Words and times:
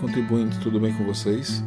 contribuintes, 0.00 0.56
tudo 0.56 0.80
bem 0.80 0.94
com 0.94 1.04
vocês? 1.04 1.62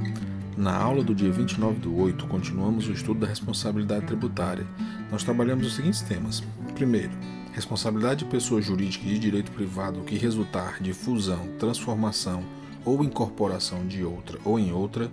Na 0.57 0.75
aula 0.75 1.03
do 1.03 1.13
dia 1.13 1.31
29 1.31 1.79
do 1.79 1.95
8, 1.95 2.25
continuamos 2.25 2.87
o 2.87 2.91
estudo 2.91 3.19
da 3.19 3.27
responsabilidade 3.27 4.07
tributária. 4.07 4.65
Nós 5.11 5.23
trabalhamos 5.23 5.67
os 5.67 5.75
seguintes 5.75 6.01
temas. 6.01 6.41
Primeiro, 6.73 7.11
responsabilidade 7.51 8.23
de 8.23 8.31
pessoa 8.31 8.59
jurídica 8.59 9.05
de 9.05 9.19
direito 9.19 9.51
privado 9.51 10.01
que 10.01 10.17
resultar 10.17 10.81
de 10.81 10.93
fusão, 10.93 11.47
transformação 11.59 12.43
ou 12.83 13.03
incorporação 13.03 13.85
de 13.85 14.03
outra 14.03 14.39
ou 14.43 14.57
em 14.57 14.71
outra. 14.71 15.11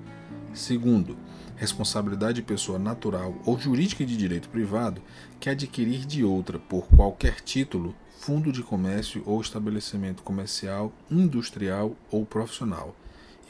Segundo, 0.54 1.14
responsabilidade 1.56 2.36
de 2.36 2.42
pessoa 2.42 2.78
natural 2.78 3.34
ou 3.44 3.58
jurídica 3.58 4.02
de 4.02 4.16
direito 4.16 4.48
privado 4.48 5.02
que 5.38 5.50
adquirir 5.50 6.06
de 6.06 6.24
outra 6.24 6.58
por 6.58 6.86
qualquer 6.86 7.42
título 7.42 7.94
fundo 8.18 8.50
de 8.50 8.62
comércio 8.62 9.22
ou 9.26 9.40
estabelecimento 9.42 10.22
comercial, 10.22 10.90
industrial 11.10 11.94
ou 12.10 12.24
profissional. 12.24 12.96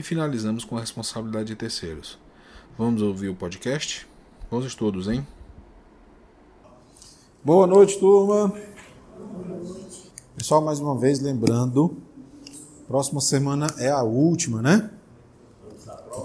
E 0.00 0.02
finalizamos 0.02 0.64
com 0.64 0.78
a 0.78 0.80
responsabilidade 0.80 1.48
de 1.48 1.54
terceiros. 1.54 2.18
Vamos 2.78 3.02
ouvir 3.02 3.28
o 3.28 3.34
podcast? 3.34 4.08
Bons 4.50 4.64
estudos, 4.64 5.08
hein? 5.08 5.26
Boa 7.44 7.66
noite, 7.66 7.98
turma. 7.98 8.50
Pessoal, 10.34 10.62
mais 10.62 10.80
uma 10.80 10.96
vez 10.96 11.20
lembrando, 11.20 11.98
próxima 12.88 13.20
semana 13.20 13.66
é 13.76 13.90
a 13.90 14.02
última, 14.02 14.62
né? 14.62 14.90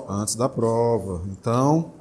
Antes 0.07 0.35
da 0.35 0.47
prova. 0.47 1.21
Então, 1.27 1.91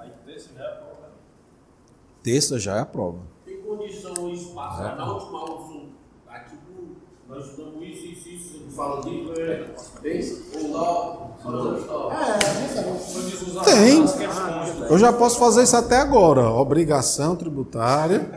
terça 2.23 2.57
já 2.57 2.77
é 2.77 2.81
a 2.83 2.87
prova. 2.87 3.19
Tem 3.45 3.61
condição 3.61 4.29
e 4.29 4.35
espaço 4.35 4.81
é. 4.81 4.95
na 4.95 5.13
última 5.13 5.41
aula 5.41 5.55
nós 7.35 7.47
estudamos 7.47 7.83
isso, 7.83 8.07
isso, 8.07 8.29
isso, 8.29 8.64
fala 8.75 9.03
é, 9.39 9.67
ou 10.55 10.73
lá, 10.73 11.31
tem. 13.65 14.05
Eu 14.91 14.99
já 14.99 15.13
posso 15.13 15.39
fazer 15.39 15.63
isso 15.63 15.77
até 15.77 15.99
agora. 15.99 16.51
Obrigação 16.51 17.37
tributária. 17.37 18.29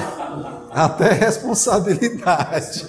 até 0.70 1.12
responsabilidade. 1.12 2.86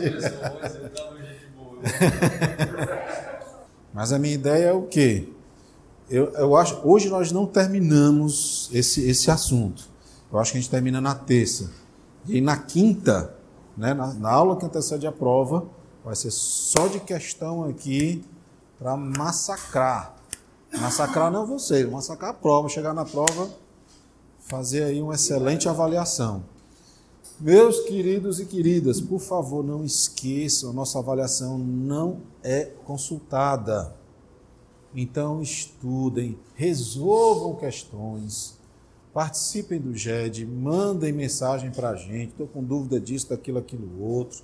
Mas 3.94 4.14
a 4.14 4.20
minha 4.20 4.34
ideia 4.34 4.68
é 4.68 4.74
o 4.74 4.84
quê? 4.84 5.28
Eu, 6.10 6.32
eu 6.34 6.56
acho, 6.56 6.80
hoje 6.84 7.10
nós 7.10 7.32
não 7.32 7.46
terminamos 7.46 8.70
esse, 8.74 9.08
esse 9.08 9.30
assunto. 9.30 9.84
Eu 10.32 10.40
acho 10.40 10.52
que 10.52 10.58
a 10.58 10.62
gente 10.62 10.70
termina 10.70 11.02
na 11.02 11.16
terça. 11.16 11.72
E 12.28 12.40
na 12.42 12.58
quinta, 12.58 13.34
né, 13.76 13.94
na, 13.94 14.14
na 14.14 14.32
aula 14.32 14.58
que 14.58 14.66
antecede 14.66 15.06
a 15.08 15.12
prova, 15.12 15.66
vai 16.04 16.16
ser 16.16 16.32
só 16.32 16.88
de 16.88 17.00
questão 17.00 17.64
aqui 17.64 18.24
para 18.78 18.96
massacrar. 18.96 20.16
Massacrar 20.80 21.32
não 21.32 21.46
você, 21.46 21.86
massacrar 21.86 22.32
a 22.32 22.34
prova, 22.34 22.70
chegar 22.70 22.94
na 22.94 23.06
prova, 23.06 23.50
fazer 24.40 24.84
aí 24.84 25.02
uma 25.02 25.16
excelente 25.16 25.68
avaliação. 25.68 26.44
Meus 27.40 27.80
queridos 27.82 28.40
e 28.40 28.46
queridas, 28.46 29.00
por 29.00 29.20
favor, 29.20 29.64
não 29.64 29.84
esqueçam, 29.84 30.74
nossa 30.74 31.00
avaliação 31.00 31.58
não 31.58 32.22
é 32.44 32.66
consultada. 32.86 33.96
Então 34.94 35.42
estudem, 35.42 36.38
resolvam 36.56 37.56
questões, 37.56 38.60
Participem 39.14 39.82
do 39.82 39.96
GED, 39.96 40.46
mandem 40.46 41.12
mensagem 41.12 41.72
para 41.72 41.90
a 41.90 41.96
gente. 41.96 42.30
Estou 42.30 42.48
com 42.48 42.64
dúvida 42.64 43.00
disso, 43.00 43.30
daquilo, 43.30 43.58
aquilo, 43.58 44.02
outro. 44.02 44.44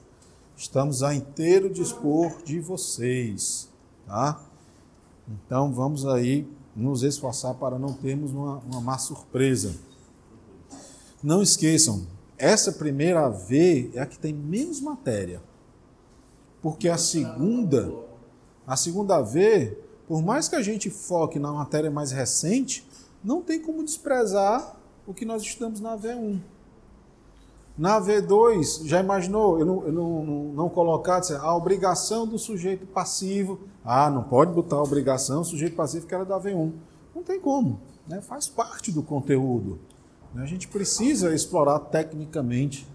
Estamos 0.58 1.03
a 1.03 1.14
inteiro 1.14 1.70
dispor 1.70 2.42
de 2.44 2.61
vocês, 2.61 3.70
tá? 4.08 4.42
Então 5.28 5.73
vamos 5.73 6.06
aí 6.06 6.48
nos 6.73 7.03
esforçar 7.03 7.56
para 7.56 7.78
não 7.78 7.94
termos 7.94 8.31
uma, 8.31 8.60
uma 8.60 8.80
má 8.80 8.98
surpresa. 8.98 9.76
Não 11.21 11.42
esqueçam, 11.42 12.08
essa 12.38 12.71
primeira 12.71 13.27
V 13.30 13.92
é 13.93 14.02
a 14.02 14.05
que 14.05 14.17
tem 14.17 14.33
menos 14.33 14.80
matéria. 14.80 15.42
Porque 16.61 16.87
a 16.87 16.98
segunda, 16.98 17.93
a 18.66 18.77
segunda 18.77 19.22
V, 19.22 19.77
por 20.08 20.22
mais 20.22 20.48
que 20.48 20.55
a 20.55 20.61
gente 20.61 20.89
foque 20.89 21.37
na 21.37 21.52
matéria 21.52 21.92
mais 21.92 22.11
recente, 22.11 22.87
não 23.23 23.42
tem 23.42 23.61
como 23.61 23.83
desprezar 23.83 24.77
o 25.05 25.14
que 25.14 25.26
nós 25.26 25.42
estudamos 25.42 25.80
na 25.80 25.98
V1. 25.98 26.39
Na 27.77 27.99
V2, 27.99 28.86
já 28.86 29.02
imaginou, 29.02 29.59
eu 29.59 29.65
não, 29.65 29.86
eu 29.86 29.91
não, 29.91 30.25
não, 30.25 30.43
não 30.53 30.69
colocar 30.69 31.21
a 31.39 31.55
obrigação 31.55 32.25
do 32.25 32.39
sujeito 32.39 32.86
passivo. 32.86 33.59
Ah, 33.83 34.09
não 34.09 34.23
pode 34.23 34.53
botar 34.53 34.77
a 34.77 34.83
obrigação 34.83 35.41
do 35.41 35.47
sujeito 35.47 35.75
passivo 35.75 36.08
que 36.08 36.15
era 36.15 36.23
da 36.23 36.39
V1. 36.39 36.71
Não 37.13 37.21
tem 37.21 37.39
como, 37.39 37.81
né? 38.08 38.21
faz 38.21 38.47
parte 38.47 38.91
do 38.93 39.03
conteúdo. 39.03 39.80
Né? 40.33 40.43
A 40.43 40.45
gente 40.45 40.69
precisa 40.69 41.36
explorar 41.36 41.80
tecnicamente 41.80 42.87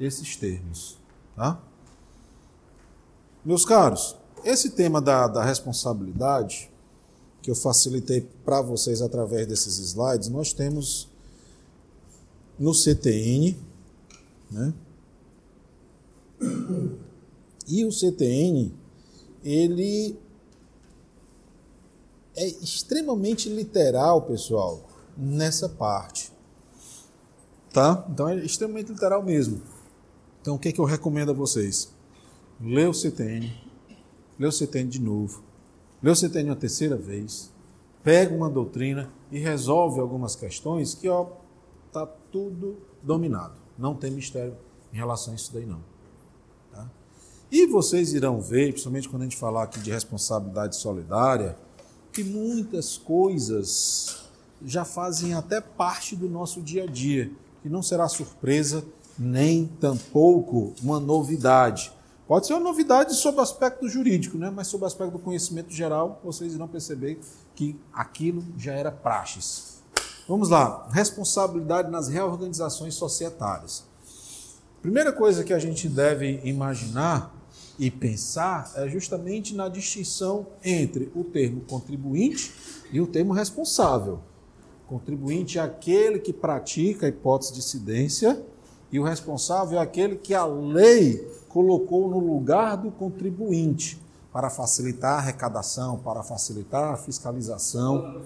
esses 0.00 0.36
termos. 0.36 0.98
Tá? 1.36 1.60
Meus 3.44 3.64
caros, 3.64 4.16
esse 4.44 4.70
tema 4.70 5.00
da, 5.00 5.28
da 5.28 5.44
responsabilidade 5.44 6.70
que 7.40 7.50
eu 7.50 7.54
facilitei 7.54 8.22
para 8.44 8.62
vocês 8.62 9.00
através 9.00 9.46
desses 9.46 9.78
slides, 9.78 10.28
nós 10.28 10.52
temos 10.52 11.08
no 12.58 12.72
CTN, 12.72 13.56
né? 14.50 14.74
E 17.66 17.84
o 17.84 17.90
CTN, 17.90 18.74
ele 19.42 20.18
é 22.36 22.46
extremamente 22.46 23.48
literal, 23.48 24.22
pessoal, 24.22 24.88
nessa 25.16 25.68
parte. 25.68 26.32
Tá? 27.72 28.06
Então 28.10 28.28
é 28.28 28.36
extremamente 28.36 28.92
literal 28.92 29.22
mesmo. 29.22 29.62
Então 30.40 30.56
o 30.56 30.58
que, 30.58 30.68
é 30.68 30.72
que 30.72 30.80
eu 30.80 30.84
recomendo 30.84 31.30
a 31.30 31.34
vocês? 31.34 31.92
Lê 32.60 32.86
o 32.86 32.92
CTN, 32.92 33.52
lê 34.38 34.46
o 34.46 34.52
CTN 34.52 34.88
de 34.88 35.00
novo, 35.00 35.42
Lê 36.04 36.10
você 36.10 36.28
tem 36.28 36.44
uma 36.44 36.54
terceira 36.54 36.98
vez, 36.98 37.50
pega 38.02 38.34
uma 38.34 38.50
doutrina 38.50 39.10
e 39.32 39.38
resolve 39.38 40.00
algumas 40.00 40.36
questões 40.36 40.94
que 40.94 41.08
ó 41.08 41.28
tá 41.90 42.06
tudo 42.30 42.76
dominado. 43.02 43.63
Não 43.78 43.94
tem 43.94 44.10
mistério 44.10 44.56
em 44.92 44.96
relação 44.96 45.32
a 45.32 45.36
isso 45.36 45.52
daí 45.52 45.66
não. 45.66 45.80
Tá? 46.72 46.88
E 47.50 47.66
vocês 47.66 48.12
irão 48.12 48.40
ver, 48.40 48.72
principalmente 48.72 49.08
quando 49.08 49.22
a 49.22 49.24
gente 49.24 49.36
falar 49.36 49.64
aqui 49.64 49.80
de 49.80 49.90
responsabilidade 49.90 50.76
solidária, 50.76 51.56
que 52.12 52.22
muitas 52.22 52.96
coisas 52.96 54.24
já 54.64 54.84
fazem 54.84 55.34
até 55.34 55.60
parte 55.60 56.14
do 56.14 56.28
nosso 56.28 56.62
dia 56.62 56.84
a 56.84 56.86
dia, 56.86 57.30
que 57.62 57.68
não 57.68 57.82
será 57.82 58.08
surpresa 58.08 58.84
nem 59.18 59.66
tampouco 59.66 60.74
uma 60.82 60.98
novidade. 60.98 61.92
Pode 62.26 62.46
ser 62.46 62.54
uma 62.54 62.62
novidade 62.62 63.14
sobre 63.14 63.40
o 63.40 63.42
aspecto 63.42 63.88
jurídico, 63.88 64.38
né? 64.38 64.50
mas 64.50 64.66
sobre 64.66 64.84
o 64.84 64.86
aspecto 64.86 65.12
do 65.12 65.18
conhecimento 65.18 65.70
geral, 65.70 66.20
vocês 66.24 66.54
irão 66.54 66.66
perceber 66.66 67.20
que 67.54 67.78
aquilo 67.92 68.42
já 68.56 68.72
era 68.72 68.90
praxes. 68.90 69.73
Vamos 70.26 70.48
lá, 70.48 70.88
responsabilidade 70.90 71.90
nas 71.90 72.08
reorganizações 72.08 72.94
societárias. 72.94 73.84
Primeira 74.80 75.12
coisa 75.12 75.44
que 75.44 75.52
a 75.52 75.58
gente 75.58 75.86
deve 75.86 76.40
imaginar 76.44 77.34
e 77.78 77.90
pensar 77.90 78.72
é 78.76 78.88
justamente 78.88 79.54
na 79.54 79.68
distinção 79.68 80.46
entre 80.64 81.12
o 81.14 81.24
termo 81.24 81.60
contribuinte 81.68 82.54
e 82.90 83.02
o 83.02 83.06
termo 83.06 83.34
responsável. 83.34 84.18
Contribuinte 84.86 85.58
é 85.58 85.60
aquele 85.60 86.18
que 86.18 86.32
pratica 86.32 87.04
a 87.04 87.08
hipótese 87.10 87.52
de 87.52 87.58
incidência 87.58 88.42
e 88.90 88.98
o 88.98 89.04
responsável 89.04 89.78
é 89.78 89.82
aquele 89.82 90.16
que 90.16 90.32
a 90.32 90.46
lei 90.46 91.18
colocou 91.50 92.08
no 92.08 92.18
lugar 92.18 92.78
do 92.78 92.90
contribuinte 92.90 94.00
para 94.32 94.48
facilitar 94.48 95.16
a 95.16 95.18
arrecadação, 95.18 95.98
para 95.98 96.22
facilitar 96.22 96.94
a 96.94 96.96
fiscalização. 96.96 98.22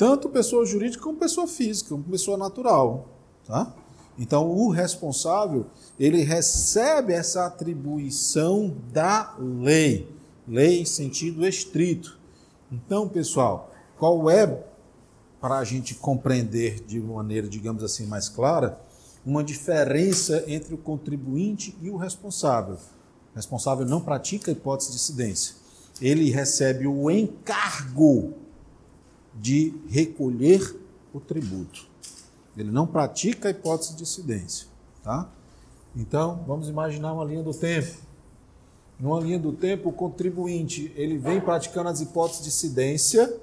Tanto 0.00 0.30
pessoa 0.30 0.64
jurídica 0.64 1.04
como 1.04 1.18
pessoa 1.18 1.46
física, 1.46 1.90
como 1.90 2.02
pessoa 2.04 2.38
natural. 2.38 3.06
Tá? 3.46 3.70
Então, 4.18 4.48
o 4.50 4.70
responsável, 4.70 5.66
ele 5.98 6.22
recebe 6.22 7.12
essa 7.12 7.44
atribuição 7.44 8.74
da 8.90 9.36
lei, 9.38 10.08
lei 10.48 10.80
em 10.80 10.86
sentido 10.86 11.46
estrito. 11.46 12.18
Então, 12.72 13.06
pessoal, 13.06 13.70
qual 13.98 14.30
é, 14.30 14.64
para 15.38 15.58
a 15.58 15.64
gente 15.64 15.94
compreender 15.94 16.80
de 16.80 16.98
maneira, 16.98 17.46
digamos 17.46 17.84
assim, 17.84 18.06
mais 18.06 18.26
clara, 18.26 18.80
uma 19.22 19.44
diferença 19.44 20.44
entre 20.46 20.72
o 20.72 20.78
contribuinte 20.78 21.76
e 21.82 21.90
o 21.90 21.98
responsável. 21.98 22.76
O 23.34 23.36
responsável 23.36 23.84
não 23.84 24.00
pratica 24.00 24.50
a 24.50 24.52
hipótese 24.52 24.92
de 24.92 24.96
incidência. 24.96 25.56
Ele 26.00 26.30
recebe 26.30 26.86
o 26.86 27.10
encargo 27.10 28.39
de 29.34 29.74
recolher 29.88 30.76
o 31.12 31.20
tributo. 31.20 31.86
Ele 32.56 32.70
não 32.70 32.86
pratica 32.86 33.48
a 33.48 33.50
hipótese 33.50 33.94
de 33.94 34.02
incidência. 34.02 34.66
Tá? 35.02 35.28
Então, 35.96 36.44
vamos 36.46 36.68
imaginar 36.68 37.12
uma 37.12 37.24
linha 37.24 37.42
do 37.42 37.52
tempo. 37.52 37.96
numa 38.98 39.18
linha 39.20 39.38
do 39.38 39.52
tempo, 39.52 39.88
o 39.88 39.92
contribuinte 39.92 40.92
ele 40.94 41.16
vem 41.16 41.40
praticando 41.40 41.88
as 41.88 42.00
hipóteses 42.00 42.42
de 42.42 42.48
incidência 42.48 43.34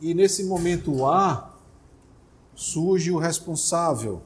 e 0.00 0.12
nesse 0.12 0.44
momento 0.44 1.06
A 1.06 1.54
surge 2.54 3.10
o 3.10 3.18
responsável. 3.18 4.22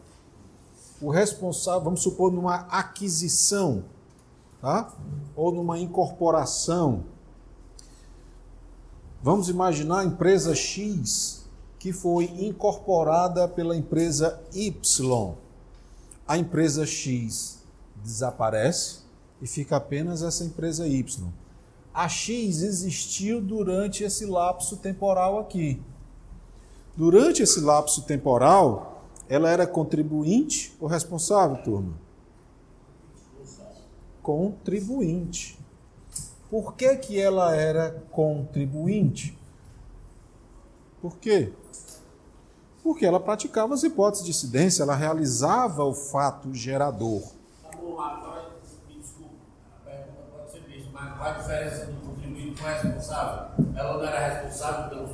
O 1.01 1.11
responsável, 1.11 1.83
vamos 1.83 2.03
supor, 2.03 2.33
numa 2.33 2.57
aquisição, 2.69 3.85
tá? 4.61 4.93
Ou 5.35 5.53
numa 5.53 5.79
incorporação. 5.79 7.05
Vamos 9.23 9.51
imaginar 9.51 9.99
a 9.99 10.05
empresa 10.05 10.55
X 10.55 11.45
que 11.79 11.93
foi 11.93 12.25
incorporada 12.25 13.47
pela 13.47 13.77
empresa 13.77 14.41
Y. 14.55 15.35
A 16.27 16.39
empresa 16.39 16.87
X 16.87 17.63
desaparece 18.03 19.01
e 19.43 19.47
fica 19.47 19.77
apenas 19.77 20.23
essa 20.23 20.43
empresa 20.43 20.89
Y. 20.89 21.23
A 21.93 22.09
X 22.09 22.63
existiu 22.63 23.43
durante 23.43 24.05
esse 24.05 24.25
lapso 24.25 24.79
temporal 24.79 25.39
aqui. 25.39 25.83
Durante 26.97 27.43
esse 27.43 27.61
lapso 27.61 28.03
temporal, 28.03 29.05
ela 29.29 29.51
era 29.51 29.67
contribuinte 29.67 30.75
ou 30.81 30.89
responsável, 30.89 31.63
turma? 31.63 31.93
Contribuinte. 34.23 35.59
Por 36.51 36.75
que, 36.75 36.97
que 36.97 37.21
ela 37.21 37.55
era 37.55 38.03
contribuinte? 38.11 39.39
Por 41.01 41.17
quê? 41.17 41.53
Porque 42.83 43.07
ela 43.07 43.21
praticava 43.21 43.75
as 43.75 43.83
hipóteses 43.83 44.25
de 44.25 44.31
incidência, 44.31 44.83
ela 44.83 44.97
realizava 44.97 45.85
o 45.85 45.95
fato 45.95 46.53
gerador. 46.53 47.23
Tá 47.63 47.71
bom, 47.77 47.97
me 48.89 49.01
desculpa, 49.01 49.35
a 49.77 49.91
pergunta 49.91 50.23
pode 50.37 50.51
ser 50.51 50.77
isso, 50.77 50.91
mas 50.93 51.17
qual 51.17 51.31
a 51.31 51.33
diferença 51.35 51.87
do 51.87 52.01
contribuinte 52.01 52.61
com 52.61 52.67
o 52.67 52.71
responsável? 52.71 53.67
Ela 53.77 53.97
não 53.97 54.05
era 54.05 54.29
responsável 54.29 54.89
pelos 54.91 55.11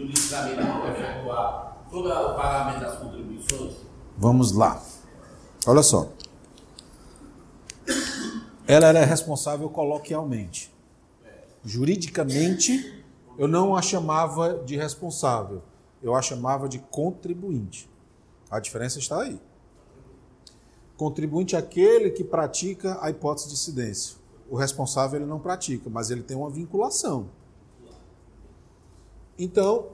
juridicamente 0.00 0.60
efetuar 0.88 1.76
todo 1.90 2.08
o 2.08 2.34
pagamento 2.34 2.80
das 2.80 2.98
contribuições? 2.98 3.74
Vamos 4.16 4.52
lá. 4.52 4.80
Olha 5.66 5.82
só. 5.82 6.08
Ela 8.70 8.86
era 8.86 9.04
responsável 9.04 9.68
coloquialmente. 9.68 10.72
Juridicamente, 11.64 13.04
eu 13.36 13.48
não 13.48 13.74
a 13.74 13.82
chamava 13.82 14.62
de 14.64 14.76
responsável, 14.76 15.60
eu 16.00 16.14
a 16.14 16.22
chamava 16.22 16.68
de 16.68 16.78
contribuinte. 16.78 17.90
A 18.48 18.60
diferença 18.60 19.00
está 19.00 19.22
aí. 19.22 19.40
Contribuinte 20.96 21.56
é 21.56 21.58
aquele 21.58 22.10
que 22.10 22.22
pratica 22.22 22.96
a 23.02 23.10
hipótese 23.10 23.48
de 23.48 23.54
incidência. 23.54 24.18
O 24.48 24.54
responsável 24.54 25.18
ele 25.18 25.28
não 25.28 25.40
pratica, 25.40 25.90
mas 25.90 26.12
ele 26.12 26.22
tem 26.22 26.36
uma 26.36 26.48
vinculação. 26.48 27.28
Então, 29.36 29.88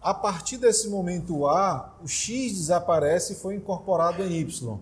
a 0.00 0.14
partir 0.14 0.56
desse 0.56 0.88
momento 0.88 1.48
A, 1.48 1.96
o 2.00 2.06
X 2.06 2.52
desaparece 2.52 3.32
e 3.32 3.36
foi 3.36 3.56
incorporado 3.56 4.22
em 4.22 4.36
Y. 4.36 4.78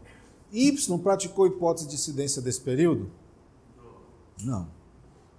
Y 0.53 0.99
praticou 0.99 1.47
hipótese 1.47 1.89
de 1.89 1.95
incidência 1.95 2.43
desse 2.43 2.61
período? 2.61 3.11
Não. 4.43 4.69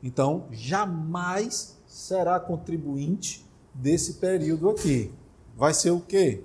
Então, 0.01 0.46
jamais 0.51 1.78
será 1.88 2.40
contribuinte 2.40 3.46
desse 3.74 4.16
período 4.16 4.69
aqui. 4.69 5.12
Vai 5.56 5.74
ser 5.74 5.92
o 5.92 6.00
quê? 6.00 6.44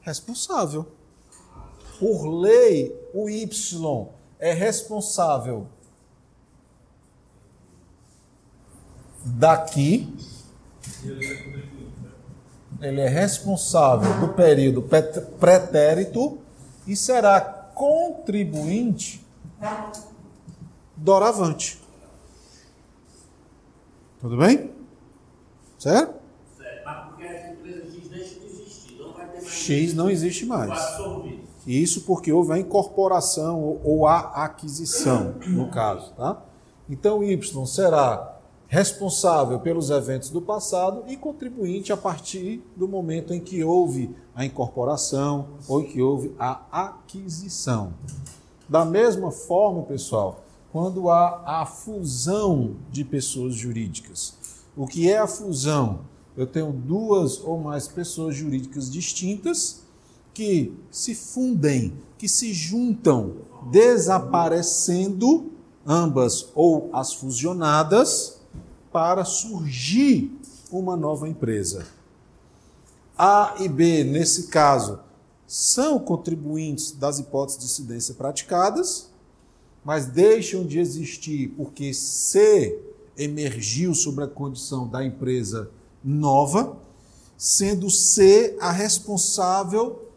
Responsável. 0.00 0.86
Por 1.98 2.26
lei, 2.26 2.94
o 3.14 3.28
Y 3.28 4.08
é 4.38 4.52
responsável 4.52 5.68
daqui. 9.24 10.12
Ele 12.80 13.00
é 13.00 13.08
responsável 13.08 14.18
do 14.20 14.34
período 14.34 14.82
pretérito 15.38 16.38
e 16.86 16.96
será 16.96 17.40
contribuinte 17.40 19.24
doravante. 21.02 21.80
Tudo 24.20 24.36
bem? 24.36 24.70
Certo? 25.78 26.14
Certo, 26.56 26.84
mas 26.84 27.06
porque 27.08 27.24
a 27.24 27.50
empresa 27.52 27.84
X 27.90 28.08
deixa 28.08 28.38
de 28.40 28.46
existir, 28.46 28.96
não 29.00 29.12
vai 29.12 29.26
ter 29.26 29.32
mais. 29.42 29.48
X 29.48 29.94
não 29.94 30.08
existe 30.10 30.46
mais. 30.46 30.78
Isso 31.66 32.02
porque 32.02 32.32
houve 32.32 32.52
a 32.52 32.58
incorporação 32.58 33.60
ou- 33.60 33.80
ou 33.84 34.06
a 34.06 34.18
aquisição, 34.44 35.34
no 35.46 35.68
caso, 35.70 36.12
tá? 36.14 36.40
Então 36.88 37.22
Y 37.22 37.66
será 37.66 38.36
responsável 38.68 39.60
pelos 39.60 39.90
eventos 39.90 40.30
do 40.30 40.40
passado 40.40 41.04
e 41.06 41.16
contribuinte 41.16 41.92
a 41.92 41.96
partir 41.96 42.62
do 42.74 42.88
momento 42.88 43.34
em 43.34 43.40
que 43.40 43.62
houve 43.62 44.14
a 44.34 44.44
incorporação 44.44 45.48
ou 45.68 45.80
em 45.82 45.84
que 45.86 46.00
houve 46.00 46.34
a 46.38 46.62
aquisição. 46.70 47.92
Da 48.68 48.84
mesma 48.84 49.30
forma, 49.30 49.82
pessoal, 49.82 50.42
quando 50.72 51.10
há 51.10 51.42
a 51.60 51.66
fusão 51.66 52.76
de 52.90 53.04
pessoas 53.04 53.54
jurídicas. 53.54 54.34
O 54.74 54.86
que 54.86 55.10
é 55.10 55.18
a 55.18 55.26
fusão? 55.26 56.00
Eu 56.34 56.46
tenho 56.46 56.72
duas 56.72 57.38
ou 57.40 57.58
mais 57.58 57.86
pessoas 57.86 58.34
jurídicas 58.34 58.90
distintas 58.90 59.82
que 60.32 60.74
se 60.90 61.14
fundem, 61.14 61.92
que 62.16 62.26
se 62.26 62.54
juntam, 62.54 63.34
desaparecendo 63.70 65.52
ambas 65.86 66.48
ou 66.54 66.88
as 66.94 67.12
fusionadas 67.12 68.40
para 68.90 69.26
surgir 69.26 70.34
uma 70.70 70.96
nova 70.96 71.28
empresa. 71.28 71.86
A 73.16 73.56
e 73.60 73.68
B, 73.68 74.04
nesse 74.04 74.46
caso, 74.46 75.00
são 75.46 75.98
contribuintes 75.98 76.92
das 76.92 77.18
hipóteses 77.18 77.60
de 77.60 77.66
incidência 77.66 78.14
praticadas, 78.14 79.11
mas 79.84 80.06
deixam 80.06 80.64
de 80.64 80.78
existir 80.78 81.48
porque 81.56 81.92
C 81.92 82.78
emergiu 83.16 83.94
sobre 83.94 84.24
a 84.24 84.28
condição 84.28 84.86
da 84.86 85.04
empresa 85.04 85.70
nova, 86.02 86.76
sendo 87.36 87.90
C 87.90 88.56
a 88.60 88.70
responsável 88.70 90.08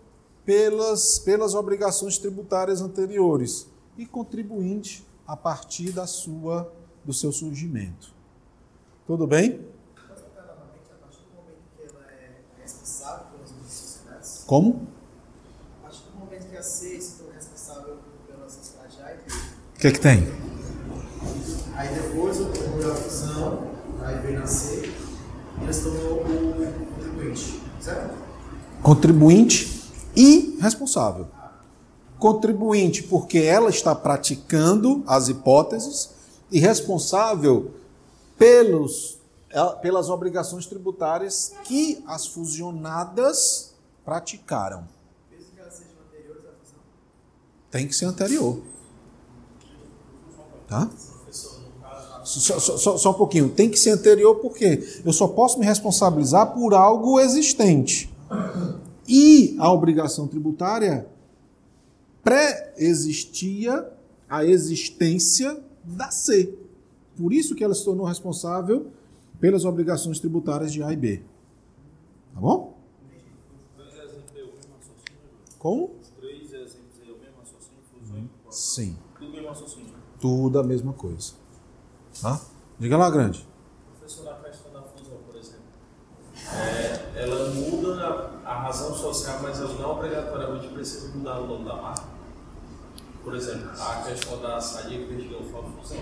pelas, 0.46 1.20
pelas 1.20 1.56
obrigações 1.56 2.18
tributárias 2.18 2.82
anteriores 2.82 3.68
e 3.98 4.06
contribuinte 4.06 5.04
a 5.28 5.36
partir 5.36 5.92
da 5.92 6.06
sua, 6.06 6.72
do 7.04 7.12
seu 7.14 7.32
surgimento. 7.32 8.14
Tudo 9.08 9.26
bem? 9.26 9.66
novamente, 10.36 10.92
a 10.92 10.96
partir 10.98 11.22
do 11.24 11.36
momento 11.36 11.60
que 11.76 11.84
ela 11.84 12.06
é 12.12 12.42
responsável 12.62 13.26
pelas 13.32 13.52
necessidades, 13.52 14.44
Como? 14.46 14.88
a 15.80 15.84
partir 15.84 16.04
do 16.04 16.20
momento 16.20 16.50
que 16.50 16.58
a 16.58 16.64
C 16.64 17.02
se 17.02 17.18
torna 17.18 17.34
responsável 17.34 17.98
pelas 18.28 18.58
necessidades 18.58 19.00
A 19.00 19.14
e 19.14 19.18
B, 19.18 19.24
O 19.75 19.75
que, 19.86 19.90
é 19.90 19.92
que 19.92 20.00
tem? 20.00 20.28
aí 21.76 21.94
depois 21.94 22.42
ocorreu 22.42 22.92
a 22.92 22.96
fusão, 22.96 23.72
A 24.02 24.14
e 24.14 24.20
B 24.20 24.32
na 24.32 24.48
C, 24.48 24.92
e 25.62 25.84
tornou 25.84 26.22
o 26.22 26.96
contribuinte, 26.96 27.62
certo? 27.80 28.16
Contribuinte 28.82 29.92
e 30.16 30.58
responsável. 30.60 31.28
Contribuinte 32.18 33.04
porque 33.04 33.38
ela 33.38 33.70
está 33.70 33.94
praticando 33.94 35.04
as 35.06 35.28
hipóteses 35.30 36.10
e 36.52 36.60
responsável 36.60 37.72
pelos, 38.40 39.20
ela- 39.52 39.76
pelas 39.76 40.10
obrigações 40.10 40.66
tributárias 40.66 41.54
que 41.64 42.04
as 42.08 42.26
fusionadas 42.26 43.76
praticaram. 44.04 44.88
Tem 47.70 47.88
que 47.88 47.94
ser 47.96 48.06
anterior. 48.06 48.62
Tá? 50.68 50.90
Só, 52.24 52.60
só- 52.78 52.98
só- 52.98 53.12
um 53.12 53.14
pouquinho. 53.14 53.50
Tem 53.50 53.70
que 53.70 53.78
ser 53.78 53.92
anterior 53.92 54.36
porque 54.36 54.84
eu 55.06 55.14
só 55.14 55.28
posso 55.28 55.60
me 55.60 55.66
responsabilizar 55.66 56.54
por 56.54 56.74
algo 56.74 57.20
existente. 57.20 58.12
E 59.08 59.56
a 59.60 59.72
obrigação 59.72 60.28
tributária 60.28 61.08
pré-existia 62.24 63.88
a 64.28 64.44
existência 64.44 65.62
da 65.84 66.10
C. 66.10 66.58
Por 67.16 67.32
isso 67.32 67.54
que 67.54 67.64
ela 67.64 67.76
se 67.76 67.86
tornou 67.86 68.06
responsável 68.06 68.88
pelas 69.40 69.64
obrigações 69.64 70.20
tributárias 70.20 70.74
de 70.74 70.82
A 70.82 70.92
e 70.92 70.96
B. 70.96 71.22
Tá 72.34 72.40
bom? 72.42 72.76
Como? 75.60 75.92
Sim. 78.50 78.98
Tudo 80.20 80.60
a 80.60 80.64
mesma 80.64 80.94
coisa. 80.94 81.34
Tá? 82.22 82.40
Diga 82.80 82.98
lá, 82.98 83.10
grande. 83.10 83.46
Professor, 84.00 84.26
na 84.26 84.34
questão 84.36 84.72
da 84.72 84.82
fusão, 84.82 85.18
por 85.26 85.36
exemplo, 85.36 85.64
é, 86.54 87.24
ela 87.24 87.50
muda 87.52 88.42
a, 88.46 88.52
a 88.52 88.62
razão 88.64 88.96
social, 88.96 89.40
mas 89.42 89.60
ela 89.60 89.74
não 89.74 89.92
obrigatoriamente 89.92 90.68
precisa 90.70 91.16
mudar 91.16 91.40
o 91.40 91.48
nome 91.48 91.66
da 91.66 91.76
marca. 91.76 92.04
Por 93.24 93.36
exemplo, 93.36 93.70
a 93.80 94.04
questão 94.04 94.40
da 94.42 94.62
sadia 94.62 95.00
e 95.00 95.08
perdigão 95.08 95.42
foi 95.44 95.60
uma 95.60 95.72
fusão. 95.82 95.98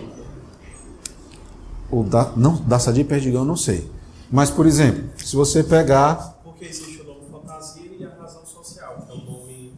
O 1.94 2.04
da, 2.04 2.34
não, 2.36 2.56
da 2.56 2.80
Sadia 2.80 3.02
e 3.02 3.06
Perdigão, 3.06 3.46
não 3.46 3.56
sei. 3.56 3.88
Mas, 4.32 4.50
por 4.50 4.66
exemplo, 4.66 5.04
se 5.18 5.36
você 5.36 5.64
pegar 5.64 6.40
Porque 6.44 6.66
existe 6.66 7.02
o 7.02 7.04
nome 7.04 7.22
fantasia 7.32 7.92
e 8.00 8.04
a 8.04 8.10
razão 8.10 8.44
social, 8.44 9.06
que 9.06 9.12
é 9.12 9.16
um 9.16 9.26
nome. 9.26 9.74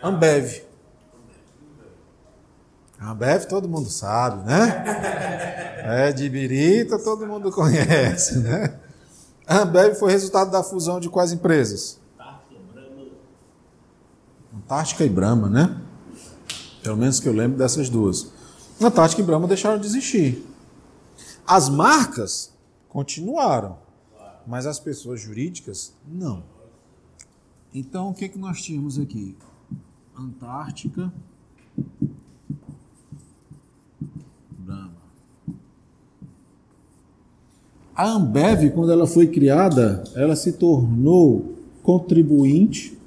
Ambev. 0.00 0.65
Ambev 3.10 3.46
todo 3.46 3.68
mundo 3.68 3.88
sabe, 3.88 4.44
né? 4.44 4.84
É 5.88 6.12
de 6.12 6.28
Birita, 6.28 6.98
todo 6.98 7.26
mundo 7.26 7.52
conhece, 7.52 8.38
né? 8.38 8.78
A 9.46 9.60
Ambev 9.60 9.94
foi 9.94 10.10
resultado 10.10 10.50
da 10.50 10.62
fusão 10.62 10.98
de 10.98 11.08
quais 11.08 11.32
empresas? 11.32 12.00
Antártica 14.54 15.04
e 15.04 15.08
Brahma, 15.08 15.48
né? 15.48 15.80
Pelo 16.82 16.96
menos 16.96 17.20
que 17.20 17.28
eu 17.28 17.32
lembro 17.32 17.56
dessas 17.56 17.88
duas. 17.88 18.32
Antártica 18.80 19.22
e 19.22 19.24
Brahma 19.24 19.46
deixaram 19.46 19.78
de 19.78 19.86
existir. 19.86 20.44
As 21.46 21.68
marcas 21.68 22.52
continuaram, 22.88 23.78
mas 24.46 24.66
as 24.66 24.80
pessoas 24.80 25.20
jurídicas 25.20 25.92
não. 26.06 26.42
Então, 27.72 28.10
o 28.10 28.14
que, 28.14 28.28
que 28.28 28.38
nós 28.38 28.60
tínhamos 28.60 28.98
aqui? 28.98 29.36
Antártica, 30.18 31.12
A 37.96 38.10
Ambev, 38.10 38.70
quando 38.74 38.92
ela 38.92 39.06
foi 39.06 39.26
criada, 39.26 40.04
ela 40.14 40.36
se 40.36 40.52
tornou 40.52 41.54
contribuinte 41.82 43.00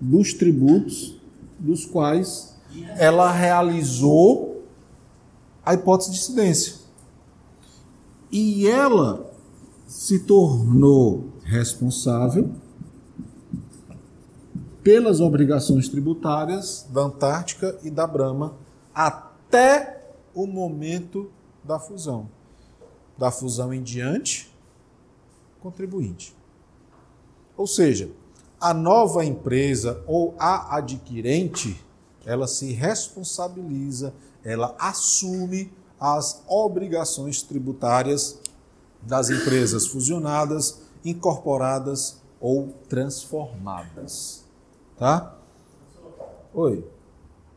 dos 0.00 0.32
tributos 0.32 1.20
dos 1.58 1.84
quais 1.84 2.54
ela 2.96 3.32
realizou 3.32 4.62
a 5.66 5.74
hipótese 5.74 6.12
de 6.12 6.18
incidência. 6.18 6.74
E 8.30 8.68
ela 8.68 9.28
se 9.88 10.20
tornou 10.20 11.32
responsável 11.42 12.52
pelas 14.84 15.20
obrigações 15.20 15.88
tributárias 15.88 16.86
da 16.92 17.00
Antártica 17.00 17.76
e 17.82 17.90
da 17.90 18.06
Brahma 18.06 18.54
até 18.94 20.12
o 20.32 20.46
momento 20.46 21.28
da 21.64 21.80
fusão. 21.80 22.37
Da 23.18 23.30
fusão 23.30 23.74
em 23.74 23.82
diante, 23.82 24.50
contribuinte. 25.60 26.34
Ou 27.56 27.66
seja, 27.66 28.08
a 28.60 28.72
nova 28.72 29.24
empresa 29.24 30.02
ou 30.06 30.34
a 30.38 30.76
adquirente, 30.76 31.84
ela 32.24 32.46
se 32.46 32.72
responsabiliza, 32.72 34.14
ela 34.44 34.74
assume 34.78 35.72
as 36.00 36.42
obrigações 36.46 37.42
tributárias 37.42 38.40
das 39.02 39.30
empresas 39.30 39.86
fusionadas, 39.86 40.82
incorporadas 41.04 42.20
ou 42.40 42.68
transformadas. 42.88 44.44
Tá? 44.96 45.36
Oi. 46.54 46.84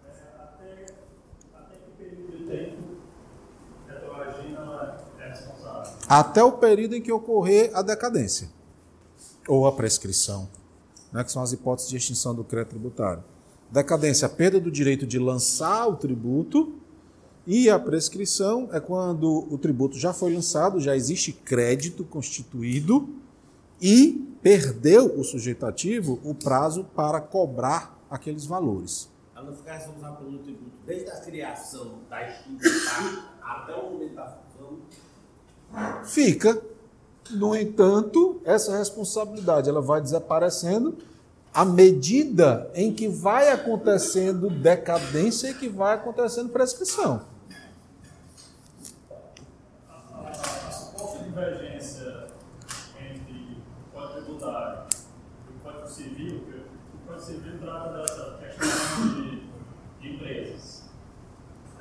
Até, 0.04 0.86
até 1.54 1.76
que 1.76 1.92
período 1.98 2.38
de 2.38 2.46
tempo 2.46 2.84
a 3.88 3.94
Petrolagina 3.94 4.98
é 5.20 5.30
responsável? 5.30 5.94
Até 6.14 6.44
o 6.44 6.52
período 6.52 6.94
em 6.94 7.02
que 7.02 7.10
ocorrer 7.10 7.72
a 7.74 7.82
decadência 7.82 8.50
ou 9.48 9.66
a 9.66 9.72
prescrição, 9.72 10.50
né, 11.10 11.24
que 11.24 11.32
são 11.32 11.42
as 11.42 11.54
hipóteses 11.54 11.90
de 11.90 11.96
extinção 11.96 12.36
do 12.36 12.44
crédito 12.44 12.72
tributário. 12.72 13.24
Decadência, 13.72 14.26
a 14.26 14.30
perda 14.30 14.60
do 14.60 14.70
direito 14.70 15.08
de 15.08 15.18
lançar 15.18 15.88
o 15.88 15.96
tributo, 15.96 16.76
e 17.48 17.70
a 17.70 17.80
prescrição 17.80 18.68
é 18.74 18.82
quando 18.82 19.48
o 19.50 19.58
tributo 19.58 19.98
já 19.98 20.12
foi 20.12 20.34
lançado, 20.34 20.82
já 20.82 20.98
existe 20.98 21.32
crédito 21.32 22.04
constituído 22.04 23.08
e 23.82 24.36
perdeu 24.42 25.18
o 25.18 25.24
sujeito 25.24 25.66
ativo 25.66 26.20
o 26.26 26.36
prazo 26.36 26.84
para 26.94 27.22
cobrar 27.22 27.98
aqueles 28.10 28.44
valores. 28.44 29.10
Ela 29.34 29.46
não 29.46 29.56
ficar 29.56 29.80
pelo 30.18 30.40
tributo 30.40 30.76
desde 30.86 31.10
a 31.10 31.22
criação 31.22 32.00
da 32.10 32.30
extinção 32.30 33.24
até 33.42 33.74
o 33.76 33.92
momento 33.92 34.14
da 34.14 34.26
fusão. 34.26 34.78
Fica, 36.04 36.62
no 37.30 37.56
entanto, 37.56 38.42
essa 38.44 38.78
responsabilidade 38.78 39.70
ela 39.70 39.82
vai 39.82 40.02
desaparecendo 40.02 40.98
à 41.54 41.66
medida 41.66 42.70
em 42.74 42.94
que 42.94 43.08
vai 43.08 43.50
acontecendo 43.50 44.50
decadência 44.50 45.50
e 45.50 45.54
que 45.54 45.68
vai 45.68 45.96
acontecendo 45.96 46.50
prescrição. 46.50 47.22
A 50.14 50.72
suposta 50.72 51.24
divergência 51.24 52.28
entre 53.00 53.58
o 53.58 53.94
Código 53.94 54.22
Tributário 54.22 54.88
e 55.50 55.58
o 55.58 55.60
Código 55.60 55.90
Civil, 55.90 56.44
que 56.46 56.96
o 56.96 57.08
Código 57.08 57.26
Civil 57.26 57.60
trata 57.60 57.98
dessa 57.98 58.38
questão 58.40 59.08
de, 59.08 59.44
de 60.00 60.16
empresas, 60.16 60.84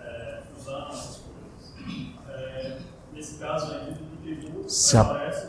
é, 0.01 0.43
fusão, 0.53 0.89
essas 0.89 1.19
coisas. 1.19 2.21
É, 2.29 2.79
nesse 3.13 3.29
caso 3.41 3.73
aí, 3.73 4.69
Se 4.69 4.97
a-. 4.97 5.49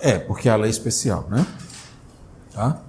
É, 0.00 0.18
porque 0.18 0.48
a 0.48 0.56
lei 0.56 0.66
é 0.66 0.70
especial, 0.70 1.26
né? 1.30 1.46
Tá? 2.52 2.82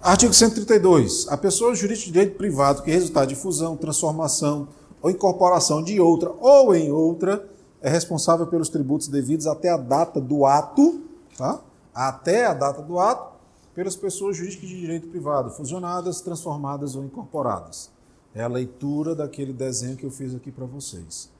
Artigo 0.00 0.32
132. 0.32 1.26
A 1.28 1.36
pessoa 1.36 1.74
jurídica 1.74 2.06
de 2.06 2.12
direito 2.12 2.36
privado 2.36 2.82
que 2.82 2.90
resultar 2.90 3.24
de 3.24 3.34
fusão, 3.34 3.76
transformação 3.76 4.68
ou 5.02 5.10
incorporação 5.10 5.82
de 5.82 6.00
outra 6.00 6.30
ou 6.38 6.74
em 6.74 6.92
outra 6.92 7.48
é 7.82 7.90
responsável 7.90 8.46
pelos 8.46 8.68
tributos 8.68 9.08
devidos 9.08 9.46
até 9.46 9.68
a 9.70 9.76
data 9.76 10.20
do 10.20 10.46
ato, 10.46 11.02
tá? 11.36 11.60
Até 11.92 12.46
a 12.46 12.54
data 12.54 12.82
do 12.82 12.98
ato, 12.98 13.34
pelas 13.74 13.96
pessoas 13.96 14.36
jurídicas 14.36 14.68
de 14.68 14.80
direito 14.80 15.08
privado, 15.08 15.50
fusionadas, 15.50 16.20
transformadas 16.20 16.94
ou 16.94 17.04
incorporadas. 17.04 17.90
É 18.34 18.42
a 18.42 18.48
leitura 18.48 19.14
daquele 19.14 19.52
desenho 19.52 19.96
que 19.96 20.04
eu 20.04 20.10
fiz 20.10 20.34
aqui 20.34 20.52
para 20.52 20.66
vocês. 20.66 21.30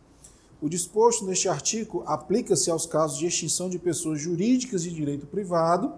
O 0.60 0.68
disposto 0.68 1.24
neste 1.24 1.48
artigo 1.48 2.02
aplica-se 2.06 2.70
aos 2.70 2.86
casos 2.86 3.18
de 3.18 3.26
extinção 3.26 3.68
de 3.68 3.78
pessoas 3.78 4.20
jurídicas 4.20 4.82
de 4.82 4.90
direito 4.90 5.26
privado, 5.26 5.92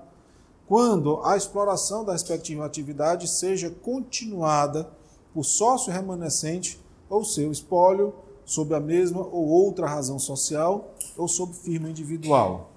quando 0.66 1.24
a 1.24 1.36
exploração 1.36 2.04
da 2.04 2.12
respectiva 2.12 2.66
atividade 2.66 3.28
seja 3.28 3.70
continuada 3.70 4.90
por 5.32 5.44
sócio 5.44 5.92
remanescente 5.92 6.78
ou 7.08 7.24
seu 7.24 7.50
espólio, 7.52 8.12
sob 8.44 8.74
a 8.74 8.80
mesma 8.80 9.20
ou 9.20 9.46
outra 9.46 9.86
razão 9.86 10.18
social 10.18 10.94
ou 11.16 11.28
sob 11.28 11.54
firma 11.54 11.88
individual. 11.88 12.70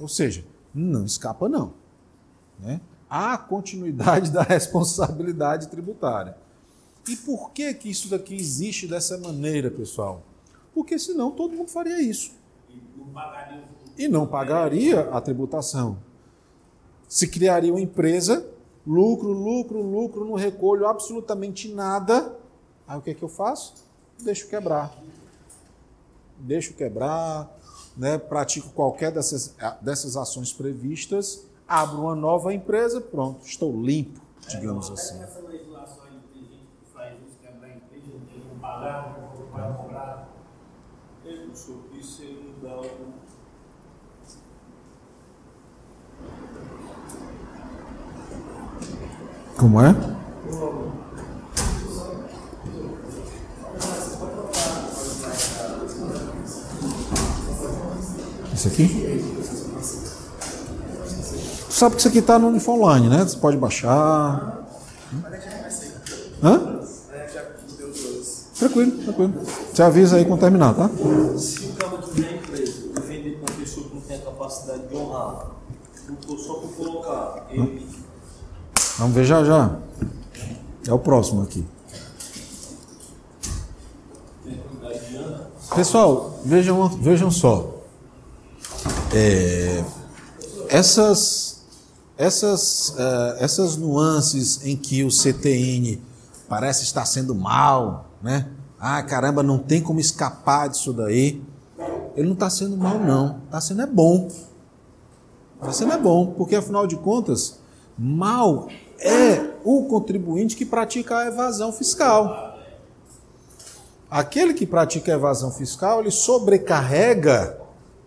Ou 0.00 0.08
seja, 0.08 0.44
não 0.74 1.04
escapa 1.04 1.48
não. 1.48 1.74
Né? 2.58 2.80
Há 3.10 3.36
continuidade 3.36 4.30
da 4.32 4.42
responsabilidade 4.42 5.68
tributária. 5.68 6.36
E 7.08 7.14
por 7.16 7.50
que 7.50 7.72
que 7.74 7.90
isso 7.90 8.08
daqui 8.08 8.34
existe 8.34 8.86
dessa 8.86 9.18
maneira, 9.18 9.70
pessoal? 9.70 10.22
Porque 10.76 10.98
senão 10.98 11.30
todo 11.30 11.56
mundo 11.56 11.70
faria 11.70 12.02
isso 12.02 12.32
E 13.96 14.06
não 14.08 14.26
pagaria 14.26 15.08
a 15.08 15.22
tributação. 15.22 15.96
Se 17.08 17.26
criaria 17.26 17.72
uma 17.72 17.80
empresa, 17.80 18.46
lucro, 18.86 19.32
lucro, 19.32 19.80
lucro, 19.80 20.26
não 20.26 20.34
recolho 20.34 20.86
absolutamente 20.86 21.72
nada. 21.72 22.36
Aí 22.86 22.98
o 22.98 23.00
que 23.00 23.08
é 23.08 23.14
que 23.14 23.22
eu 23.22 23.28
faço? 23.28 23.86
Deixo 24.22 24.48
quebrar. 24.48 24.94
Deixo 26.40 26.74
quebrar, 26.74 27.50
né? 27.96 28.18
pratico 28.18 28.68
qualquer 28.68 29.10
dessas, 29.10 29.56
dessas 29.80 30.14
ações 30.14 30.52
previstas, 30.52 31.46
abro 31.66 32.02
uma 32.02 32.14
nova 32.14 32.52
empresa, 32.52 33.00
pronto, 33.00 33.46
estou 33.46 33.72
limpo, 33.80 34.20
digamos 34.46 34.90
assim. 34.90 35.22
Essa 35.22 35.40
legislação 35.40 36.04
aí 36.04 36.20
tem 36.34 36.42
gente 36.42 36.66
que 36.66 36.92
faz 36.92 37.14
isso, 37.26 37.38
quebrar 37.40 37.66
a 37.66 37.76
empresa, 37.76 38.04
não 38.12 38.26
tem 38.26 38.40
como 38.42 38.60
pagar, 38.60 39.18
vai. 39.52 39.95
Professor, 41.44 41.76
isso 41.98 42.22
ele 42.22 42.54
não 42.62 42.68
dá 42.68 42.76
algum. 42.76 43.12
Como 49.56 49.80
é? 49.80 49.94
Isso 58.54 58.68
aqui? 58.68 59.22
Tu 61.68 61.72
sabe 61.72 61.94
que 61.94 62.00
isso 62.00 62.08
aqui 62.08 62.18
está 62.18 62.38
no 62.38 62.48
Uniform 62.48 62.80
Online, 62.82 63.08
né? 63.08 63.24
Você 63.24 63.36
pode 63.38 63.56
baixar. 63.56 64.66
Hã? 66.42 66.75
Tranquilo, 68.66 69.02
tranquilo. 69.02 69.34
Você 69.72 69.82
avisa 69.82 70.16
aí 70.16 70.24
quando 70.24 70.40
terminar, 70.40 70.74
tá? 70.74 70.90
Se 71.38 71.66
o 71.66 71.72
cabo 71.74 71.98
de 71.98 72.24
a 72.24 72.32
empresa 72.32 72.82
vender 73.06 73.38
para 73.38 73.54
uma 73.54 73.60
pessoa 73.60 73.88
que 73.88 73.94
não 73.94 74.00
tem 74.00 74.16
a 74.16 74.20
capacidade 74.20 74.88
de 74.88 74.96
honrar, 74.96 75.50
só 76.38 76.54
por 76.54 76.70
colocar 76.76 77.46
ele. 77.50 77.86
Vamos 78.98 79.14
ver 79.14 79.24
já 79.24 79.44
já. 79.44 79.78
É 80.86 80.92
o 80.92 80.98
próximo 80.98 81.42
aqui. 81.42 81.64
Pessoal, 85.74 86.40
vejam, 86.44 86.88
vejam 86.88 87.30
só. 87.30 87.82
É, 89.14 89.84
essas, 90.68 91.62
essas, 92.16 92.90
uh, 92.90 93.36
essas 93.38 93.76
nuances 93.76 94.64
em 94.64 94.76
que 94.76 95.04
o 95.04 95.10
CTN 95.10 96.00
parece 96.48 96.84
estar 96.84 97.04
sendo 97.04 97.34
mal, 97.34 98.06
né? 98.26 98.48
Ah, 98.78 99.00
caramba, 99.02 99.42
não 99.42 99.58
tem 99.58 99.80
como 99.80 100.00
escapar 100.00 100.68
disso 100.68 100.92
daí. 100.92 101.40
Ele 102.16 102.26
não 102.26 102.34
está 102.34 102.50
sendo 102.50 102.76
mal, 102.76 102.98
não. 102.98 103.40
Está 103.44 103.60
sendo 103.60 103.82
é 103.82 103.86
bom. 103.86 104.28
Está 105.54 105.72
sendo 105.72 105.92
é 105.92 105.98
bom, 105.98 106.34
porque 106.36 106.56
afinal 106.56 106.86
de 106.86 106.96
contas, 106.96 107.60
mal 107.96 108.68
é 108.98 109.52
o 109.64 109.84
contribuinte 109.84 110.56
que 110.56 110.66
pratica 110.66 111.18
a 111.18 111.26
evasão 111.28 111.72
fiscal. 111.72 112.58
Aquele 114.10 114.54
que 114.54 114.66
pratica 114.66 115.12
a 115.12 115.14
evasão 115.14 115.50
fiscal, 115.50 116.00
ele 116.00 116.10
sobrecarrega 116.10 117.58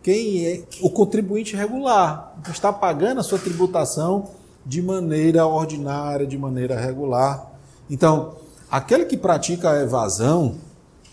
quem 0.04 0.46
é 0.46 0.64
o 0.82 0.90
contribuinte 0.90 1.56
regular, 1.56 2.36
que 2.44 2.52
está 2.52 2.72
pagando 2.72 3.20
a 3.20 3.24
sua 3.24 3.40
tributação 3.40 4.30
de 4.66 4.82
maneira 4.82 5.46
ordinária, 5.46 6.28
de 6.28 6.38
maneira 6.38 6.80
regular. 6.80 7.52
Então, 7.90 8.36
aquele 8.70 9.06
que 9.06 9.18
pratica 9.18 9.72
a 9.72 9.82
evasão, 9.82 10.56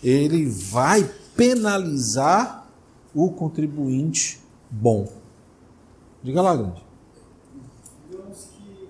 ele 0.03 0.45
vai 0.47 1.09
penalizar 1.35 2.65
o 3.13 3.31
contribuinte 3.31 4.39
bom. 4.69 5.07
Diga 6.23 6.41
lá, 6.41 6.55
grande. 6.55 6.83
Digamos 8.09 8.37
que 8.51 8.89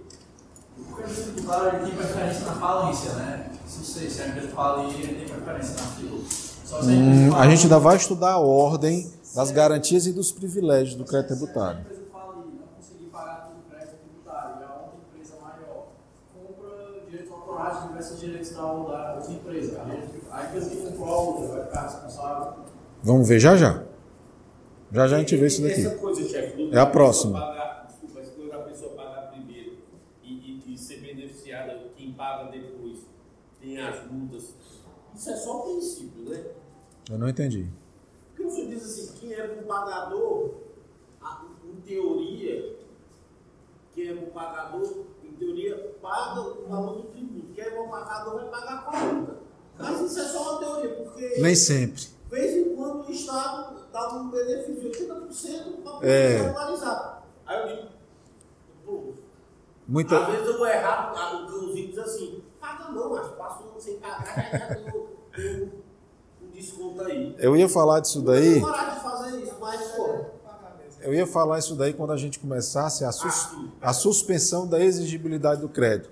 o 0.80 0.84
governo 0.84 1.14
tributário 1.14 1.80
ele 1.80 1.86
tem 1.86 1.96
preferência 1.96 2.46
na 2.46 2.54
falência, 2.54 3.14
né? 3.14 3.52
Se 3.68 3.80
você 3.80 4.10
se 4.10 4.22
a 4.22 4.28
empresa 4.28 4.48
falir, 4.50 5.00
ele 5.00 5.16
tem 5.16 5.28
preferência 5.28 5.76
na 5.76 5.88
fila. 5.92 6.20
Só 6.66 6.82
se 6.82 6.90
a 6.90 6.94
empresa 6.94 7.32
Hum, 7.32 7.36
a 7.36 7.50
gente 7.50 7.64
ainda 7.64 7.80
vai 7.80 7.96
estudar 7.98 8.32
a 8.32 8.40
ordem 8.40 9.12
das 9.36 9.52
garantias 9.52 10.08
e 10.08 10.14
dos 10.14 10.32
privilégios 10.32 10.96
do 10.96 11.06
crédito 11.06 11.36
tributário. 11.36 11.82
empresa 11.82 12.02
falir, 12.12 12.46
não 12.60 12.68
conseguir 12.76 13.06
pagar 13.12 13.48
todo 13.48 13.60
o 13.60 13.70
crédito 13.70 13.98
tributário, 13.98 14.56
e 14.60 14.64
a 14.64 14.74
outra 14.74 14.98
empresa 15.10 15.36
maior 15.42 15.88
compra 16.34 16.70
direitos 17.62 17.70
autorais 17.74 17.80
de 17.82 17.88
diversos 17.88 18.20
direitos 18.20 18.50
da 18.50 19.18
da 19.18 19.30
empresa. 19.34 19.82
A 20.32 20.44
empresa 20.46 20.70
que 20.70 20.78
comprou 20.78 21.08
a 21.14 21.18
outra 21.22 21.48
vai 21.56 21.66
ficar 21.66 21.82
responsável. 21.84 22.54
Vamos 23.04 23.28
ver 23.28 23.40
já 23.40 23.56
já. 23.56 23.84
Já 24.92 25.08
já 25.08 25.16
a 25.18 25.20
gente 25.20 25.36
vê 25.36 25.48
isso 25.48 25.62
daqui. 25.62 25.90
Coisa, 25.98 26.24
chefe, 26.28 26.56
do- 26.58 26.76
É 26.76 26.80
a 26.80 26.86
próxima. 26.86 27.40
Pagar, 27.40 27.88
desculpa, 27.88 28.22
coisa 28.32 28.52
da 28.52 28.60
pessoa 28.64 28.92
pagar 28.96 29.32
primeiro 29.32 29.78
e, 30.24 30.34
e- 30.34 30.74
e 30.74 30.78
ser 30.78 31.02
beneficiada, 31.02 31.78
quem 31.96 32.14
paga 32.14 32.50
depois, 32.52 33.00
tem 33.62 33.80
as 33.80 34.10
multas. 34.10 34.54
Isso 35.16 35.30
é 35.30 35.36
só 35.36 35.60
princípio, 35.62 36.30
né? 36.30 36.44
Eu 37.10 37.18
não 37.18 37.28
entendi. 37.28 37.68
Porque 38.30 38.44
o 38.44 38.52
senhor 38.52 38.70
diz 38.70 38.84
assim, 38.86 39.12
quem 39.20 39.34
é 39.34 39.48
bom 39.48 39.64
pagador, 39.68 40.52
a- 41.22 41.44
em 41.66 41.82
teoria, 41.82 42.78
quem 43.94 44.08
é 44.10 44.14
bom 44.14 44.28
pagador, 44.28 45.06
teoria, 45.38 45.96
paga 46.02 46.42
o 46.42 46.68
valor 46.68 46.96
do 46.98 47.04
tributo. 47.10 47.54
Quem 47.54 47.64
é 47.64 47.70
bom 47.76 47.88
pagador 47.90 48.36
vai 48.36 48.46
pagar 48.50 48.74
a 48.74 48.82
conta. 48.84 49.38
Mas 49.80 50.02
isso 50.02 50.20
é 50.20 50.24
só 50.24 50.52
uma 50.52 50.60
teoria, 50.60 50.96
porque 50.96 51.40
Nem 51.42 51.56
sempre. 51.56 52.02
de 52.02 52.10
vez 52.30 52.56
em 52.58 52.76
quando 52.76 53.08
o 53.08 53.12
Estado 53.12 53.78
dá 53.92 54.14
um 54.14 54.30
benefício 54.30 54.92
de 54.92 55.00
80% 55.06 55.82
para 55.84 55.92
poder 55.94 56.08
É. 56.10 56.38
regularizar. 56.42 57.24
Aí 57.46 57.60
eu 57.62 57.76
digo, 57.76 57.88
pô, 58.86 59.14
Muita, 59.88 60.20
às 60.20 60.28
vezes 60.28 60.48
eu 60.48 60.58
vou 60.58 60.68
errar, 60.68 61.12
o 61.14 61.48
cãozinho 61.48 61.88
diz 61.88 61.98
assim, 62.00 62.44
paga 62.60 62.92
não, 62.92 63.10
mas 63.12 63.28
passa 63.30 63.64
um 63.64 63.70
ano 63.70 63.80
sem 63.82 63.98
pagar, 64.00 64.52
já 64.52 64.68
deu 64.74 65.10
um 66.42 66.50
desconto 66.52 67.02
aí. 67.04 67.36
eu 67.40 67.56
ia 67.56 67.70
falar 67.70 68.02
disso 68.02 68.22
daí. 68.22 68.60
Eu 68.60 68.68
fazer 68.68 69.40
isso, 69.40 69.56
mas, 69.62 69.82
pô, 69.92 70.26
Eu 71.08 71.14
ia 71.14 71.26
falar 71.26 71.58
isso 71.58 71.74
daí 71.74 71.94
quando 71.94 72.12
a 72.12 72.18
gente 72.18 72.38
começasse 72.38 73.06
a, 73.06 73.14
sus- 73.14 73.48
a 73.82 73.94
suspensão 73.94 74.68
da 74.68 74.78
exigibilidade 74.84 75.62
do 75.62 75.70
crédito. 75.70 76.10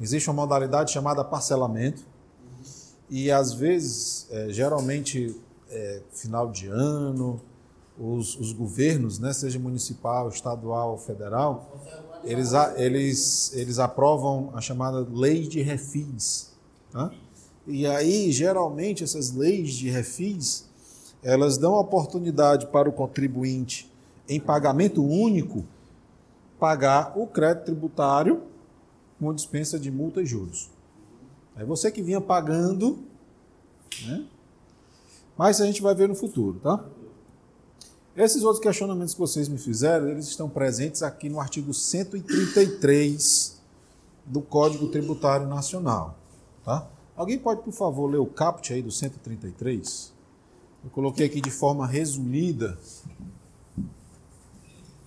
Existe 0.00 0.30
uma 0.30 0.42
modalidade 0.42 0.92
chamada 0.92 1.24
parcelamento 1.24 2.04
e 3.10 3.28
às 3.28 3.52
vezes, 3.52 4.28
é, 4.30 4.48
geralmente, 4.50 5.34
é, 5.68 6.00
final 6.12 6.48
de 6.48 6.68
ano, 6.68 7.40
os, 7.98 8.38
os 8.38 8.52
governos, 8.52 9.18
né, 9.18 9.32
seja 9.32 9.58
municipal, 9.58 10.28
estadual 10.28 10.92
ou 10.92 10.98
federal, 10.98 11.82
eles, 12.22 12.52
eles, 12.76 13.52
eles 13.52 13.80
aprovam 13.80 14.52
a 14.54 14.60
chamada 14.60 15.04
lei 15.12 15.48
de 15.48 15.60
refis. 15.60 16.52
tá? 16.92 17.10
E 17.66 17.84
aí, 17.84 18.30
geralmente, 18.30 19.02
essas 19.02 19.32
leis 19.32 19.72
de 19.74 19.90
refis, 19.90 20.66
elas 21.20 21.58
dão 21.58 21.74
oportunidade 21.74 22.66
para 22.68 22.88
o 22.88 22.92
contribuinte 22.92 23.92
em 24.28 24.40
pagamento 24.40 25.04
único 25.04 25.64
pagar 26.58 27.12
o 27.16 27.26
crédito 27.26 27.66
tributário 27.66 28.42
com 29.18 29.32
dispensa 29.34 29.78
de 29.78 29.90
multa 29.90 30.22
e 30.22 30.26
juros. 30.26 30.70
É 31.56 31.64
você 31.64 31.90
que 31.90 32.02
vinha 32.02 32.20
pagando, 32.20 32.98
né? 34.04 34.26
Mas 35.36 35.60
a 35.60 35.66
gente 35.66 35.82
vai 35.82 35.94
ver 35.94 36.08
no 36.08 36.14
futuro, 36.14 36.58
tá? 36.60 36.84
Esses 38.16 38.42
outros 38.42 38.62
questionamentos 38.62 39.12
que 39.12 39.20
vocês 39.20 39.48
me 39.48 39.58
fizeram, 39.58 40.08
eles 40.08 40.26
estão 40.26 40.48
presentes 40.48 41.02
aqui 41.02 41.28
no 41.28 41.38
artigo 41.38 41.74
133 41.74 43.60
do 44.24 44.40
Código 44.40 44.88
Tributário 44.88 45.46
Nacional, 45.46 46.18
tá? 46.64 46.88
Alguém 47.14 47.38
pode, 47.38 47.62
por 47.62 47.72
favor, 47.72 48.10
ler 48.10 48.18
o 48.18 48.26
caput 48.26 48.72
aí 48.72 48.82
do 48.82 48.90
133? 48.90 50.12
Eu 50.84 50.90
coloquei 50.90 51.26
aqui 51.26 51.40
de 51.40 51.50
forma 51.50 51.86
resumida, 51.86 52.78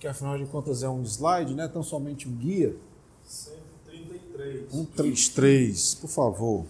que 0.00 0.08
afinal 0.08 0.38
de 0.38 0.46
contas 0.46 0.82
é 0.82 0.88
um 0.88 1.02
slide, 1.02 1.54
não 1.54 1.62
é 1.62 1.68
tão 1.68 1.82
somente 1.82 2.26
um 2.26 2.32
guia. 2.32 2.74
133. 3.22 4.72
133, 4.72 5.94
por 5.96 6.08
favor. 6.08 6.64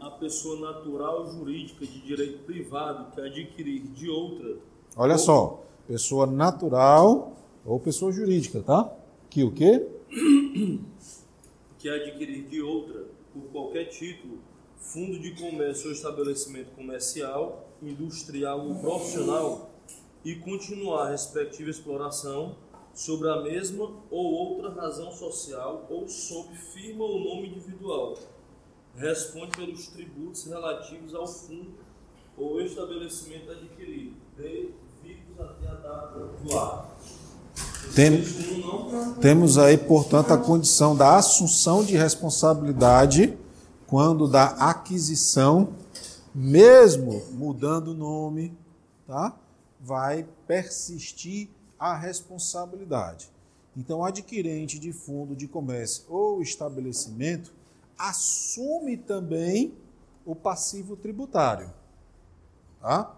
A 0.00 0.10
pessoa 0.10 0.60
natural 0.60 1.20
ou 1.20 1.32
jurídica 1.32 1.86
de 1.86 2.00
direito 2.00 2.44
privado 2.44 3.12
que 3.12 3.20
adquirir 3.20 3.82
de 3.82 4.10
outra 4.10 4.56
Olha 4.96 5.16
só, 5.16 5.64
pessoa 5.86 6.26
natural 6.26 7.32
ou 7.64 7.80
pessoa 7.80 8.12
jurídica, 8.12 8.60
tá? 8.60 8.92
Que 9.30 9.42
o 9.42 9.52
quê? 9.52 9.86
que 11.78 11.88
adquirir 11.88 12.46
de 12.48 12.60
outra, 12.60 13.06
por 13.32 13.42
qualquer 13.52 13.86
título, 13.86 14.38
fundo 14.76 15.18
de 15.18 15.30
comércio 15.34 15.86
ou 15.86 15.92
estabelecimento 15.92 16.72
comercial, 16.74 17.66
industrial 17.80 18.68
ou 18.68 18.74
profissional 18.74 19.70
e 20.24 20.34
continuar 20.36 21.06
a 21.06 21.10
respectiva 21.10 21.70
exploração 21.70 22.54
sobre 22.94 23.28
a 23.30 23.40
mesma 23.42 23.90
ou 24.10 24.24
outra 24.32 24.70
razão 24.70 25.12
social 25.12 25.86
ou 25.90 26.08
sob 26.08 26.54
firma 26.54 27.04
ou 27.04 27.20
nome 27.20 27.48
individual. 27.48 28.14
Responde 28.94 29.56
pelos 29.56 29.86
tributos 29.88 30.44
relativos 30.46 31.14
ao 31.14 31.26
fundo 31.26 31.72
ou 32.36 32.60
estabelecimento 32.60 33.50
adquirido, 33.50 34.14
devidos 34.36 35.40
até 35.40 35.68
a 35.68 35.74
data 35.74 36.18
do 36.44 36.58
ato. 36.58 36.92
Tem- 37.94 38.22
Temos 39.20 39.58
aí, 39.58 39.76
portanto, 39.76 40.30
a 40.32 40.38
condição 40.38 40.94
da 40.96 41.16
assunção 41.16 41.84
de 41.84 41.96
responsabilidade 41.96 43.36
quando 43.86 44.26
da 44.28 44.46
aquisição, 44.46 45.74
mesmo 46.34 47.22
mudando 47.32 47.88
o 47.88 47.94
nome, 47.94 48.56
tá? 49.06 49.36
Vai 49.80 50.26
persistir 50.46 51.50
a 51.82 51.96
responsabilidade. 51.96 53.28
Então, 53.76 54.04
adquirente 54.04 54.78
de 54.78 54.92
fundo 54.92 55.34
de 55.34 55.48
comércio 55.48 56.04
ou 56.08 56.40
estabelecimento 56.40 57.52
assume 57.98 58.96
também 58.96 59.74
o 60.24 60.36
passivo 60.36 60.94
tributário, 60.94 61.74
tá? 62.80 63.16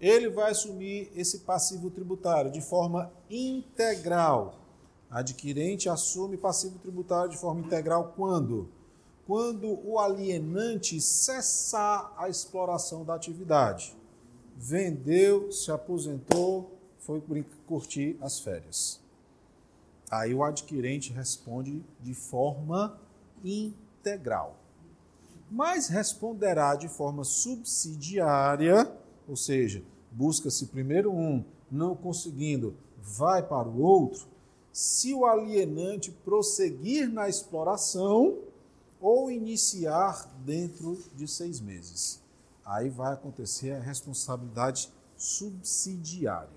ele 0.00 0.30
vai 0.30 0.52
assumir 0.52 1.10
esse 1.16 1.40
passivo 1.40 1.90
tributário 1.90 2.48
de 2.48 2.60
forma 2.60 3.10
integral. 3.28 4.54
Adquirente 5.10 5.88
assume 5.88 6.36
passivo 6.36 6.78
tributário 6.78 7.32
de 7.32 7.38
forma 7.38 7.60
integral 7.60 8.14
quando? 8.14 8.68
Quando 9.26 9.80
o 9.84 9.98
alienante 9.98 11.00
cessar 11.00 12.14
a 12.16 12.28
exploração 12.28 13.04
da 13.04 13.16
atividade. 13.16 13.96
Vendeu, 14.56 15.50
se 15.50 15.72
aposentou, 15.72 16.79
foi 17.00 17.22
curtir 17.66 18.16
as 18.20 18.40
férias. 18.40 19.00
Aí 20.10 20.32
o 20.32 20.42
adquirente 20.42 21.12
responde 21.12 21.84
de 22.00 22.14
forma 22.14 22.98
integral. 23.44 24.56
Mas 25.50 25.88
responderá 25.88 26.74
de 26.76 26.88
forma 26.88 27.24
subsidiária 27.24 28.90
ou 29.30 29.36
seja, 29.36 29.80
busca-se 30.10 30.66
primeiro 30.66 31.12
um, 31.12 31.44
não 31.70 31.94
conseguindo, 31.94 32.74
vai 33.00 33.40
para 33.46 33.68
o 33.68 33.80
outro, 33.80 34.26
se 34.72 35.14
o 35.14 35.24
alienante 35.24 36.10
prosseguir 36.10 37.08
na 37.08 37.28
exploração 37.28 38.38
ou 39.00 39.30
iniciar 39.30 40.28
dentro 40.44 40.98
de 41.14 41.28
seis 41.28 41.60
meses. 41.60 42.20
Aí 42.64 42.88
vai 42.88 43.12
acontecer 43.12 43.70
a 43.70 43.80
responsabilidade 43.80 44.90
subsidiária. 45.16 46.50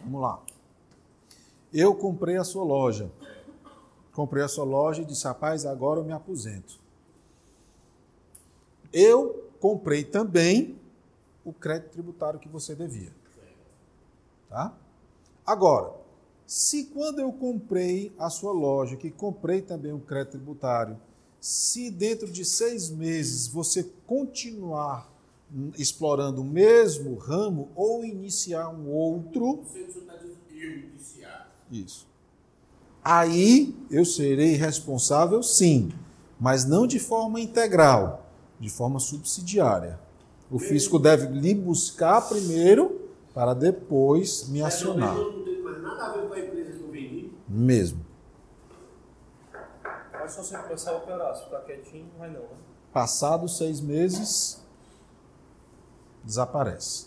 Vamos 0.00 0.20
lá. 0.20 0.42
Eu 1.72 1.94
comprei 1.94 2.36
a 2.36 2.44
sua 2.44 2.64
loja. 2.64 3.10
Comprei 4.12 4.42
a 4.42 4.48
sua 4.48 4.64
loja 4.64 5.02
e 5.02 5.04
disse, 5.04 5.24
rapaz, 5.24 5.64
agora 5.64 6.00
eu 6.00 6.04
me 6.04 6.12
aposento. 6.12 6.78
Eu 8.92 9.50
comprei 9.60 10.04
também 10.04 10.78
o 11.44 11.52
crédito 11.52 11.92
tributário 11.92 12.40
que 12.40 12.48
você 12.48 12.74
devia. 12.74 13.12
Tá? 14.48 14.74
Agora, 15.46 15.94
se 16.46 16.86
quando 16.86 17.20
eu 17.20 17.32
comprei 17.32 18.12
a 18.18 18.30
sua 18.30 18.52
loja, 18.52 18.96
que 18.96 19.10
comprei 19.10 19.60
também 19.60 19.92
o 19.92 20.00
crédito 20.00 20.32
tributário, 20.32 20.98
se 21.40 21.90
dentro 21.90 22.30
de 22.30 22.44
seis 22.44 22.90
meses 22.90 23.46
você 23.46 23.84
continuar 24.06 25.08
explorando 25.76 26.42
o 26.42 26.44
mesmo 26.44 27.14
ramo 27.16 27.70
ou 27.74 28.04
iniciar 28.04 28.68
um 28.68 28.88
outro, 28.88 29.62
Você 29.64 29.78
está 29.80 30.14
dizendo 30.14 30.36
eu 30.50 30.78
iniciar. 30.78 31.52
isso. 31.70 32.06
Aí 33.02 33.74
eu 33.90 34.04
serei 34.04 34.54
responsável, 34.56 35.42
sim, 35.42 35.90
mas 36.38 36.64
não 36.66 36.86
de 36.86 36.98
forma 36.98 37.40
integral, 37.40 38.26
de 38.60 38.68
forma 38.68 38.98
subsidiária. 39.00 39.98
O 40.50 40.58
fisco 40.58 40.98
deve 40.98 41.26
lhe 41.26 41.54
buscar 41.54 42.20
primeiro 42.28 43.08
para 43.34 43.54
depois 43.54 44.48
me 44.48 44.62
acionar. 44.62 45.16
Eu 45.16 45.32
não 45.32 45.44
tenho 45.44 45.64
mais 45.64 45.82
nada 45.82 46.04
a 46.06 46.12
ver 46.12 46.26
com 46.28 46.34
a 46.34 46.38
empresa 46.40 46.72
que 46.72 46.82
eu 46.82 46.90
vendi. 46.90 47.32
Mesmo. 47.48 48.04
Mas 50.12 50.32
só 50.32 50.42
você 50.42 50.56
começar 50.58 50.90
a 50.92 50.96
operar, 50.96 51.34
se 51.36 51.44
ficar 51.44 51.60
quietinho, 51.60 52.06
não 52.12 52.18
vai 52.18 52.28
não, 52.30 52.40
né? 52.40 52.48
Passados 52.92 53.56
seis 53.58 53.80
meses, 53.80 54.62
desaparece. 56.28 57.06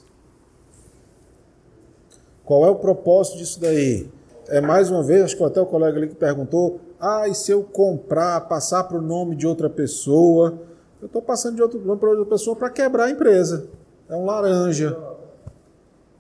Qual 2.44 2.66
é 2.66 2.70
o 2.70 2.76
propósito 2.76 3.38
disso 3.38 3.62
daí? 3.62 4.10
É 4.48 4.60
mais 4.60 4.90
uma 4.90 5.04
vez, 5.04 5.24
acho 5.24 5.38
que 5.38 5.44
até 5.44 5.62
o 5.62 5.66
colega 5.66 5.98
ali 5.98 6.08
que 6.08 6.16
perguntou: 6.16 6.82
ah, 7.00 7.28
e 7.28 7.36
se 7.36 7.52
eu 7.52 7.64
comprar, 7.64 8.42
passar 8.42 8.84
para 8.86 8.98
o 8.98 9.02
nome 9.02 9.36
de 9.36 9.46
outra 9.46 9.70
pessoa? 9.70 10.60
Eu 11.00 11.06
estou 11.06 11.22
passando 11.22 11.56
de 11.56 11.62
outro 11.62 11.80
nome 11.80 12.00
para 12.00 12.10
outra 12.10 12.26
pessoa 12.26 12.56
para 12.56 12.70
quebrar 12.70 13.06
a 13.06 13.12
empresa. 13.12 13.70
É 14.10 14.16
um 14.16 14.26
laranja. 14.26 14.98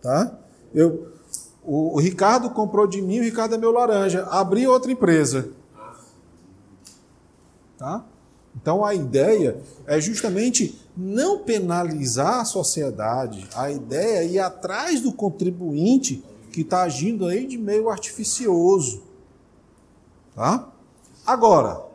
Tá? 0.02 0.40
Eu, 0.74 1.12
o, 1.64 1.96
o 1.96 2.00
Ricardo 2.00 2.50
comprou 2.52 2.88
de 2.88 3.02
mim, 3.02 3.20
o 3.20 3.24
Ricardo 3.24 3.56
é 3.56 3.58
meu 3.58 3.72
laranja. 3.72 4.26
Abri 4.26 4.66
outra 4.66 4.92
empresa. 4.92 5.50
Tá? 7.78 8.06
Então 8.56 8.86
a 8.86 8.94
ideia 8.96 9.58
é 9.86 10.00
justamente 10.00 10.81
não 10.96 11.40
penalizar 11.40 12.40
a 12.40 12.46
sociedade. 12.46 13.48
A 13.56 13.72
ideia 13.72 14.20
é 14.20 14.28
ir 14.28 14.40
atrás 14.40 15.02
do 15.02 15.14
contribuinte 15.14 16.24
que 16.52 16.62
está 16.62 16.84
agindo 16.84 17.26
aí 17.26 17.46
de 17.46 17.58
meio 17.58 17.90
artificioso. 17.90 19.04
Tá? 20.36 20.70
Agora, 21.26 21.86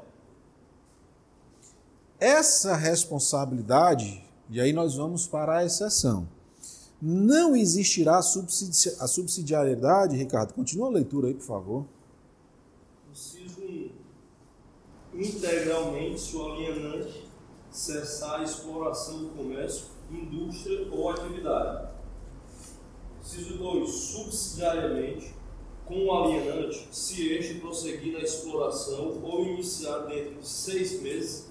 essa 2.18 2.74
responsabilidade, 2.74 4.24
e 4.48 4.60
aí 4.60 4.72
nós 4.72 4.94
vamos 4.94 5.26
para 5.26 5.58
a 5.58 5.64
exceção. 5.64 6.26
Não 7.00 7.54
existirá 7.54 8.22
subsidi 8.22 8.96
a 8.98 9.06
subsidiariedade, 9.06 10.16
Ricardo. 10.16 10.54
Continua 10.54 10.88
a 10.88 10.90
leitura 10.90 11.28
aí, 11.28 11.34
por 11.34 11.44
favor. 11.44 11.84
Inciso 13.12 13.60
1. 13.60 13.90
Integralmente, 15.14 16.36
o 16.36 16.52
alienante 16.52 17.25
cessar 17.76 18.40
a 18.40 18.42
exploração 18.42 19.18
do 19.18 19.28
comércio, 19.30 19.84
indústria 20.10 20.88
ou 20.90 21.10
atividade. 21.10 21.88
Inciso 23.22 23.58
2. 23.58 23.90
Subsidiariamente, 23.90 25.34
com 25.84 26.06
o 26.06 26.12
alienante, 26.12 26.88
se 26.90 27.32
este 27.34 27.54
prosseguir 27.56 28.14
na 28.14 28.20
exploração 28.20 29.20
ou 29.22 29.44
iniciar 29.44 29.98
dentro 30.06 30.40
de 30.40 30.48
seis 30.48 31.02
meses, 31.02 31.50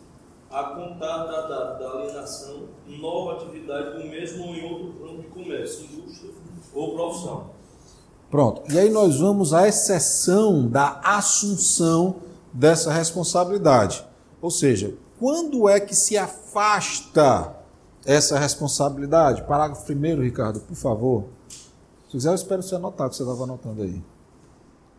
a 0.50 0.64
contar 0.64 1.26
da 1.26 1.42
data 1.48 1.80
da 1.80 1.92
alienação, 1.92 2.70
nova 2.88 3.34
atividade 3.34 4.00
no 4.00 4.10
mesmo 4.10 4.48
ou 4.48 4.56
em 4.56 4.64
outro 4.64 5.06
ramo 5.06 5.22
de 5.22 5.28
comércio, 5.28 5.86
indústria 5.86 6.32
ou 6.74 6.96
profissão. 6.96 7.52
Pronto. 8.32 8.64
E 8.72 8.80
aí 8.80 8.90
nós 8.90 9.20
vamos 9.20 9.54
à 9.54 9.68
exceção 9.68 10.68
da 10.68 11.00
assunção 11.04 12.16
dessa 12.52 12.92
responsabilidade. 12.92 14.04
Ou 14.42 14.50
seja, 14.50 14.96
quando 15.19 15.69
é 15.69 15.80
que 15.80 15.95
se 15.95 16.17
afasta 16.17 17.56
essa 18.06 18.38
responsabilidade? 18.38 19.43
Parágrafo 19.43 19.91
1 19.91 20.21
Ricardo, 20.21 20.60
por 20.60 20.75
favor. 20.75 21.25
Se 21.49 22.12
quiser, 22.12 22.30
eu 22.30 22.36
espero 22.36 22.62
você 22.62 22.75
anotar, 22.75 23.10
que 23.10 23.15
você 23.15 23.23
estava 23.23 23.43
anotando 23.43 23.82
aí. 23.82 24.01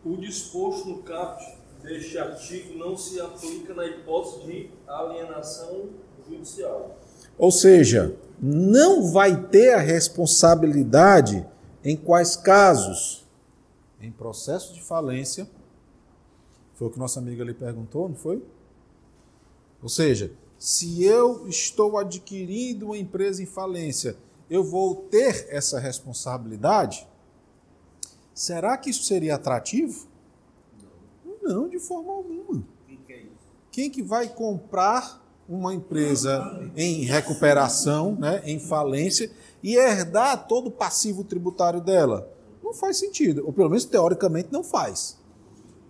O 0.05 0.17
disposto 0.17 0.89
no 0.89 0.99
caput 0.99 1.45
deste 1.83 2.19
artigo 2.19 2.79
não 2.79 2.97
se 2.97 3.21
aplica 3.21 3.75
na 3.75 3.87
hipótese 3.87 4.45
de 4.45 4.71
alienação 4.87 5.91
judicial. 6.29 6.97
Ou 7.39 7.51
seja, 7.53 8.17
não 8.41 9.11
vai 9.11 9.45
ter 9.49 9.75
a 9.75 9.79
responsabilidade 9.79 11.47
em 11.85 11.97
quais 11.97 12.35
casos? 12.35 13.27
Em 14.01 14.11
processo 14.11 14.75
de 14.75 14.83
falência. 14.83 15.49
Foi 16.75 16.89
o 16.89 16.91
que 16.91 16.99
nossa 16.99 17.21
amiga 17.21 17.43
ali 17.43 17.55
perguntou, 17.55 18.09
não 18.09 18.17
foi? 18.17 18.43
Ou 19.83 19.89
seja, 19.89 20.33
se 20.59 21.05
eu 21.05 21.49
estou 21.49 21.99
adquirindo 21.99 22.87
uma 22.87 22.99
empresa 22.99 23.43
em 23.43 23.47
falência, 23.47 24.17
eu 24.49 24.65
vou 24.65 24.95
ter 24.95 25.47
essa 25.51 25.79
responsabilidade? 25.79 27.07
Será 28.35 28.77
que 28.77 28.91
isso 28.91 29.05
seria 29.05 29.35
atrativo? 29.35 30.07
Não, 31.43 31.69
de 31.69 31.79
forma 31.79 32.13
alguma. 32.13 32.65
Quem 33.71 33.91
que 33.91 34.03
vai 34.03 34.29
comprar 34.29 35.23
uma 35.49 35.75
empresa 35.75 36.71
em 36.75 37.05
recuperação, 37.05 38.17
né, 38.17 38.43
em 38.45 38.59
falência, 38.59 39.31
e 39.63 39.77
herdar 39.77 40.47
todo 40.49 40.69
o 40.69 40.71
passivo 40.71 41.23
tributário 41.23 41.81
dela? 41.81 42.33
Não 42.63 42.73
faz 42.73 42.97
sentido, 42.97 43.45
ou 43.47 43.53
pelo 43.53 43.69
menos 43.69 43.85
teoricamente 43.85 44.49
não 44.51 44.65
faz. 44.65 45.19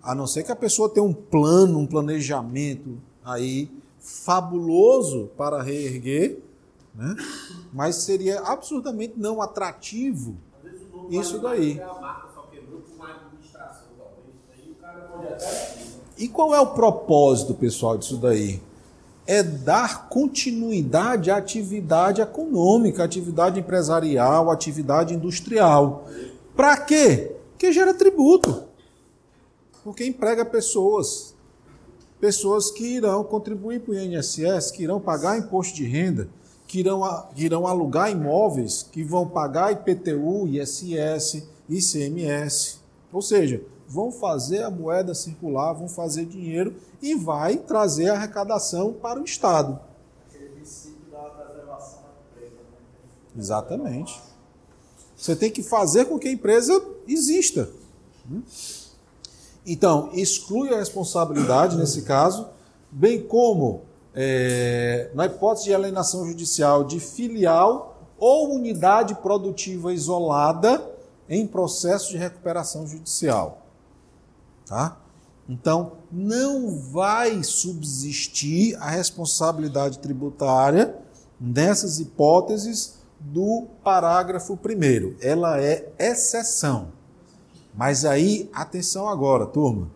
A 0.02 0.14
não 0.14 0.26
ser 0.26 0.42
que 0.42 0.52
a 0.52 0.56
pessoa 0.56 0.88
tenha 0.88 1.04
um 1.04 1.14
plano, 1.14 1.78
um 1.78 1.86
planejamento 1.86 3.00
aí 3.26 3.68
fabuloso 3.98 5.28
para 5.36 5.60
reerguer, 5.60 6.38
né? 6.94 7.16
mas 7.72 7.96
seria 7.96 8.40
absurdamente 8.40 9.14
não 9.16 9.42
atrativo 9.42 10.36
isso 11.10 11.40
daí. 11.40 11.80
E 16.16 16.28
qual 16.28 16.54
é 16.54 16.60
o 16.60 16.68
propósito, 16.68 17.52
pessoal, 17.52 17.98
disso 17.98 18.16
daí? 18.16 18.62
É 19.26 19.42
dar 19.42 20.08
continuidade 20.08 21.30
à 21.30 21.36
atividade 21.36 22.20
econômica, 22.20 23.04
atividade 23.04 23.58
empresarial, 23.58 24.50
atividade 24.50 25.14
industrial. 25.14 26.06
Para 26.54 26.76
quê? 26.78 27.36
Porque 27.50 27.72
gera 27.72 27.92
tributo. 27.92 28.64
Porque 29.82 30.06
emprega 30.06 30.44
pessoas. 30.44 31.35
Pessoas 32.20 32.70
que 32.70 32.96
irão 32.96 33.22
contribuir 33.22 33.80
para 33.80 33.92
o 33.92 33.98
INSS, 33.98 34.70
que 34.70 34.82
irão 34.82 35.00
pagar 35.00 35.38
imposto 35.38 35.74
de 35.74 35.84
renda, 35.84 36.28
que 36.66 36.80
irão, 36.80 37.28
que 37.34 37.44
irão 37.44 37.66
alugar 37.66 38.10
imóveis, 38.10 38.82
que 38.82 39.04
vão 39.04 39.28
pagar 39.28 39.72
IPTU, 39.72 40.48
ISS, 40.48 41.42
ICMS. 41.68 42.78
Ou 43.12 43.22
seja, 43.22 43.62
vão 43.86 44.10
fazer 44.10 44.62
a 44.62 44.70
moeda 44.70 45.14
circular, 45.14 45.72
vão 45.72 45.88
fazer 45.88 46.24
dinheiro 46.24 46.74
e 47.00 47.14
vai 47.14 47.56
trazer 47.56 48.08
arrecadação 48.08 48.92
para 48.92 49.20
o 49.20 49.24
Estado. 49.24 49.78
Aquele 50.28 50.50
princípio 50.50 51.10
da 51.10 51.18
preservação 51.18 52.00
da 52.00 52.40
empresa. 52.40 52.54
Né? 52.54 53.40
Exatamente. 53.40 54.20
Você 55.16 55.36
tem 55.36 55.50
que 55.50 55.62
fazer 55.62 56.06
com 56.06 56.18
que 56.18 56.28
a 56.28 56.32
empresa 56.32 56.82
exista. 57.06 57.70
Hum? 58.30 58.42
Então, 59.66 60.10
exclui 60.12 60.72
a 60.72 60.78
responsabilidade 60.78 61.76
nesse 61.78 62.02
caso, 62.02 62.48
bem 62.90 63.22
como 63.22 63.82
é, 64.14 65.10
na 65.14 65.26
hipótese 65.26 65.66
de 65.66 65.74
alienação 65.74 66.26
judicial 66.26 66.84
de 66.84 67.00
filial 67.00 68.00
ou 68.18 68.54
unidade 68.54 69.14
produtiva 69.16 69.92
isolada 69.92 70.82
em 71.28 71.46
processo 71.46 72.10
de 72.10 72.16
recuperação 72.16 72.86
judicial. 72.86 73.66
Tá? 74.64 74.96
Então, 75.48 75.92
não 76.10 76.70
vai 76.78 77.44
subsistir 77.44 78.74
a 78.76 78.90
responsabilidade 78.90 79.98
tributária 79.98 80.96
nessas 81.40 82.00
hipóteses 82.00 82.96
do 83.20 83.66
parágrafo 83.84 84.56
primeiro. 84.56 85.16
Ela 85.20 85.60
é 85.60 85.92
exceção. 85.98 86.95
Mas 87.76 88.06
aí, 88.06 88.48
atenção 88.54 89.06
agora, 89.06 89.44
turma, 89.44 89.90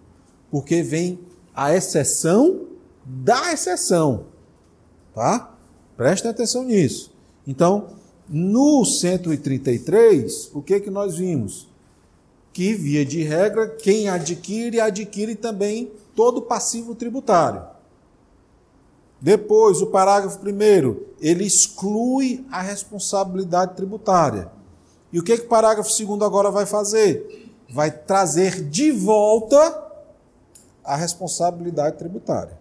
porque 0.50 0.82
vem 0.82 1.18
a 1.54 1.74
exceção 1.74 2.66
da 3.04 3.52
exceção, 3.52 4.26
tá? 5.14 5.54
Prestem 5.96 6.30
atenção 6.30 6.64
nisso. 6.64 7.12
Então, 7.46 7.88
no 8.28 8.84
133, 8.84 10.50
o 10.54 10.62
que, 10.62 10.78
que 10.80 10.90
nós 10.90 11.16
vimos? 11.16 11.68
Que, 12.52 12.74
via 12.74 13.04
de 13.04 13.22
regra, 13.22 13.68
quem 13.68 14.08
adquire, 14.08 14.80
adquire 14.80 15.34
também 15.34 15.90
todo 16.14 16.38
o 16.38 16.42
passivo 16.42 16.94
tributário. 16.94 17.62
Depois, 19.20 19.80
o 19.80 19.86
parágrafo 19.86 20.38
primeiro, 20.38 21.08
ele 21.20 21.44
exclui 21.44 22.44
a 22.50 22.60
responsabilidade 22.60 23.74
tributária. 23.74 24.50
E 25.12 25.18
o 25.18 25.22
que, 25.22 25.36
que 25.36 25.44
o 25.44 25.48
parágrafo 25.48 25.90
segundo 25.90 26.24
agora 26.24 26.50
vai 26.50 26.66
fazer? 26.66 27.49
Vai 27.70 27.90
trazer 27.90 28.68
de 28.68 28.90
volta 28.90 29.90
a 30.85 30.96
responsabilidade 30.96 31.96
tributária. 31.96 32.59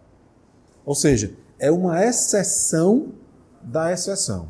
Ou 0.85 0.95
seja, 0.95 1.33
é 1.57 1.71
uma 1.71 2.03
exceção 2.03 3.09
da 3.61 3.91
exceção. 3.91 4.49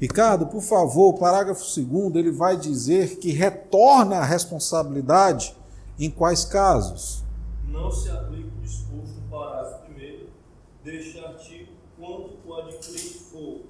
Ricardo, 0.00 0.46
por 0.46 0.62
favor, 0.62 1.08
o 1.08 1.18
parágrafo 1.18 1.64
segundo 1.64 2.18
ele 2.18 2.30
vai 2.30 2.56
dizer 2.56 3.18
que 3.18 3.32
retorna 3.32 4.18
a 4.18 4.24
responsabilidade 4.24 5.56
em 5.98 6.08
quais 6.08 6.44
casos? 6.44 7.24
Não 7.66 7.90
se 7.90 8.08
aplica 8.08 8.48
o 8.56 8.62
disposto 8.62 9.14
no 9.20 9.28
parágrafo 9.28 9.82
primeiro 9.86 10.28
deste 10.84 11.18
artigo 11.18 11.72
quando 11.98 12.38
o 12.46 12.54
adquirente 12.54 13.18
for 13.30 13.60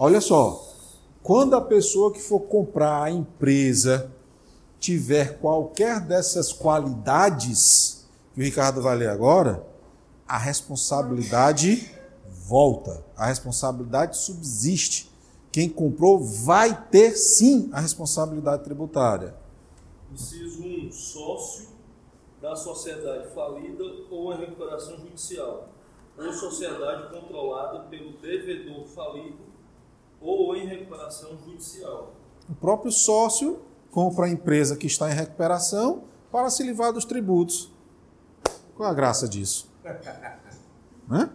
Olha 0.00 0.20
só, 0.20 0.64
quando 1.24 1.56
a 1.56 1.60
pessoa 1.60 2.12
que 2.12 2.20
for 2.20 2.38
comprar 2.40 3.02
a 3.02 3.10
empresa 3.10 4.12
tiver 4.78 5.38
qualquer 5.38 6.00
dessas 6.00 6.52
qualidades 6.52 8.06
que 8.34 8.40
o 8.40 8.44
Ricardo 8.44 8.80
vai 8.80 8.96
ler 8.96 9.08
agora, 9.08 9.66
a 10.26 10.38
responsabilidade 10.38 11.90
volta, 12.46 13.04
a 13.16 13.26
responsabilidade 13.26 14.16
subsiste. 14.16 15.10
Quem 15.50 15.68
comprou 15.68 16.22
vai 16.22 16.86
ter 16.90 17.12
sim 17.12 17.68
a 17.72 17.80
responsabilidade 17.80 18.64
tributária. 18.64 19.34
Inciso 20.12 20.62
1. 20.62 20.92
Sócio 20.92 21.68
da 22.40 22.54
sociedade 22.54 23.34
falida 23.34 23.84
ou 24.10 24.32
em 24.32 24.38
recuperação 24.38 24.96
judicial, 24.98 25.68
ou 26.16 26.32
sociedade 26.32 27.10
controlada 27.10 27.80
pelo 27.88 28.12
devedor 28.18 28.86
falido 28.86 29.48
ou 30.20 30.54
em 30.54 30.66
recuperação 30.66 31.36
judicial. 31.44 32.12
O 32.48 32.54
próprio 32.54 32.90
sócio 32.90 33.60
compra 33.90 34.26
a 34.26 34.28
empresa 34.28 34.76
que 34.76 34.86
está 34.86 35.10
em 35.10 35.14
recuperação 35.14 36.04
para 36.30 36.50
se 36.50 36.62
livrar 36.62 36.92
dos 36.92 37.04
tributos. 37.04 37.70
Qual 38.76 38.88
a 38.88 38.94
graça 38.94 39.28
disso? 39.28 39.68
Né? 41.08 41.30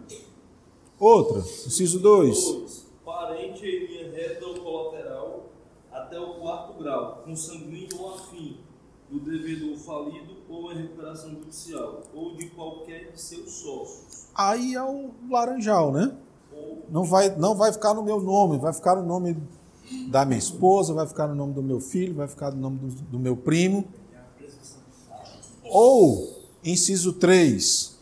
Outra, 1.00 1.40
inciso 1.40 1.98
2. 1.98 2.44
2. 2.44 2.86
Parente 3.04 3.66
em 3.66 3.86
linha 3.88 4.12
reta 4.12 4.46
ou 4.46 4.54
colateral 4.60 5.46
até 5.90 6.16
o 6.16 6.34
quarto 6.34 6.80
grau, 6.80 7.22
consanguíneo 7.24 8.00
ou 8.00 8.14
afim, 8.14 8.60
do 9.10 9.18
devedor 9.18 9.76
falido 9.78 10.36
ou 10.48 10.72
em 10.72 10.82
recuperação 10.82 11.30
judicial, 11.30 12.02
ou 12.14 12.36
de 12.36 12.50
qualquer 12.50 13.10
de 13.10 13.20
seus 13.20 13.50
sócios. 13.50 14.28
Aí 14.34 14.74
é 14.74 14.82
o 14.82 15.10
laranjal, 15.28 15.92
né? 15.92 16.16
Não 16.88 17.04
vai, 17.04 17.34
não 17.36 17.54
vai 17.56 17.72
ficar 17.72 17.94
no 17.94 18.02
meu 18.02 18.20
nome, 18.20 18.58
vai 18.58 18.72
ficar 18.72 18.94
no 18.96 19.04
nome 19.04 19.36
da 20.08 20.24
minha 20.24 20.38
esposa, 20.38 20.94
vai 20.94 21.06
ficar 21.06 21.28
no 21.28 21.34
nome 21.34 21.52
do 21.54 21.62
meu 21.62 21.80
filho, 21.80 22.14
vai 22.14 22.28
ficar 22.28 22.50
no 22.50 22.60
nome 22.60 22.78
do, 22.78 22.86
do 22.86 23.18
meu 23.18 23.36
primo. 23.36 23.86
Ou, 25.64 26.42
inciso 26.62 27.14
3, 27.14 27.94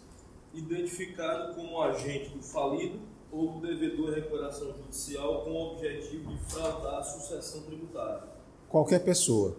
identificado 0.55 1.55
como 1.55 1.81
agente 1.81 2.31
do 2.31 2.43
falido 2.43 2.99
ou 3.31 3.53
do 3.53 3.67
devedor 3.67 4.11
em 4.11 4.15
recuperação 4.17 4.75
judicial 4.75 5.43
com 5.43 5.51
o 5.51 5.73
objetivo 5.73 6.31
de 6.31 6.39
fraudar 6.53 6.99
a 6.99 7.03
sucessão 7.03 7.63
tributária. 7.63 8.25
qualquer 8.69 8.99
pessoa. 9.01 9.57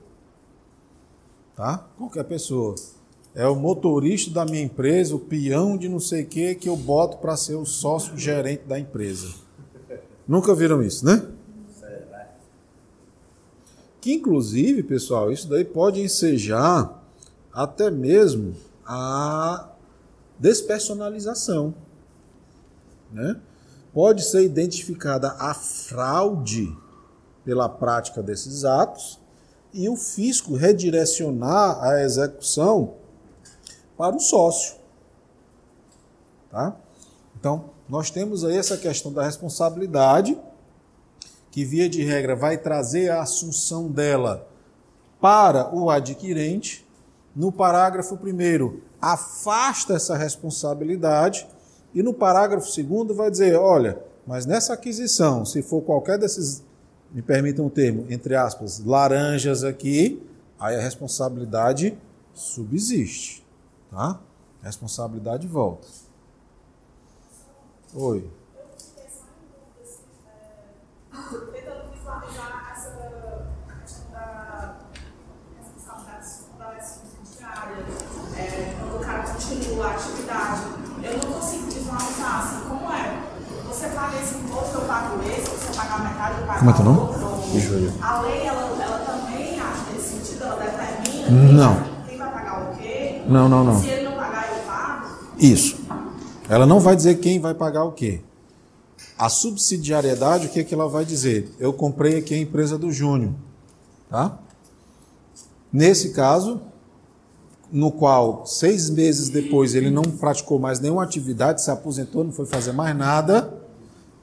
Tá? 1.56 1.88
Qualquer 1.98 2.24
pessoa. 2.24 2.76
É 3.36 3.48
o 3.48 3.56
motorista 3.56 4.30
da 4.30 4.46
minha 4.46 4.62
empresa, 4.62 5.16
o 5.16 5.20
peão 5.20 5.76
de 5.76 5.90
não 5.90 6.00
sei 6.00 6.22
o 6.22 6.28
que, 6.28 6.54
que 6.54 6.70
eu 6.70 6.76
boto 6.78 7.18
para 7.18 7.36
ser 7.36 7.56
o 7.56 7.66
sócio 7.66 8.16
gerente 8.16 8.64
da 8.66 8.80
empresa. 8.80 9.34
Nunca 10.28 10.54
viram 10.54 10.84
isso, 10.84 11.04
né? 11.04 11.33
Que 14.04 14.16
inclusive, 14.16 14.84
pessoal, 14.84 15.32
isso 15.32 15.48
daí 15.48 15.64
pode 15.64 16.02
ensejar 16.02 17.02
até 17.54 17.90
mesmo 17.90 18.54
a 18.86 19.70
despersonalização. 20.38 21.74
Né? 23.14 23.40
Pode 23.94 24.26
ser 24.26 24.44
identificada 24.44 25.30
a 25.40 25.54
fraude 25.54 26.78
pela 27.46 27.70
prática 27.70 28.22
desses 28.22 28.66
atos 28.66 29.22
e 29.74 29.88
o 29.88 29.96
fisco 29.96 30.54
redirecionar 30.54 31.82
a 31.82 32.04
execução 32.04 32.96
para 33.98 34.18
o 34.18 34.20
sócio. 34.20 34.76
Tá? 36.52 36.76
Então, 37.40 37.70
nós 37.88 38.12
temos 38.12 38.44
aí 38.44 38.58
essa 38.58 38.76
questão 38.76 39.14
da 39.14 39.24
responsabilidade, 39.24 40.38
que 41.54 41.64
via 41.64 41.88
de 41.88 42.02
regra 42.04 42.36
vai 42.36 42.58
trazer 42.58 43.12
a 43.12 43.22
assunção 43.22 43.88
dela 43.88 44.50
para 45.22 45.74
o 45.74 45.88
adquirente. 45.88 46.84
No 47.36 47.52
parágrafo 47.52 48.16
1 48.16 48.80
afasta 49.00 49.94
essa 49.94 50.18
responsabilidade 50.18 51.48
e 51.94 52.02
no 52.02 52.12
parágrafo 52.12 52.66
2 52.66 53.16
vai 53.16 53.30
dizer, 53.30 53.56
olha, 53.56 54.02
mas 54.26 54.48
nessa 54.48 54.74
aquisição, 54.74 55.46
se 55.46 55.62
for 55.62 55.84
qualquer 55.84 56.18
desses, 56.18 56.64
me 57.12 57.22
permitam 57.22 57.68
o 57.68 57.70
termo, 57.70 58.08
entre 58.10 58.36
aspas, 58.36 58.84
laranjas 58.84 59.64
aqui, 59.64 60.28
aí 60.60 60.76
a 60.76 60.82
responsabilidade 60.82 61.96
subsiste, 62.34 63.46
tá? 63.92 64.20
A 64.60 64.66
responsabilidade 64.66 65.46
volta. 65.46 65.88
Oi. 67.94 68.28
Tentando 71.14 71.92
visualizar 71.94 72.72
essa 72.74 72.90
questão 73.82 74.12
da 74.12 74.76
responsabilidade 75.60 76.76
da 76.78 76.82
subsidiária, 76.84 77.86
é, 78.36 78.76
quando 78.80 78.96
o 78.96 79.00
cara 79.06 79.24
continua 79.24 79.86
a 79.88 79.92
atividade. 79.92 80.62
Eu 81.04 81.14
não 81.18 81.34
consigo 81.34 81.66
visualizar 81.70 82.40
assim, 82.40 82.70
como 82.70 82.92
é? 82.92 83.22
Você 83.68 83.88
paga 83.90 84.18
esse 84.20 84.36
imposto, 84.36 84.76
eu 84.78 84.82
pago 84.82 85.20
esse, 85.24 85.50
você 85.50 85.78
paga 85.78 85.94
a 85.96 86.00
metade, 86.00 86.42
eu 86.42 86.48
pago 86.48 86.60
Como 86.60 86.72
é 86.72 86.74
teu 86.74 86.86
nome? 86.86 87.00
outra. 87.00 87.60
Júlia. 87.60 87.94
A 88.02 88.22
lei, 88.22 88.48
ela, 88.48 88.62
ela 88.84 89.00
também 89.00 89.60
age 89.60 89.94
nesse 89.94 90.10
sentido, 90.16 90.44
ela 90.46 90.56
determina 90.56 91.30
Não. 91.54 91.76
quem, 91.84 91.94
quem 92.08 92.18
vai 92.18 92.32
pagar 92.32 92.72
o 92.72 92.76
quê. 92.78 93.22
Não, 93.28 93.50
não, 93.50 93.64
não. 93.64 93.80
Se 93.80 93.88
ele 93.90 94.04
não 94.10 94.16
pagar, 94.16 94.50
eu 94.50 94.64
pago. 94.64 95.08
Isso. 95.38 95.78
Ela 96.50 96.66
não 96.66 96.80
vai 96.80 96.96
dizer 96.96 97.16
quem 97.16 97.40
vai 97.40 97.54
pagar 97.54 97.84
o 97.84 97.92
quê. 97.92 98.22
A 99.24 99.30
subsidiariedade, 99.30 100.48
o 100.48 100.50
que, 100.50 100.60
é 100.60 100.64
que 100.66 100.74
ela 100.74 100.90
vai 100.90 101.06
dizer? 101.06 101.50
Eu 101.58 101.72
comprei 101.72 102.18
aqui 102.18 102.34
a 102.34 102.38
empresa 102.38 102.78
do 102.78 102.92
Júnior. 102.92 103.32
Tá? 104.10 104.38
Nesse 105.72 106.10
caso, 106.10 106.60
no 107.72 107.90
qual 107.90 108.46
seis 108.46 108.90
meses 108.90 109.30
depois 109.30 109.76
ele 109.76 109.90
não 109.90 110.04
praticou 110.04 110.60
mais 110.60 110.82
nenhuma 110.82 111.06
atividade, 111.06 111.64
se 111.64 111.72
aposentou, 111.72 112.26
não 112.26 112.34
foi 112.34 112.46
fazer 112.46 112.74
mais 112.74 112.98
nada, 112.98 113.54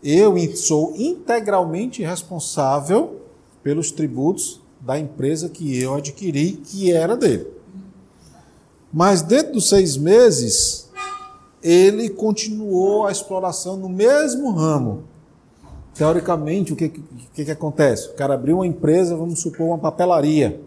eu 0.05 0.35
sou 0.55 0.95
integralmente 0.95 2.03
responsável 2.03 3.23
pelos 3.63 3.91
tributos 3.91 4.61
da 4.83 4.99
empresa 4.99 5.49
que 5.49 5.81
eu 5.81 5.95
adquiri, 5.95 6.61
que 6.63 6.93
era 6.93 7.17
dele. 7.17 7.47
Mas 8.93 9.23
dentro 9.23 9.55
dos 9.55 9.71
seis 9.71 9.97
meses, 9.97 10.90
ele 11.63 12.09
continuou 12.09 13.07
a 13.07 13.13
exploração 13.13 13.77
no 13.77 13.89
mesmo 13.89 14.51
ramo. 14.53 15.05
Teoricamente, 15.95 16.73
o 16.73 16.77
que, 16.77 16.89
que, 16.89 17.45
que 17.45 17.51
acontece? 17.51 18.09
O 18.09 18.15
cara 18.15 18.35
abriu 18.35 18.57
uma 18.57 18.67
empresa, 18.67 19.17
vamos 19.17 19.41
supor, 19.41 19.67
uma 19.67 19.79
papelaria. 19.79 20.61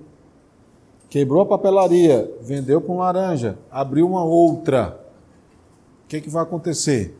Quebrou 1.10 1.42
a 1.42 1.46
papelaria, 1.46 2.32
vendeu 2.42 2.84
um 2.88 2.98
laranja, 2.98 3.58
abriu 3.72 4.08
uma 4.08 4.24
outra. 4.24 5.00
O 6.06 6.08
que, 6.08 6.22
que 6.22 6.30
vai 6.30 6.44
acontecer? 6.44 7.18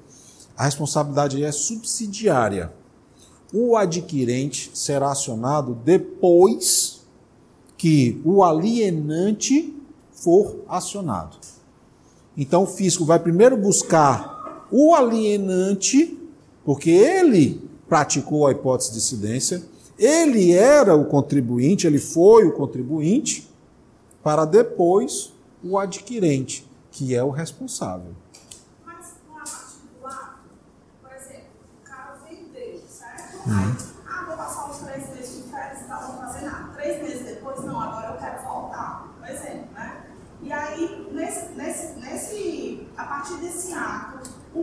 A 0.58 0.66
responsabilidade 0.66 1.44
é 1.44 1.52
subsidiária. 1.52 2.72
O 3.52 3.76
adquirente 3.76 4.72
será 4.74 5.12
acionado 5.12 5.76
depois 5.84 7.04
que 7.78 8.22
o 8.24 8.44
alienante 8.44 9.76
for 10.12 10.64
acionado. 10.68 11.43
Então 12.36 12.64
o 12.64 12.68
fisco 12.68 13.06
vai 13.06 13.20
primeiro 13.20 13.56
buscar 13.56 14.68
o 14.72 14.96
alienante, 14.96 16.20
porque 16.66 16.90
ele 16.90 17.70
praticou 17.88 18.48
a 18.48 18.52
hipótese 18.52 18.90
de 18.90 18.96
dissidência, 18.96 19.64
ele 20.00 20.52
era 20.52 20.96
o 20.96 21.06
contribuinte, 21.06 21.86
ele 21.86 22.00
foi 22.00 22.46
o 22.46 22.52
contribuinte, 22.52 23.48
para 24.24 24.46
depois 24.46 25.34
o 25.64 25.78
adquirente, 25.78 26.68
que 26.92 27.14
é 27.14 27.24
o 27.24 27.30
responsável. 27.30 28.14
Mas 28.86 29.14
particular, 29.32 30.44
por 31.02 31.12
exemplo, 31.12 31.44
o 31.82 31.86
cara 31.86 32.18
vende 32.28 32.82
Aí, 33.46 33.76
ah, 34.08 34.24
vou 34.26 34.38
passar 34.38 34.72
os 34.72 34.78
três 34.78 35.10
meses 35.10 35.44
de 35.44 35.52
férias 35.52 35.82
e 35.82 35.84
tal, 35.86 36.02
não 36.02 36.12
vou 36.14 36.22
fazer 36.22 36.46
nada. 36.46 36.74
Três 36.74 37.04
meses 37.04 37.26
depois, 37.26 37.64
não, 37.64 37.80
agora 37.80 38.14
eu 38.14 38.18
quero 38.18 38.44
voltar, 38.44 39.14
por 39.20 39.30
exemplo, 39.30 39.68
né? 39.74 40.04
E 40.42 40.52
aí, 40.52 41.08
nesse, 41.12 41.54
nesse, 41.54 42.00
nesse, 42.00 42.88
a 42.98 43.04
partir 43.06 43.38
desse 43.38 43.74
ato, 43.74 44.30
o, 44.56 44.62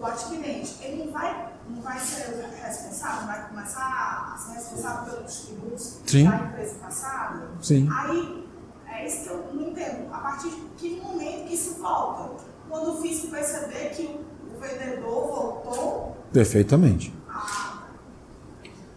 o, 0.00 0.06
adquirente, 0.06 0.76
ele 0.82 1.04
não 1.04 1.12
vai, 1.12 1.52
não 1.68 1.82
vai 1.82 1.98
ser 1.98 2.34
o 2.34 2.62
responsável, 2.64 3.26
vai 3.26 3.48
começar 3.48 4.32
a 4.34 4.38
ser 4.38 4.52
responsável 4.54 5.14
pelos 5.14 5.40
tributos 5.40 5.98
Sim. 6.06 6.28
da 6.28 6.36
empresa 6.36 6.74
passada? 6.80 7.48
Sim. 7.60 7.88
Aí, 7.92 8.48
é 8.86 9.06
isso 9.06 9.22
que 9.24 9.28
eu 9.30 9.50
não 9.52 9.62
entendo. 9.68 10.12
A 10.12 10.18
partir 10.18 10.50
de 10.50 10.60
que 10.76 11.00
momento 11.00 11.46
que 11.48 11.54
isso 11.54 11.74
volta? 11.80 12.44
Quando 12.68 12.98
o 12.98 13.02
fisco 13.02 13.28
perceber 13.28 13.90
que 13.90 14.02
o, 14.04 14.60
vendedor 14.60 15.26
voltou, 15.28 16.16
Perfeitamente. 16.32 17.14
a, 17.28 17.78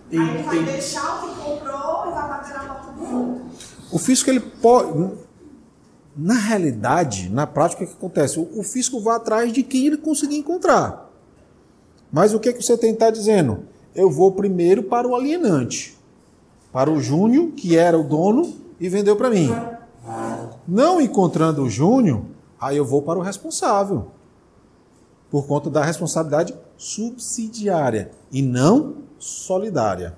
Tem- 0.09 0.19
aí 0.19 0.29
ele 0.35 0.43
vai 0.43 0.63
deixar 0.63 1.23
o 1.23 1.29
que 1.29 1.35
comprou 1.41 2.07
e 2.07 2.11
vai 2.11 2.27
bater 2.27 2.53
na 2.53 2.73
porta 2.73 2.91
do 2.91 3.01
outro. 3.03 3.45
O 3.91 3.99
fisco 3.99 4.29
ele 4.29 4.39
pode. 4.39 5.11
Na 6.15 6.33
realidade, 6.33 7.29
na 7.29 7.47
prática, 7.47 7.83
o 7.83 7.87
que 7.87 7.93
acontece? 7.93 8.39
O, 8.39 8.59
o 8.59 8.63
fisco 8.63 8.99
vai 8.99 9.15
atrás 9.15 9.51
de 9.53 9.63
quem 9.63 9.87
ele 9.87 9.97
conseguir 9.97 10.37
encontrar. 10.37 11.09
Mas 12.11 12.33
o 12.33 12.39
que, 12.39 12.51
que 12.51 12.61
você 12.61 12.77
tem 12.77 12.89
que 12.91 12.95
estar 12.97 13.11
dizendo? 13.11 13.65
Eu 13.95 14.09
vou 14.09 14.31
primeiro 14.33 14.83
para 14.83 15.07
o 15.07 15.15
alienante, 15.15 15.97
para 16.71 16.91
o 16.91 16.99
Júnior, 16.99 17.51
que 17.51 17.77
era 17.77 17.97
o 17.97 18.03
dono 18.03 18.53
e 18.79 18.89
vendeu 18.89 19.15
para 19.15 19.29
mim. 19.29 19.49
Não 20.67 20.99
encontrando 20.99 21.63
o 21.63 21.69
Júnior, 21.69 22.23
aí 22.59 22.75
eu 22.75 22.85
vou 22.85 23.01
para 23.01 23.17
o 23.17 23.21
responsável, 23.21 24.07
por 25.29 25.47
conta 25.47 25.69
da 25.69 25.83
responsabilidade 25.83 26.53
subsidiária 26.75 28.11
e 28.31 28.41
não 28.41 28.95
solidária. 29.17 30.17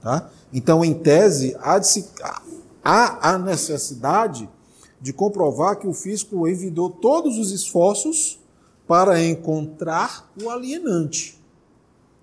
Tá? 0.00 0.28
Então, 0.52 0.84
em 0.84 0.94
tese, 0.94 1.56
há, 1.60 1.80
se- 1.82 2.08
há 2.84 3.30
a 3.32 3.38
necessidade 3.38 4.48
de 5.02 5.12
comprovar 5.12 5.78
que 5.78 5.86
o 5.86 5.92
fisco 5.92 6.48
evitou 6.48 6.88
todos 6.88 7.36
os 7.36 7.50
esforços 7.50 8.40
para 8.86 9.22
encontrar 9.22 10.30
o 10.42 10.48
alienante. 10.48 11.38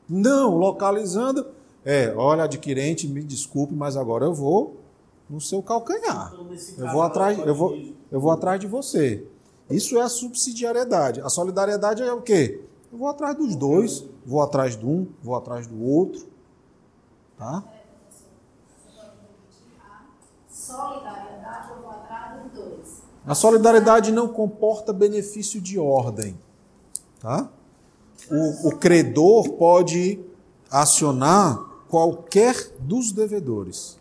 Não, 0.07 0.55
localizando. 0.55 1.45
É, 1.85 2.13
olha, 2.15 2.45
adquirente, 2.45 3.07
me 3.07 3.23
desculpe, 3.23 3.73
mas 3.73 3.95
agora 3.95 4.25
eu 4.25 4.33
vou 4.33 4.77
no 5.29 5.39
seu 5.39 5.61
calcanhar. 5.61 6.33
Então, 6.33 6.85
Eu 6.85 6.91
vou 6.91 7.01
atrás, 7.01 7.37
eu 7.37 7.55
vou, 7.55 7.77
eu 8.11 8.19
vou 8.19 8.31
atrás 8.31 8.59
de 8.59 8.65
você. 8.65 9.25
Isso 9.69 9.97
é 9.97 10.01
a 10.01 10.09
subsidiariedade. 10.09 11.21
A 11.21 11.29
solidariedade 11.29 12.01
é 12.01 12.11
o 12.11 12.21
quê? 12.21 12.63
Eu 12.91 12.97
vou 12.97 13.07
atrás 13.07 13.37
dos 13.37 13.55
dois, 13.55 14.03
vou 14.25 14.41
atrás 14.41 14.75
de 14.75 14.85
um, 14.85 15.07
vou 15.21 15.35
atrás 15.35 15.67
do 15.67 15.83
outro. 15.83 16.27
Tá? 17.37 17.63
Solidariedade, 20.49 21.69
eu 21.69 21.81
vou 21.81 21.91
atrás 21.91 22.43
dos 22.43 22.51
dois. 22.51 23.08
A 23.25 23.35
solidariedade 23.35 24.11
não 24.11 24.27
comporta 24.27 24.91
benefício 24.91 25.61
de 25.61 25.77
ordem. 25.77 26.37
Tá? 27.19 27.49
O, 28.31 28.69
o 28.69 28.77
credor 28.77 29.49
pode 29.53 30.19
acionar 30.71 31.57
qualquer 31.89 32.55
dos 32.79 33.11
devedores. 33.11 33.99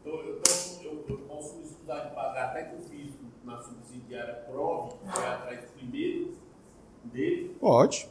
Então, 0.00 0.20
eu, 0.20 0.36
posso, 0.36 0.80
eu, 0.82 1.04
eu 1.08 1.18
posso 1.18 1.60
estudar 1.62 2.00
de 2.00 2.14
pagar 2.14 2.50
até 2.50 2.64
que 2.64 2.76
o 2.76 2.80
fisco 2.80 3.24
na 3.44 3.62
subsidiária 3.62 4.34
prove 4.50 4.94
que 4.98 5.06
vai 5.06 5.34
atrás 5.34 5.60
primeiro 5.76 6.34
dele. 7.04 7.56
Pode. 7.60 8.08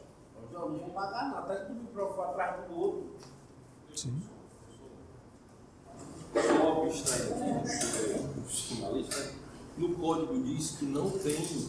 Não, 0.52 0.70
não 0.70 0.78
vou 0.78 0.90
pagar 0.90 1.30
nada, 1.30 1.38
até 1.40 1.64
que 1.64 1.66
tu 1.66 1.74
me 1.74 1.86
prova 1.88 2.16
vai 2.16 2.30
atrás 2.30 2.68
do 2.68 2.76
outro. 2.76 3.06
Sim. 3.94 4.22
Só 8.48 8.92
no 9.78 9.94
código 9.94 10.42
diz 10.42 10.72
que 10.72 10.84
não 10.84 11.10
tem 11.10 11.68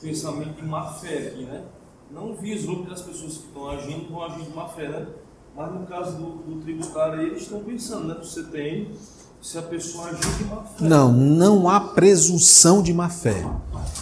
pensamento 0.00 0.56
de 0.60 0.66
má 0.66 0.92
fé 0.94 1.28
aqui, 1.28 1.44
né? 1.44 1.64
Não 2.10 2.34
visou 2.34 2.84
que 2.84 2.92
as 2.92 3.02
pessoas 3.02 3.38
que 3.38 3.46
estão 3.46 3.68
agindo 3.70 4.02
estão 4.02 4.22
agindo 4.22 4.50
de 4.50 4.56
má 4.56 4.68
fé, 4.68 4.88
né? 4.88 5.06
Mas 5.54 5.72
no 5.72 5.86
caso 5.86 6.16
do, 6.16 6.30
do 6.42 6.60
tributário, 6.60 7.22
eles 7.22 7.42
estão 7.42 7.62
pensando, 7.62 8.08
né? 8.08 8.14
Você 8.22 8.42
tem 8.44 8.92
se 9.40 9.58
a 9.58 9.62
pessoa 9.62 10.08
agir 10.08 10.36
de 10.36 10.44
má 10.44 10.62
fé. 10.62 10.84
Não, 10.84 11.12
não 11.12 11.68
há 11.68 11.80
presunção 11.80 12.82
de 12.82 12.92
má 12.92 13.08
fé. 13.08 13.44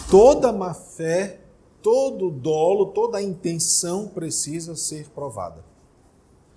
Toda 0.09 0.51
má 0.51 0.73
fé, 0.73 1.41
todo 1.81 2.29
dolo, 2.29 2.87
toda 2.87 3.21
intenção 3.21 4.07
precisa 4.07 4.75
ser 4.75 5.09
provada. 5.09 5.63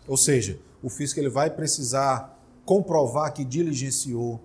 Ou 0.09 0.17
seja, 0.17 0.59
o 0.83 0.89
fisco 0.89 1.21
ele 1.21 1.29
vai 1.29 1.49
precisar 1.49 2.39
comprovar 2.65 3.33
que 3.33 3.45
diligenciou, 3.45 4.41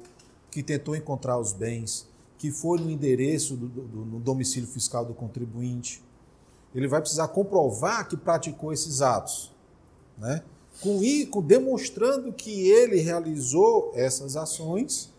que 0.58 0.64
tentou 0.64 0.96
encontrar 0.96 1.38
os 1.38 1.54
bens, 1.54 2.10
que 2.36 2.50
foi 2.52 2.80
no 2.80 2.90
endereço 2.90 3.56
do, 3.56 3.68
do- 3.68 4.06
no 4.06 4.20
domicílio 4.20 4.68
fiscal 4.68 5.06
do 5.06 5.14
contribuinte. 5.14 6.04
Ele 6.74 6.88
vai 6.88 7.00
precisar 7.00 7.28
comprovar 7.28 8.08
que 8.10 8.18
praticou 8.18 8.74
esses 8.74 9.04
atos, 9.04 9.54
né? 10.18 10.44
Com, 10.82 11.04
i- 11.04 11.28
com 11.28 11.44
demonstrando 11.44 12.34
que 12.34 12.70
ele 12.72 13.00
realizou 13.02 13.92
essas 13.94 14.36
ações, 14.36 15.14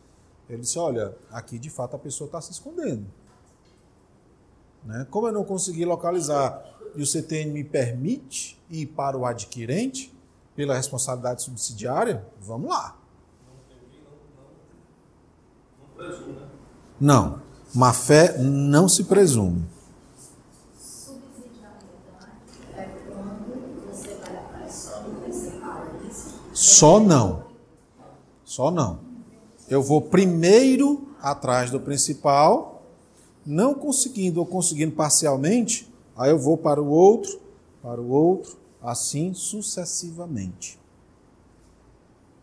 ele 0.51 0.63
disse: 0.63 0.77
olha, 0.77 1.17
aqui 1.31 1.57
de 1.57 1.71
fato 1.71 1.95
a 1.95 1.99
pessoa 2.01 2.27
está 2.27 2.41
se 2.41 2.51
escondendo. 2.51 3.07
Né? 4.85 5.07
Como 5.09 5.29
eu 5.29 5.33
não 5.33 5.45
consegui 5.45 5.85
localizar 5.85 6.65
e 6.97 7.01
o 7.03 7.07
CTN 7.07 7.53
me 7.53 7.63
permite 7.63 8.61
ir 8.69 8.87
para 8.87 9.17
o 9.17 9.25
adquirente 9.25 10.13
pela 10.57 10.75
responsabilidade 10.75 11.43
subsidiária, 11.45 12.27
vamos 12.41 12.71
lá. 12.71 12.97
Não 15.81 15.88
né? 15.99 16.49
Não, 17.01 17.41
má 17.75 17.93
fé 17.93 18.39
não 18.39 18.89
se 18.89 19.05
presume. 19.05 19.65
Só 26.53 26.99
não. 26.99 27.45
Só 28.45 28.71
não. 28.71 29.01
Eu 29.69 29.83
vou 29.83 30.01
primeiro 30.01 31.09
atrás 31.21 31.71
do 31.71 31.79
principal, 31.79 32.83
não 33.45 33.75
conseguindo 33.75 34.41
ou 34.41 34.47
conseguindo 34.47 34.93
parcialmente, 34.93 35.93
aí 36.17 36.31
eu 36.31 36.39
vou 36.39 36.57
para 36.57 36.83
o 36.83 36.89
outro, 36.89 37.41
para 37.83 38.01
o 38.01 38.09
outro, 38.11 38.59
assim 38.83 39.35
sucessivamente. 39.35 40.79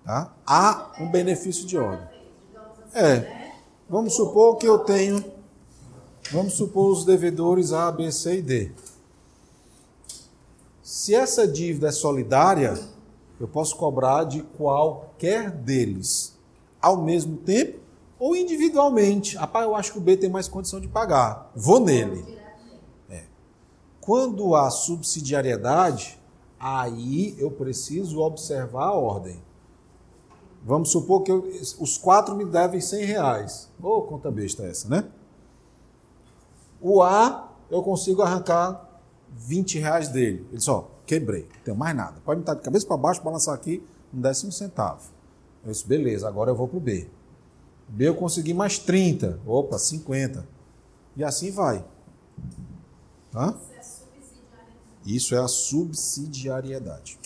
Tá? 0.03 0.33
Há 0.45 0.91
um 0.99 1.09
benefício 1.09 1.65
de 1.65 1.77
ordem. 1.77 2.07
É. 2.93 3.44
Vamos 3.87 4.15
supor 4.15 4.57
que 4.57 4.67
eu 4.67 4.79
tenho, 4.79 5.23
vamos 6.31 6.53
supor 6.53 6.91
os 6.91 7.05
devedores 7.05 7.71
A, 7.71 7.91
B, 7.91 8.11
C 8.11 8.39
e 8.39 8.41
D. 8.41 8.71
Se 10.81 11.13
essa 11.13 11.47
dívida 11.47 11.89
é 11.89 11.91
solidária, 11.91 12.73
eu 13.39 13.47
posso 13.47 13.75
cobrar 13.75 14.23
de 14.23 14.41
qualquer 14.41 15.51
deles, 15.51 16.35
ao 16.81 16.97
mesmo 16.97 17.37
tempo 17.37 17.79
ou 18.17 18.35
individualmente. 18.35 19.37
Rapaz, 19.37 19.65
eu 19.65 19.75
acho 19.75 19.91
que 19.91 19.97
o 19.99 20.01
B 20.01 20.17
tem 20.17 20.29
mais 20.29 20.47
condição 20.47 20.79
de 20.79 20.87
pagar. 20.87 21.51
Vou 21.55 21.79
nele. 21.79 22.25
É. 23.09 23.23
Quando 24.01 24.55
há 24.55 24.71
subsidiariedade, 24.71 26.19
aí 26.59 27.35
eu 27.37 27.51
preciso 27.51 28.19
observar 28.19 28.85
a 28.85 28.93
ordem. 28.93 29.39
Vamos 30.65 30.89
supor 30.91 31.21
que 31.21 31.31
eu- 31.31 31.47
os 31.79 31.95
quatro 31.95 32.35
me 32.35 32.43
devem 32.43 32.81
100 32.81 33.05
reais. 33.05 33.69
Ô, 33.81 34.01
conta 34.01 34.31
besta 34.31 34.63
essa, 34.63 34.89
né? 34.89 35.07
O 36.81 37.03
A, 37.03 37.51
eu 37.69 37.83
consigo 37.83 38.23
arrancar 38.23 38.99
20 39.31 39.77
reais 39.77 40.07
dele. 40.09 40.43
Ele 40.49 40.57
disse, 40.57 40.69
ó, 40.71 40.85
quebrei, 41.05 41.43
não 41.43 41.61
tenho 41.63 41.77
mais 41.77 41.95
nada. 41.95 42.19
Pode 42.25 42.39
me 42.39 42.41
estar 42.41 42.55
de 42.55 42.61
cabeça 42.61 42.87
para 42.87 42.97
baixo, 42.97 43.21
balançar 43.21 43.53
aqui, 43.53 43.85
um 44.11 44.19
décimo 44.19 44.51
centavo. 44.51 45.03
Eu 45.63 45.71
disse, 45.71 45.85
beleza, 45.85 46.27
agora 46.27 46.49
eu 46.49 46.55
vou 46.55 46.67
pro 46.67 46.79
B. 46.79 47.07
B 47.87 48.07
eu 48.07 48.15
consegui 48.15 48.53
mais 48.53 48.79
30. 48.79 49.39
Opa, 49.45 49.77
50. 49.77 50.47
E 51.15 51.23
assim 51.23 51.51
vai. 51.51 51.85
Tá? 53.31 53.53
Isso 55.05 55.35
é 55.35 55.37
a 55.37 55.47
subsidiariedade. 55.47 57.19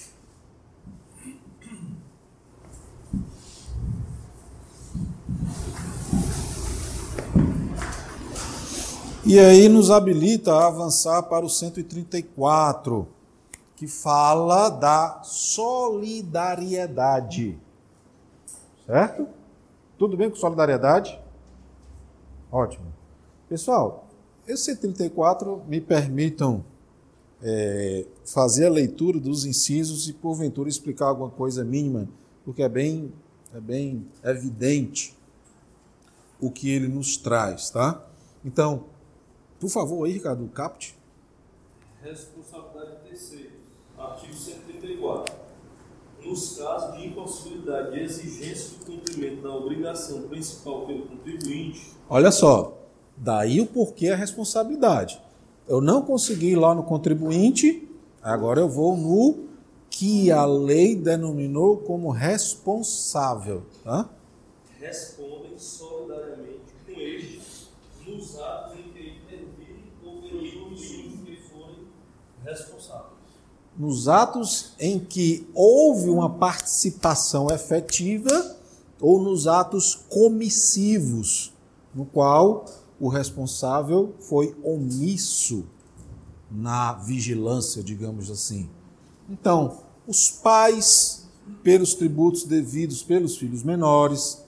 E 9.30 9.38
aí 9.38 9.70
nos 9.70 9.92
habilita 9.92 10.56
a 10.56 10.66
avançar 10.66 11.22
para 11.22 11.46
o 11.46 11.50
134, 11.50 13.08
que 13.76 13.88
fala 13.88 14.70
da 14.70 15.22
solidariedade. 15.22 17.56
Certo? 18.88 19.28
Tudo 20.00 20.18
bem 20.18 20.32
com 20.32 20.36
solidariedade? 20.36 21.22
Ótimo. 22.52 22.88
Pessoal, 23.48 24.08
esse 24.48 24.74
134, 24.74 25.62
me 25.68 25.80
permitam 25.80 26.66
é, 27.44 28.08
fazer 28.26 28.66
a 28.66 28.72
leitura 28.72 29.20
dos 29.20 29.46
incisos 29.46 30.10
e, 30.10 30.14
porventura, 30.14 30.68
explicar 30.68 31.06
alguma 31.06 31.30
coisa 31.30 31.64
mínima, 31.64 32.10
porque 32.44 32.64
é 32.64 32.70
bem, 32.70 33.14
é 33.54 33.60
bem 33.60 34.08
evidente 34.24 35.16
o 36.42 36.50
que 36.50 36.72
ele 36.72 36.88
nos 36.88 37.16
traz, 37.16 37.70
tá? 37.70 38.04
Então, 38.44 38.86
por 39.60 39.70
favor, 39.70 40.06
aí, 40.06 40.14
Ricardo, 40.14 40.48
capte. 40.50 40.96
Responsabilidade 42.02 43.04
de 43.04 43.10
terceiros. 43.10 43.52
Artigo 43.98 44.34
134. 44.34 45.36
Nos 46.24 46.58
casos 46.58 46.98
de 46.98 47.08
impossibilidade 47.08 47.92
de 47.92 48.00
exigência 48.02 48.78
do 48.80 48.86
cumprimento 48.86 49.42
da 49.42 49.56
obrigação 49.56 50.24
principal 50.24 50.86
pelo 50.86 51.08
contribuinte, 51.08 51.94
Olha 52.10 52.32
só, 52.32 52.78
daí 53.16 53.62
o 53.62 53.66
porquê 53.66 54.10
a 54.10 54.16
responsabilidade. 54.16 55.22
Eu 55.68 55.80
não 55.80 56.02
consegui 56.02 56.52
ir 56.52 56.56
lá 56.56 56.74
no 56.74 56.84
contribuinte, 56.84 57.88
agora 58.22 58.60
eu 58.60 58.68
vou 58.68 58.98
no 58.98 59.48
que 59.90 60.32
a 60.32 60.46
lei 60.46 60.96
denominou 60.96 61.78
como 61.78 62.10
responsável. 62.10 63.64
Tá? 63.84 64.10
respondem 64.80 65.58
solidariamente 65.58 66.74
com 66.86 66.94
este 66.94 67.68
nos 68.06 68.40
atos 68.40 68.80
em 68.80 68.92
que 68.94 69.10
intervirem 69.10 69.92
ou 70.04 70.22
pelos 70.22 70.54
motivos 70.56 71.26
que 71.26 71.36
forem 71.50 71.88
responsáveis. 72.44 73.20
Nos 73.80 74.10
atos 74.10 74.74
em 74.78 75.00
que 75.00 75.48
houve 75.56 76.10
uma 76.10 76.30
participação 76.30 77.50
efetiva 77.50 78.58
ou 79.00 79.22
nos 79.22 79.48
atos 79.48 79.96
comissivos, 80.10 81.54
no 81.96 82.06
qual 82.06 82.66
o 83.00 83.08
responsável 83.08 84.14
foi 84.20 84.54
omisso 84.62 85.64
na 86.52 86.92
vigilância, 86.92 87.82
digamos 87.82 88.30
assim. 88.30 88.70
Então, 89.30 89.78
os 90.06 90.30
pais, 90.30 91.26
pelos 91.64 91.94
tributos 91.94 92.44
devidos 92.44 93.02
pelos 93.02 93.38
filhos 93.38 93.64
menores, 93.64 94.44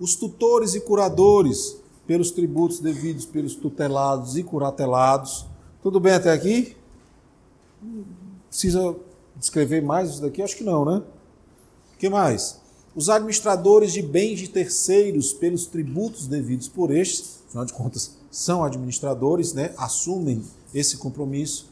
os 0.00 0.14
tutores 0.14 0.74
e 0.74 0.80
curadores, 0.80 1.76
pelos 2.06 2.30
tributos 2.30 2.78
devidos 2.78 3.26
pelos 3.26 3.54
tutelados 3.54 4.36
e 4.36 4.42
curatelados. 4.42 5.44
Tudo 5.82 6.00
bem 6.00 6.14
até 6.14 6.32
aqui? 6.32 6.74
Precisa 8.48 8.96
descrever 9.36 9.82
mais 9.82 10.10
isso 10.10 10.22
daqui? 10.22 10.42
Acho 10.42 10.56
que 10.56 10.64
não, 10.64 10.84
né? 10.84 11.02
O 11.94 11.98
que 11.98 12.08
mais? 12.08 12.60
Os 12.94 13.10
administradores 13.10 13.92
de 13.92 14.00
bens 14.00 14.38
de 14.38 14.48
terceiros 14.48 15.32
pelos 15.32 15.66
tributos 15.66 16.26
devidos 16.26 16.66
por 16.66 16.90
estes, 16.90 17.42
afinal 17.46 17.64
de 17.66 17.72
contas, 17.72 18.16
são 18.30 18.64
administradores, 18.64 19.52
né? 19.52 19.74
assumem 19.76 20.42
esse 20.74 20.96
compromisso. 20.96 21.70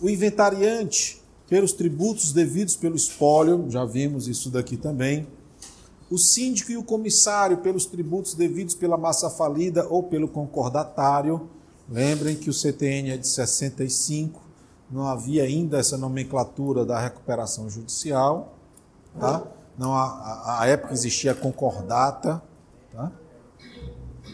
O 0.00 0.08
inventariante 0.08 1.22
pelos 1.48 1.72
tributos 1.72 2.32
devidos 2.32 2.74
pelo 2.76 2.96
espólio, 2.96 3.66
já 3.68 3.84
vimos 3.84 4.28
isso 4.28 4.48
daqui 4.48 4.78
também. 4.78 5.26
O 6.10 6.16
síndico 6.16 6.72
e 6.72 6.76
o 6.78 6.82
comissário 6.82 7.58
pelos 7.58 7.84
tributos 7.84 8.34
devidos 8.34 8.74
pela 8.74 8.96
massa 8.96 9.28
falida 9.28 9.86
ou 9.88 10.02
pelo 10.02 10.28
concordatário. 10.28 11.50
Lembrem 11.88 12.36
que 12.36 12.48
o 12.48 12.54
CTN 12.54 13.10
é 13.10 13.16
de 13.18 13.28
65, 13.28 14.40
não 14.92 15.06
havia 15.06 15.44
ainda 15.44 15.78
essa 15.78 15.96
nomenclatura 15.96 16.84
da 16.84 17.00
recuperação 17.00 17.70
judicial, 17.70 18.54
tá? 19.18 19.42
Não, 19.78 19.94
a, 19.94 20.60
a, 20.60 20.66
época 20.66 20.92
existia 20.92 21.32
a 21.32 21.34
concordata, 21.34 22.42
tá? 22.92 23.10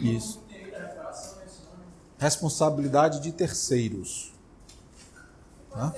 Isso. 0.01 0.43
Responsabilidade 2.19 3.21
de 3.21 3.31
terceiros. 3.31 4.33
Tá? 5.71 5.95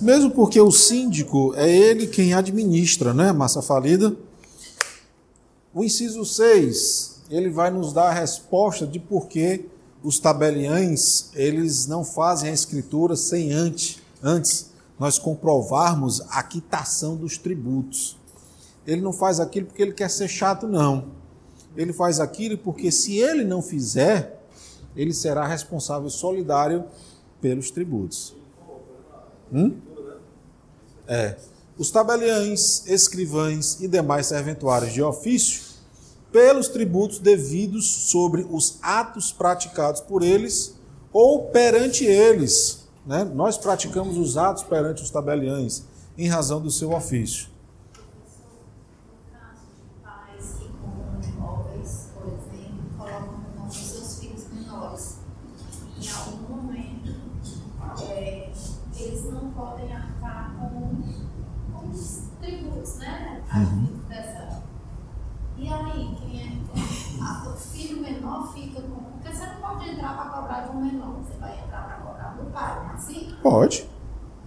Mesmo 0.00 0.30
porque 0.30 0.60
o 0.60 0.70
síndico 0.70 1.52
é 1.56 1.68
ele 1.68 2.06
quem 2.06 2.32
administra, 2.32 3.12
né, 3.12 3.32
massa 3.32 3.60
falida. 3.60 4.14
O 5.74 5.82
inciso 5.82 6.24
6, 6.24 7.22
ele 7.30 7.50
vai 7.50 7.70
nos 7.70 7.92
dar 7.92 8.08
a 8.08 8.12
resposta 8.12 8.86
de 8.86 8.98
por 9.00 9.26
que 9.26 9.66
os 10.02 10.20
tabeliães, 10.20 11.30
eles 11.34 11.86
não 11.86 12.04
fazem 12.04 12.50
a 12.50 12.52
escritura 12.52 13.16
sem 13.16 13.52
antes, 13.52 13.98
antes 14.22 14.70
nós 14.98 15.18
comprovarmos 15.18 16.20
a 16.30 16.42
quitação 16.42 17.16
dos 17.16 17.36
tributos. 17.36 18.16
Ele 18.86 19.00
não 19.00 19.12
faz 19.12 19.40
aquilo 19.40 19.66
porque 19.66 19.82
ele 19.82 19.92
quer 19.92 20.08
ser 20.08 20.28
chato, 20.28 20.66
não. 20.66 21.06
Ele 21.76 21.92
faz 21.92 22.20
aquilo 22.20 22.56
porque 22.56 22.90
se 22.90 23.16
ele 23.16 23.44
não 23.44 23.60
fizer, 23.60 24.40
ele 24.96 25.12
será 25.12 25.46
responsável 25.46 26.08
solidário 26.08 26.84
pelos 27.40 27.70
tributos. 27.70 28.34
Hum? 29.52 29.76
É. 31.08 31.36
Os 31.78 31.90
tabeliães, 31.90 32.84
escrivães 32.86 33.80
e 33.80 33.88
demais 33.88 34.26
serventuários 34.26 34.92
de 34.92 35.02
ofício, 35.02 35.68
pelos 36.30 36.68
tributos 36.68 37.18
devidos 37.18 37.86
sobre 37.86 38.46
os 38.50 38.78
atos 38.82 39.32
praticados 39.32 40.00
por 40.00 40.22
eles 40.22 40.74
ou 41.12 41.46
perante 41.46 42.04
eles. 42.04 42.86
Né? 43.06 43.24
Nós 43.24 43.56
praticamos 43.56 44.18
os 44.18 44.36
atos 44.36 44.62
perante 44.62 45.02
os 45.02 45.10
tabeliães 45.10 45.84
em 46.16 46.28
razão 46.28 46.60
do 46.60 46.70
seu 46.70 46.92
ofício. 46.92 47.48
No 47.94 49.32
caso 49.32 49.62
de 49.76 50.02
pais 50.02 50.54
que 50.58 50.68
compram 50.68 51.30
imóveis, 51.30 52.08
por 52.14 52.26
exemplo, 52.26 52.84
colocam 52.98 53.38
no 53.38 53.54
nome 53.56 53.68
dos 53.68 53.76
seus 53.76 54.18
filhos 54.18 54.44
menores, 54.52 55.14
em 56.00 56.10
algum 56.10 56.54
momento 56.54 57.14
é, 58.10 58.52
eles 58.96 59.24
não 59.24 59.50
podem 59.52 59.92
arcar 59.92 60.56
com, 60.58 61.02
com 61.72 61.90
os 61.90 62.22
tributos, 62.40 62.98
Dessa. 64.08 64.62
E 65.56 65.72
aí, 65.72 66.16
quem 66.20 66.40
é? 66.42 67.22
a- 67.22 67.48
o 67.48 67.56
filho 67.56 68.00
menor 68.00 68.52
fica 68.52 68.80
com. 68.80 68.96
Porque 69.18 69.34
você 69.36 69.46
não 69.46 69.56
pode 69.56 69.88
entrar 69.90 70.16
para 70.16 70.30
cobrar 70.30 70.60
de 70.60 70.70
um 70.76 70.80
menor, 70.84 71.14
você 71.16 71.36
vai 71.38 71.58
entrar 71.58 71.82
para 71.86 71.96
cobrar 71.96 72.28
do 72.36 72.44
pai, 72.50 72.76
não 72.84 72.90
é 72.90 72.94
assim? 72.94 73.34
Pode. 73.42 73.88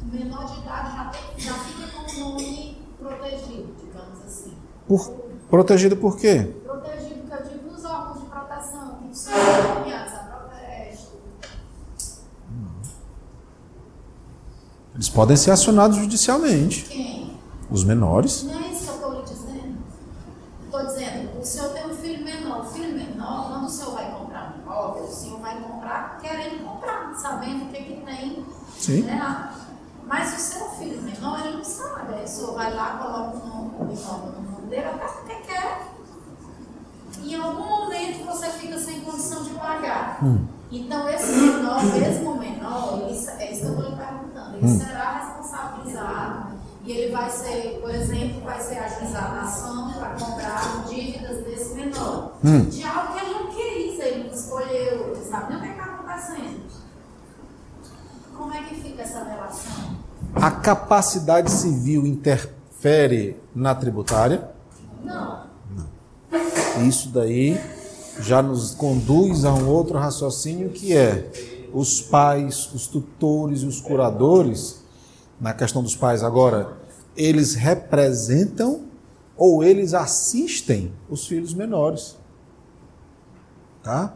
O 0.02 0.06
menor 0.06 0.46
de 0.46 0.60
idade 0.62 0.96
já, 0.96 1.06
tem, 1.10 1.40
já 1.40 1.54
fica 1.54 1.88
com 1.92 2.12
o 2.12 2.20
nome 2.32 2.78
protegido, 2.98 3.76
digamos 3.80 4.22
assim. 4.26 4.54
Por, 4.88 5.10
protegido 5.50 5.98
por 5.98 6.18
quê? 6.18 6.56
Protegido, 6.66 7.28
que 7.28 7.34
eu 7.34 7.44
digo, 7.44 7.72
nos 7.72 7.86
órgãos 7.86 8.20
de 8.22 8.26
proteção, 8.26 8.96
que 8.98 9.16
são 9.18 9.34
encaminhados 9.34 10.14
a. 10.14 10.32
Eles 14.94 15.10
podem 15.10 15.38
ser 15.38 15.52
acionados 15.52 15.98
judicialmente. 15.98 16.84
Quem? 16.86 17.38
Os 17.70 17.84
menores. 17.84 18.44
Não 18.44 18.60
é 18.60 18.68
isso 18.68 18.84
que 18.84 18.90
eu 18.90 18.96
estou 18.96 19.14
lhe 19.14 19.22
dizendo. 19.24 19.78
Estou 20.66 20.86
dizendo, 20.86 21.40
o 21.40 21.46
senhor 21.46 21.70
tem 21.70 21.86
um 21.90 21.96
filho 21.96 22.24
menor. 22.26 22.60
O 22.62 22.64
filho 22.66 22.94
menor, 22.94 23.48
quando 23.50 23.66
o 23.66 23.70
senhor 23.70 23.94
vai 23.94 24.12
comprar 24.12 24.54
um 24.58 24.62
imóvel, 24.62 25.04
o 25.04 25.08
senhor 25.08 25.40
vai 25.40 25.60
comprar 26.60 26.62
querendo 26.62 26.66
comprar, 26.66 27.14
sabendo 27.16 27.66
o 27.66 27.68
que, 27.68 27.84
que 27.84 28.06
tem. 28.06 28.46
Sim. 28.78 29.02
Né? 29.04 29.54
Mas 30.06 30.34
o 30.34 30.40
seu 30.40 30.70
filho 30.72 31.02
menor, 31.02 31.40
ele 31.46 31.58
não 31.58 31.64
sabe. 31.64 32.16
Aí 32.16 32.24
o 32.24 32.28
senhor 32.28 32.54
vai 32.54 32.74
lá, 32.74 32.98
coloca 32.98 33.38
o 33.38 33.48
nome 33.48 33.72
o 33.80 33.94
imóvel 33.94 34.42
no 34.42 34.52
nome 34.52 34.68
dele, 34.68 34.88
até 34.88 35.08
porque 35.08 35.36
quer. 35.36 35.88
Em 37.24 37.36
algum 37.36 37.64
momento 37.64 38.26
você 38.26 38.48
fica 38.48 38.78
sem 38.80 39.02
condição 39.02 39.44
de 39.44 39.52
pagar. 39.52 40.20
Então, 40.72 41.08
esse 41.10 41.32
menor, 41.34 41.84
mesmo 41.84 42.36
menor, 42.36 43.02
ele, 43.02 43.12
é 43.12 43.12
isso 43.12 43.32
que 43.38 43.44
eu 43.44 43.52
estou 43.52 43.90
lhe 43.90 43.96
perguntando, 43.96 44.58
ele 44.58 44.68
será 44.68 45.18
responsabilizado 45.18 46.62
e 46.84 46.92
ele 46.92 47.12
vai 47.12 47.30
ser, 47.30 47.80
por 47.80 47.92
exemplo, 47.92 48.42
vai 48.42 48.60
ser 48.60 48.80
ajuizado 48.80 49.36
na 49.36 49.42
ação 49.44 49.94
para 49.94 50.16
cobrar 50.16 50.84
dívidas 50.88 51.44
desse 51.44 51.76
menor. 51.76 52.38
De 52.70 52.84
algo 52.84 53.14
que 53.14 53.20
ele 53.20 53.34
não 53.34 53.48
quis, 53.48 54.00
ele 54.00 54.24
não 54.24 54.34
escolheu, 54.34 55.14
ele 55.14 55.26
sabe 55.26 55.54
nem 55.54 55.58
o 55.58 55.62
que 55.62 55.80
está 55.80 55.84
acontecendo. 55.84 56.62
Como 58.36 58.54
é 58.54 58.61
que 58.72 58.82
fica 58.82 59.02
essa 59.02 59.24
relação? 59.24 59.98
A 60.36 60.50
capacidade 60.50 61.52
civil 61.52 62.06
interfere 62.08 63.38
na 63.54 63.76
tributária? 63.76 64.50
Não. 65.04 65.44
Isso 66.88 67.10
daí 67.10 67.60
já 68.20 68.42
nos 68.42 68.74
conduz 68.74 69.46
a 69.46 69.54
um 69.54 69.68
outro 69.68 69.98
raciocínio 69.98 70.70
que 70.70 70.96
é 70.96 71.30
os 71.74 72.02
pais, 72.02 72.72
os 72.74 72.88
tutores 72.88 73.62
e 73.62 73.66
os 73.66 73.80
curadores, 73.80 74.84
na 75.40 75.54
questão 75.54 75.84
dos 75.84 75.96
pais 75.96 76.24
agora, 76.24 76.78
eles 77.16 77.56
representam 77.56 78.86
ou 79.38 79.64
eles 79.64 79.94
assistem 79.94 80.94
os 81.10 81.26
filhos 81.26 81.54
menores. 81.54 82.18
Tá? 83.84 84.14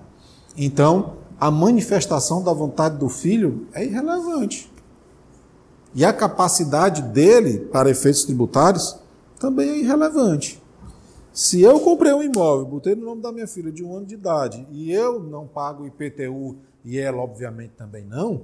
Então, 0.55 1.17
a 1.39 1.51
manifestação 1.51 2.43
da 2.43 2.53
vontade 2.53 2.97
do 2.97 3.09
filho 3.09 3.67
é 3.73 3.83
irrelevante. 3.83 4.71
E 5.93 6.03
a 6.03 6.11
capacidade 6.11 7.01
dele 7.01 7.59
para 7.67 7.89
efeitos 7.89 8.25
tributários 8.25 8.99
também 9.39 9.69
é 9.69 9.77
irrelevante. 9.79 10.61
Se 11.31 11.61
eu 11.61 11.79
comprei 11.79 12.13
um 12.13 12.23
imóvel, 12.23 12.65
botei 12.65 12.95
no 12.95 13.05
nome 13.05 13.21
da 13.21 13.31
minha 13.31 13.47
filha 13.47 13.71
de 13.71 13.83
um 13.83 13.95
ano 13.95 14.05
de 14.05 14.13
idade 14.13 14.65
e 14.71 14.91
eu 14.91 15.19
não 15.19 15.45
pago 15.45 15.86
IPTU 15.86 16.57
e 16.83 16.97
ela, 16.97 17.17
obviamente, 17.17 17.71
também 17.71 18.05
não, 18.05 18.43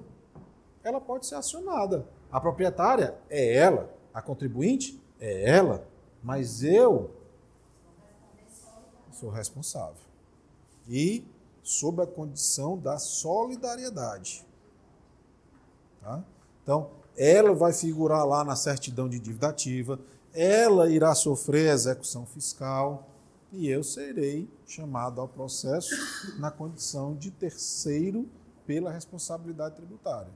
ela 0.84 1.00
pode 1.00 1.26
ser 1.26 1.36
acionada. 1.36 2.06
A 2.32 2.40
proprietária 2.40 3.16
é 3.30 3.56
ela, 3.56 3.94
a 4.14 4.22
contribuinte 4.22 5.02
é 5.20 5.50
ela, 5.50 5.88
mas 6.24 6.64
eu 6.64 7.12
sou 9.12 9.30
responsável. 9.30 10.02
E 10.90 11.24
sob 11.64 12.02
a 12.02 12.08
condição 12.08 12.78
da 12.78 12.98
solidariedade. 12.98 14.46
Tá? 16.02 16.24
Então, 16.64 16.92
ela 17.18 17.54
vai 17.54 17.74
figurar 17.74 18.26
lá 18.26 18.44
na 18.44 18.56
certidão 18.56 19.08
de 19.08 19.20
dívida 19.20 19.50
ativa, 19.50 20.00
ela 20.34 20.90
irá 20.90 21.14
sofrer 21.14 21.74
execução 21.74 22.26
fiscal 22.26 23.08
e 23.52 23.68
eu 23.68 23.84
serei 23.84 24.50
chamado 24.66 25.20
ao 25.20 25.28
processo 25.28 25.94
na 26.40 26.50
condição 26.50 27.16
de 27.16 27.30
terceiro 27.30 28.28
pela 28.66 28.92
responsabilidade 28.92 29.76
tributária. 29.76 30.32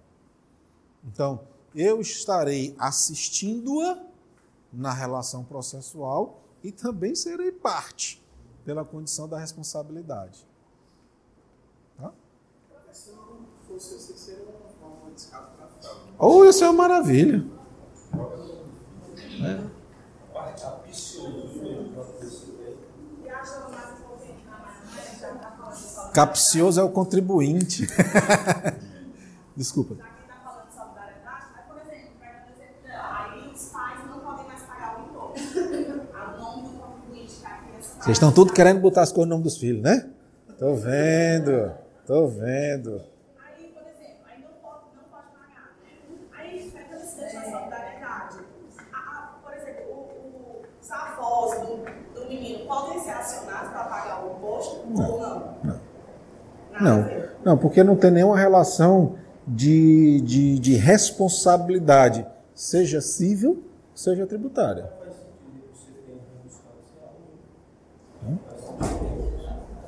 Então, 1.04 1.42
eu 1.74 2.02
estarei 2.02 2.76
assistindo-a 2.78 4.04
na 4.72 4.92
relação 4.92 5.44
processual 5.44 6.42
e 6.64 6.72
também 6.72 7.16
serei 7.16 7.52
parte 7.52 8.22
pela 8.66 8.84
condição 8.84 9.28
da 9.28 9.38
responsabilidade. 9.38 10.46
Tá? 11.98 12.12
Ou 16.18 16.42
oh, 16.42 16.46
isso 16.46 16.64
é 16.64 16.70
uma 16.70 16.88
maravilha. 16.88 17.46
É. 19.44 19.76
Capcioso 26.14 26.80
é 26.80 26.84
o 26.84 26.90
contribuinte. 26.90 27.88
Desculpa. 29.56 29.96
Vocês 38.06 38.18
estão 38.18 38.32
tudo 38.32 38.54
querendo 38.54 38.80
botar 38.82 39.02
as 39.02 39.12
coisas 39.12 39.28
no 39.28 39.32
nome 39.32 39.44
dos 39.44 39.58
filhos, 39.58 39.82
né? 39.82 40.08
Tô 40.60 40.76
vendo, 40.76 41.74
tô 42.06 42.28
vendo. 42.28 43.02
Aí, 43.44 43.74
por 43.74 43.82
exemplo, 43.82 44.22
aí 44.30 44.42
não 44.44 44.52
pode, 44.62 44.96
não 44.96 45.04
pode 45.10 45.26
pagar. 45.34 45.74
Aí, 46.38 46.72
pegando 46.72 47.04
esse 47.04 47.18
da 47.18 47.42
solidariedade, 47.42 48.38
por 49.44 49.54
exemplo, 49.56 49.92
o, 49.92 50.62
os 50.80 50.92
avós 50.92 51.60
do, 51.62 52.22
do 52.22 52.28
menino 52.30 52.68
podem 52.68 53.04
ser 53.04 53.10
acionados 53.10 53.72
para 53.72 53.84
pagar 53.86 54.24
o 54.24 54.38
imposto 54.38 54.86
não. 54.86 55.12
ou 55.12 55.20
não? 55.20 55.82
Não. 56.82 57.10
Não, 57.44 57.58
porque 57.58 57.84
não 57.84 57.96
tem 57.96 58.12
nenhuma 58.12 58.38
relação 58.38 59.16
de, 59.48 60.20
de, 60.22 60.60
de 60.60 60.74
responsabilidade, 60.76 62.26
seja 62.54 63.02
civil, 63.02 63.64
seja 63.94 64.26
tributária. 64.26 64.90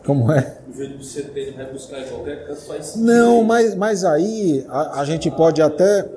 Como 0.05 0.31
é? 0.31 0.57
O 0.69 0.73
jeito 0.73 0.99
que 0.99 1.05
você 1.05 1.23
tem 1.23 1.51
vai 1.53 1.69
buscar 1.69 1.99
em 1.99 2.07
qualquer 2.07 2.47
canto 2.47 2.61
faz 2.61 2.85
sentido. 2.85 3.05
Não, 3.05 3.43
mas, 3.43 3.75
mas 3.75 4.05
aí 4.05 4.65
a, 4.69 5.01
a 5.01 5.05
gente 5.05 5.29
pode 5.29 5.61
até. 5.61 6.09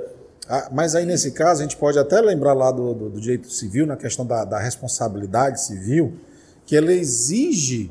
A, 0.49 0.69
mas 0.71 0.95
aí 0.95 1.05
nesse 1.05 1.33
caso 1.33 1.61
a 1.61 1.65
gente 1.65 1.77
pode 1.77 1.99
até 1.99 2.21
lembrar 2.21 2.53
lá 2.53 2.71
do, 2.71 2.95
do, 2.95 3.11
do 3.11 3.21
direito 3.21 3.51
civil, 3.51 3.87
na 3.87 3.97
questão 3.97 4.25
da, 4.25 4.45
da 4.45 4.61
responsabilidade 4.61 5.61
civil, 5.63 6.13
que 6.65 6.77
ela 6.77 6.93
exige 6.93 7.91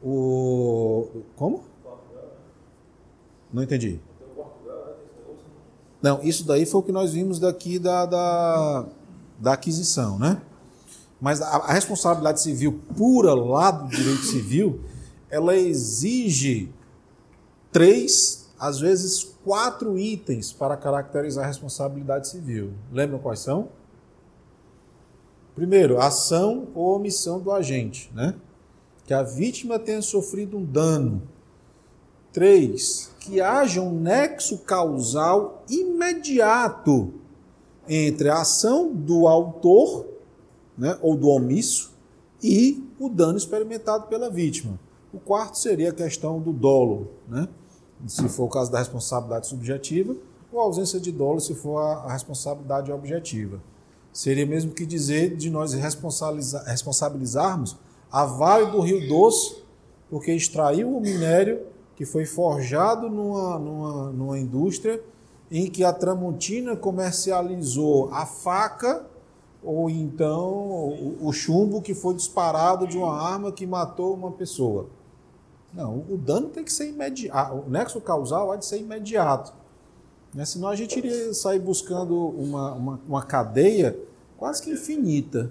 o. 0.00 1.08
Como? 1.34 1.64
Não 3.56 3.62
entendi. 3.62 3.98
Não, 6.02 6.22
isso 6.22 6.44
daí 6.44 6.66
foi 6.66 6.80
o 6.80 6.84
que 6.84 6.92
nós 6.92 7.14
vimos 7.14 7.38
daqui 7.40 7.78
da, 7.78 8.04
da, 8.04 8.84
da 9.38 9.54
aquisição, 9.54 10.18
né? 10.18 10.42
Mas 11.18 11.40
a, 11.40 11.56
a 11.56 11.72
responsabilidade 11.72 12.42
civil 12.42 12.78
pura 12.94 13.32
lá 13.32 13.70
do 13.70 13.88
direito 13.88 14.24
civil 14.24 14.80
ela 15.30 15.56
exige 15.56 16.70
três, 17.72 18.50
às 18.58 18.78
vezes 18.78 19.24
quatro 19.42 19.98
itens 19.98 20.52
para 20.52 20.76
caracterizar 20.76 21.44
a 21.44 21.46
responsabilidade 21.46 22.28
civil. 22.28 22.74
Lembram 22.92 23.18
quais 23.18 23.40
são? 23.40 23.70
Primeiro, 25.54 25.98
ação 25.98 26.68
ou 26.74 26.94
omissão 26.94 27.40
do 27.40 27.50
agente, 27.50 28.12
né? 28.14 28.34
Que 29.06 29.14
a 29.14 29.22
vítima 29.22 29.78
tenha 29.78 30.02
sofrido 30.02 30.58
um 30.58 30.64
dano. 30.64 31.22
Três, 32.36 33.10
que 33.18 33.40
haja 33.40 33.80
um 33.80 33.98
nexo 33.98 34.58
causal 34.58 35.64
imediato 35.70 37.14
entre 37.88 38.28
a 38.28 38.42
ação 38.42 38.92
do 38.92 39.26
autor, 39.26 40.04
né, 40.76 40.98
ou 41.00 41.16
do 41.16 41.30
omisso, 41.30 41.94
e 42.42 42.86
o 43.00 43.08
dano 43.08 43.38
experimentado 43.38 44.08
pela 44.08 44.28
vítima. 44.28 44.78
O 45.14 45.18
quarto 45.18 45.56
seria 45.56 45.88
a 45.88 45.94
questão 45.94 46.38
do 46.38 46.52
dolo, 46.52 47.08
né? 47.26 47.48
se 48.06 48.28
for 48.28 48.44
o 48.44 48.50
caso 48.50 48.70
da 48.70 48.80
responsabilidade 48.80 49.46
subjetiva, 49.46 50.14
ou 50.52 50.60
ausência 50.60 51.00
de 51.00 51.10
dolo 51.10 51.40
se 51.40 51.54
for 51.54 51.78
a, 51.78 52.12
responsabilidade 52.12 52.92
objetiva. 52.92 53.62
Seria 54.12 54.44
mesmo 54.44 54.72
que 54.72 54.84
dizer 54.84 55.36
de 55.36 55.48
nós 55.48 55.72
responsabilizarmos 55.72 57.78
a 58.12 58.26
Vale 58.26 58.72
do 58.72 58.82
Rio 58.82 59.08
Doce, 59.08 59.56
porque 60.10 60.34
extraiu 60.34 60.94
o 60.94 61.00
minério 61.00 61.74
que 61.96 62.04
foi 62.04 62.26
forjado 62.26 63.08
numa, 63.08 63.58
numa, 63.58 64.12
numa 64.12 64.38
indústria 64.38 65.02
em 65.50 65.70
que 65.70 65.82
a 65.82 65.92
Tramontina 65.92 66.76
comercializou 66.76 68.10
a 68.12 68.26
faca 68.26 69.06
ou 69.62 69.88
então 69.88 70.44
o, 70.44 71.18
o 71.22 71.32
chumbo 71.32 71.80
que 71.80 71.94
foi 71.94 72.14
disparado 72.14 72.86
de 72.86 72.98
uma 72.98 73.20
arma 73.20 73.50
que 73.50 73.66
matou 73.66 74.14
uma 74.14 74.30
pessoa. 74.30 74.88
Não, 75.72 76.04
o 76.08 76.16
dano 76.16 76.48
tem 76.48 76.62
que 76.62 76.72
ser 76.72 76.88
imediato. 76.88 77.64
O 77.66 77.70
nexo 77.70 78.00
causal 78.00 78.52
há 78.52 78.56
de 78.56 78.64
ser 78.64 78.78
imediato. 78.78 79.52
Né? 80.32 80.44
Senão 80.44 80.68
a 80.68 80.76
gente 80.76 80.98
iria 80.98 81.32
sair 81.32 81.58
buscando 81.58 82.14
uma, 82.28 82.72
uma, 82.72 83.00
uma 83.08 83.22
cadeia 83.22 83.98
quase 84.36 84.62
que 84.62 84.70
infinita. 84.70 85.50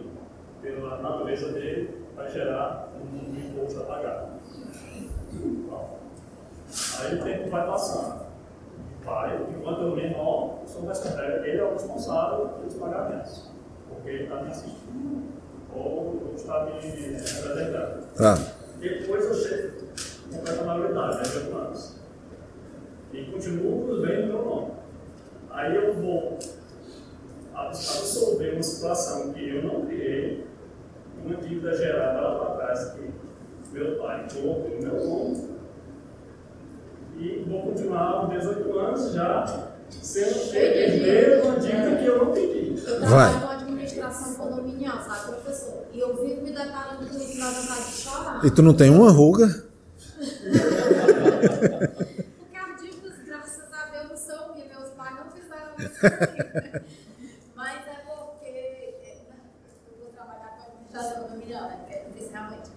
pela 0.61 1.01
natureza 1.01 1.51
dele, 1.53 2.05
vai 2.15 2.31
gerar 2.31 2.91
um 2.95 3.39
imposto 3.39 3.81
a 3.81 3.85
pagar. 3.85 4.29
Aí 6.99 7.15
o 7.19 7.23
tempo 7.23 7.49
vai 7.49 7.65
passando. 7.65 8.21
Pai, 9.03 9.39
enquanto 9.49 9.81
eu 9.81 9.95
menor, 9.95 10.59
sou 10.67 10.83
ele 10.83 11.57
é 11.57 11.63
o 11.63 11.73
responsável 11.73 12.49
pelos 12.49 12.75
pagamentos, 12.75 13.49
porque 13.89 14.09
ele 14.09 14.23
está 14.23 14.43
me 14.43 14.51
assistindo 14.51 15.23
ou 15.75 16.33
está 16.35 16.65
me 16.65 16.73
representando. 16.73 18.07
Ah. 18.19 18.35
Depois 18.79 19.25
eu 19.25 19.33
chego, 19.33 19.71
completo 20.31 20.61
a 20.61 20.63
maioridade, 20.63 21.17
né, 21.17 21.23
18 21.23 21.57
anos. 21.57 21.95
E 23.13 23.25
continuo 23.25 23.91
os 23.91 24.01
bens 24.01 24.25
meu 24.27 24.45
nome. 24.45 24.71
Aí 25.49 25.75
eu 25.75 25.93
vou 25.93 26.39
absorver 27.53 28.53
uma 28.53 28.63
situação 28.63 29.33
que 29.33 29.49
eu 29.49 29.63
não 29.63 29.85
criei, 29.85 30.45
uma 31.25 31.35
dívida 31.35 31.75
gerada 31.75 32.19
lá 32.21 32.39
para 32.39 32.55
trás 32.55 32.91
que 32.93 33.11
meu 33.71 33.97
pai 33.97 34.27
colocou 34.33 34.69
no 34.69 34.81
meu 34.81 35.05
nome, 35.05 35.51
e 37.17 37.45
vou 37.47 37.61
continuar 37.63 38.01
aos 38.01 38.29
18 38.29 38.79
anos 38.79 39.13
já 39.13 39.71
sendo 39.89 40.55
herdeiro 40.55 41.45
uma 41.45 41.59
dívida 41.59 41.95
que 41.97 42.05
eu 42.05 42.25
não 42.25 42.33
pedi. 42.33 42.81
Eu 42.85 42.99
trabalho 42.99 43.41
com 43.41 43.47
administração 43.47 44.33
condominial, 44.35 44.97
sabe, 45.03 45.31
professor? 45.33 45.85
E 45.93 45.99
eu 45.99 46.15
vivo 46.15 46.41
me 46.41 46.51
deparando 46.51 47.05
com 47.05 47.17
isso 47.17 47.37
na 47.39 47.49
vontade 47.51 47.85
de 47.85 47.91
chorar. 47.91 48.45
E 48.45 48.51
tu 48.51 48.61
não 48.61 48.73
tem 48.73 48.89
uma 48.89 49.11
ruga? 49.11 49.47
Porque 52.39 52.57
as 52.57 52.81
dívidas, 52.81 53.17
graças 53.25 53.73
a 53.73 53.85
Deus, 53.85 54.19
sou 54.19 54.37
porque 54.47 54.63
meus 54.67 54.89
pais 54.91 55.15
não 55.15 55.31
fizeram 55.31 55.73
isso 55.79 55.99
comigo. 55.99 56.85
Mas 57.55 57.87
é 57.87 57.95
porque 58.05 58.45
é, 58.45 59.17
eu 59.87 60.03
vou 60.03 60.11
trabalhar 60.13 60.49
com 60.57 60.61
a 60.61 60.65
administração 60.67 61.27
familiar, 61.27 61.63
né? 61.69 61.75
Porque 61.79 61.93
é 61.93 62.03
difícil 62.05 62.31
realmente. 62.31 62.69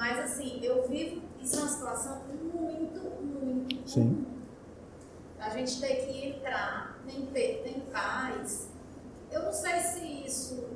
Mas 0.00 0.18
assim, 0.18 0.58
eu 0.62 0.88
vivo, 0.88 1.20
isso 1.42 1.56
é 1.56 1.58
uma 1.58 1.68
situação 1.68 2.22
muito, 2.54 3.00
muito 3.20 3.86
Sim. 3.86 4.26
a 5.38 5.50
gente 5.50 5.78
ter 5.78 6.06
que 6.06 6.26
entrar, 6.28 6.98
tem, 7.06 7.26
ter, 7.26 7.62
tem 7.62 7.80
paz. 7.92 8.68
Eu 9.30 9.42
não 9.42 9.52
sei 9.52 9.78
se 9.80 10.00
isso, 10.26 10.70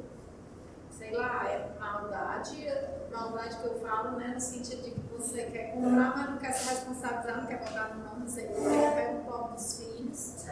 sei 0.91 1.16
lá, 1.16 1.49
é 1.49 1.70
maldade, 1.81 2.66
maldade 3.11 3.57
que 3.57 3.64
eu 3.64 3.81
falo, 3.81 4.18
né, 4.18 4.33
no 4.35 4.41
sentido 4.41 4.83
de 4.83 4.91
que 4.91 5.01
você 5.16 5.45
quer 5.45 5.72
comprar, 5.72 6.14
mas 6.14 6.31
não 6.31 6.37
quer 6.37 6.53
se 6.53 6.68
responsabilizar, 6.68 7.37
não 7.39 7.47
quer 7.47 7.61
botar 7.61 7.95
no 7.95 8.05
nome, 8.05 8.20
não 8.20 8.29
sei 8.29 8.45
o 8.45 8.49
que, 8.49 8.61
pega 8.95 9.12
um 9.12 9.25
pouco 9.25 9.55
dos 9.55 9.79
filhos. 9.79 10.45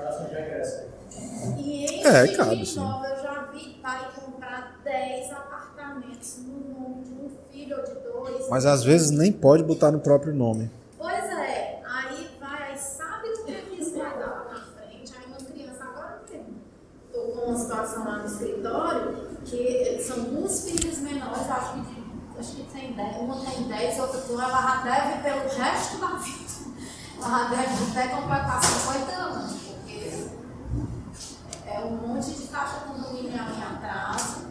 E 1.58 1.84
enche 1.84 2.06
É, 2.08 2.26
de 2.26 2.36
cabe, 2.36 2.54
imóvel. 2.54 3.10
Eu 3.10 3.22
já 3.22 3.42
vi 3.52 3.74
pai 3.82 4.10
comprar 4.14 4.80
10 4.82 5.30
apartamentos 5.30 6.38
no 6.38 6.58
nome 6.72 7.04
de 7.04 7.12
um 7.12 7.30
filho 7.50 7.76
ou 7.78 7.84
de 7.84 7.94
dois. 8.00 8.41
Mas 8.52 8.66
às 8.66 8.84
vezes 8.84 9.10
nem 9.10 9.32
pode 9.32 9.62
botar 9.64 9.90
no 9.90 9.98
próprio 9.98 10.34
nome. 10.34 10.70
Pois 10.98 11.24
é, 11.24 11.80
aí 11.86 12.36
vai, 12.38 12.72
aí 12.72 12.78
sabe 12.78 13.28
o 13.30 13.44
que 13.46 13.54
que 13.54 13.80
isso 13.80 13.96
vai 13.96 14.10
dar 14.18 14.26
lá 14.26 14.44
na 14.52 14.60
frente. 14.60 15.10
Aí 15.16 15.24
uma 15.26 15.38
criança 15.38 15.82
agora 15.84 16.20
mesmo. 16.30 16.56
Estou 17.06 17.28
com 17.32 17.46
uma 17.50 17.58
situação 17.58 18.04
lá 18.04 18.18
no 18.18 18.26
escritório 18.26 19.16
que 19.46 20.02
são 20.06 20.24
duas 20.24 20.68
filhas 20.68 20.98
menores, 20.98 21.48
acho 21.50 21.72
que, 21.72 21.80
de- 21.80 22.38
acho 22.38 22.52
que 22.56 22.62
tem 22.64 22.92
10, 22.92 23.16
uma 23.22 23.36
tem 23.36 23.62
10, 23.62 23.98
outra 24.00 24.20
tem 24.20 24.34
ela 24.38 24.60
já 24.60 24.82
deve 24.82 25.22
pelo 25.22 25.48
resto 25.48 25.96
da 25.98 26.06
vida. 26.08 26.52
Ela 27.24 27.38
já 27.38 27.48
deve 27.48 27.90
até 27.90 28.08
completar 28.14 28.62
50 28.62 29.12
anos, 29.12 29.52
porque 29.62 30.26
é 31.70 31.80
um 31.86 32.06
monte 32.06 32.30
de 32.32 32.46
caixa 32.48 32.80
condominial 32.86 33.46
em 33.48 33.62
atraso, 33.76 34.42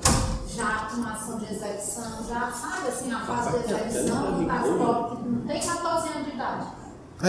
já 0.53 0.89
com 0.93 1.01
ação 1.07 1.37
de 1.39 1.45
execução, 1.45 2.25
já 2.27 2.51
sabe 2.51 2.89
assim, 2.89 3.09
a 3.13 3.19
fase 3.21 3.59
de 3.59 3.73
execução, 3.73 4.37
que 4.39 4.45
tá 4.45 4.59
pobre, 4.61 5.23
que 5.23 5.29
não 5.29 5.47
tem 5.47 5.61
14 5.65 6.09
anos 6.09 6.25
de 6.25 6.31
idade. 6.33 6.67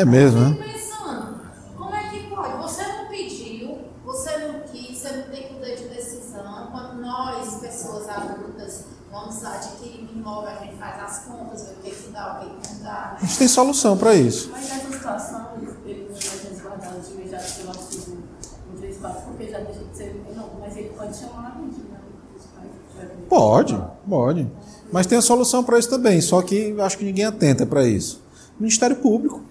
É 0.02 0.04
mesmo, 0.04 0.38
Eu 0.40 0.50
né? 0.50 0.56
fico 0.56 0.72
pensando, 0.72 1.40
como 1.76 1.94
é 1.94 2.08
que 2.08 2.26
pode? 2.28 2.56
Você 2.62 2.82
não 2.86 3.06
pediu, 3.06 3.78
você 4.04 4.36
não 4.38 4.60
quis, 4.60 4.98
você 4.98 5.16
não 5.16 5.22
tem 5.24 5.46
poder 5.48 5.76
de 5.76 5.84
decisão. 5.84 6.68
Quando 6.72 7.00
nós, 7.00 7.54
pessoas 7.60 8.08
adultas, 8.08 8.84
vamos 9.12 9.44
adquirir 9.44 10.08
um 10.12 10.18
imóvel, 10.18 10.50
a 10.50 10.64
gente 10.64 10.76
faz 10.76 11.02
as 11.02 11.24
contas, 11.24 11.66
vê 11.68 11.72
o 11.72 11.76
que 11.76 11.90
que 12.02 12.10
dá, 12.10 12.34
o 12.34 12.40
que 12.40 12.68
que 12.68 12.74
não 12.74 12.82
dá, 12.82 12.90
A 13.10 13.12
né? 13.12 13.18
gente 13.28 13.38
tem 13.38 13.46
solução 13.48 13.96
para 13.96 14.14
isso. 14.14 14.48
Mas 14.50 14.68
nessa 14.68 14.90
situação, 14.92 15.50
ele 15.86 16.08
não 16.10 16.18
vai 16.18 16.50
resguardar 16.50 16.94
de 17.00 17.12
imediato 17.12 17.52
pelo 17.56 17.68
artigo 17.70 18.18
134, 18.80 19.22
porque 19.22 19.50
já 19.50 19.58
deixa 19.60 19.84
de 19.84 19.96
ser 19.96 20.24
não, 20.34 20.50
mas 20.58 20.76
ele 20.76 20.88
pode 20.88 21.16
chamar 21.16 21.52
a 21.56 21.58
medida. 21.60 22.00
Os 22.36 22.42
viram. 23.00 23.26
Pode, 23.28 23.84
pode. 24.08 24.50
Mas 24.90 25.06
tem 25.06 25.16
a 25.18 25.22
solução 25.22 25.62
para 25.62 25.78
isso 25.78 25.88
também, 25.88 26.20
só 26.20 26.42
que 26.42 26.74
acho 26.80 26.98
que 26.98 27.04
ninguém 27.04 27.24
atenta 27.24 27.64
para 27.64 27.86
isso. 27.86 28.20
Ministério 28.58 28.96
Público. 28.96 29.42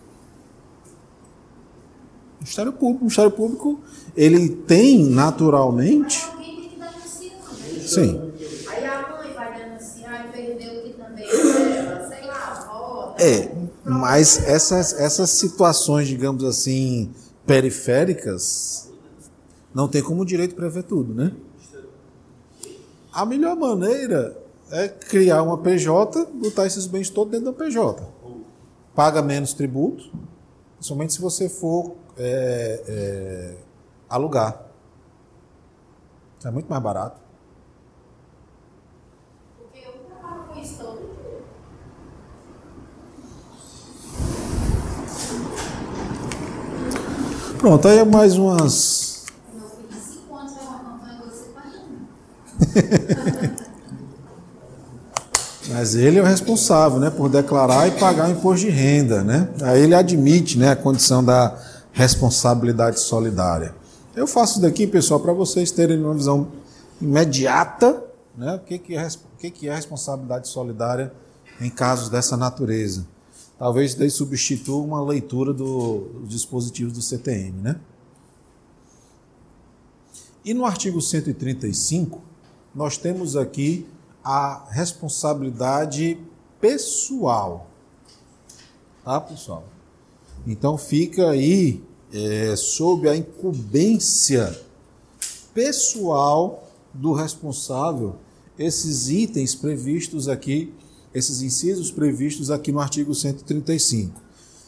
Ministério 2.41 2.73
Público. 2.73 2.97
O 2.97 3.03
Ministério 3.03 3.31
Público, 3.31 3.79
ele 4.17 4.49
tem 4.49 5.05
naturalmente. 5.05 6.25
Alguém 6.31 6.55
tem 6.55 6.69
que 6.69 6.75
denunciar. 6.75 7.53
né? 7.73 7.87
Sim. 7.87 8.31
Aí 8.67 8.85
a 8.85 9.09
mãe 9.09 9.33
vai 9.33 9.63
denunciar 9.63 10.25
e 10.27 10.31
perdeu 10.31 10.79
o 10.79 10.83
que 10.83 10.93
também 10.93 11.25
é 11.25 12.07
sei 12.09 12.27
lá, 12.27 12.33
a 12.33 12.61
avó. 12.63 13.15
É, 13.19 13.51
mas 13.85 14.47
essas, 14.47 14.93
essas 14.99 15.29
situações, 15.29 16.07
digamos 16.07 16.43
assim, 16.43 17.11
periféricas, 17.45 18.89
não 19.73 19.87
tem 19.87 20.01
como 20.01 20.23
o 20.23 20.25
direito 20.25 20.55
prever 20.55 20.83
tudo, 20.83 21.13
né? 21.13 21.31
A 23.13 23.25
melhor 23.25 23.55
maneira 23.55 24.37
é 24.71 24.87
criar 24.87 25.43
uma 25.43 25.57
PJ, 25.57 26.25
botar 26.33 26.65
esses 26.65 26.87
bens 26.87 27.09
todos 27.09 27.31
dentro 27.31 27.51
da 27.51 27.53
PJ. 27.53 28.01
Paga 28.95 29.21
menos 29.21 29.53
tributo, 29.53 30.09
somente 30.79 31.13
se 31.13 31.21
você 31.21 31.47
for 31.47 31.95
é, 32.23 32.83
é, 32.87 33.55
alugar. 34.09 34.61
É 36.43 36.51
muito 36.51 36.67
mais 36.67 36.81
barato. 36.81 37.19
Porque 39.59 39.85
eu 39.85 39.93
trabalho 40.09 40.43
com 40.45 40.59
isso 40.59 40.77
todo 40.77 40.97
dia. 40.97 41.41
Pronto, 47.59 47.87
aí 47.87 47.99
é 47.99 48.05
mais 48.05 48.37
umas. 48.37 49.25
Meu 49.53 49.69
filho 49.69 49.87
de 49.87 49.95
5 49.95 50.35
anos 50.35 50.53
fez 50.53 50.67
uma 50.67 50.79
campanha 50.79 51.21
com 51.21 51.29
você 51.29 51.49
para 51.49 51.63
Mas 55.73 55.95
ele 55.95 56.17
é 56.17 56.21
o 56.21 56.25
responsável, 56.25 56.99
né, 56.99 57.09
por 57.11 57.29
declarar 57.29 57.87
e 57.87 57.91
pagar 57.91 58.27
o 58.27 58.31
imposto 58.31 58.65
de 58.65 58.71
renda, 58.71 59.23
né? 59.23 59.47
Aí 59.61 59.83
ele 59.83 59.93
admite, 59.95 60.57
né, 60.57 60.71
a 60.71 60.75
condição 60.75 61.23
da 61.23 61.55
responsabilidade 61.93 62.99
solidária. 62.99 63.75
Eu 64.15 64.27
faço 64.27 64.61
daqui, 64.61 64.87
pessoal, 64.87 65.19
para 65.19 65.33
vocês 65.33 65.71
terem 65.71 66.03
uma 66.03 66.13
visão 66.13 66.51
imediata, 67.01 68.03
né, 68.37 68.55
o 68.55 68.59
que 68.59 68.77
que 68.77 68.95
é, 68.95 69.07
o 69.07 69.37
que 69.37 69.49
que 69.51 69.67
é 69.69 69.75
responsabilidade 69.75 70.47
solidária 70.47 71.13
em 71.59 71.69
casos 71.69 72.09
dessa 72.09 72.35
natureza. 72.37 73.05
Talvez 73.57 73.93
daí 73.93 74.09
substitua 74.09 74.81
uma 74.81 75.01
leitura 75.03 75.53
do- 75.53 76.09
dos 76.21 76.29
dispositivos 76.29 76.93
do 76.93 77.01
CTM, 77.01 77.51
né? 77.61 77.75
E 80.43 80.53
no 80.53 80.65
artigo 80.65 80.99
135, 80.99 82.19
nós 82.73 82.97
temos 82.97 83.35
aqui 83.35 83.87
a 84.23 84.65
responsabilidade 84.69 86.17
pessoal. 86.59 87.67
Tá, 89.03 89.21
pessoal? 89.21 89.63
Então 90.45 90.77
fica 90.77 91.29
aí 91.29 91.83
é, 92.13 92.55
sob 92.55 93.07
a 93.07 93.15
incumbência 93.15 94.59
pessoal 95.53 96.67
do 96.93 97.13
responsável 97.13 98.15
esses 98.57 99.09
itens 99.09 99.55
previstos 99.55 100.27
aqui, 100.27 100.73
esses 101.13 101.41
incisos 101.41 101.91
previstos 101.91 102.51
aqui 102.51 102.71
no 102.71 102.79
artigo 102.79 103.13
135, 103.13 104.21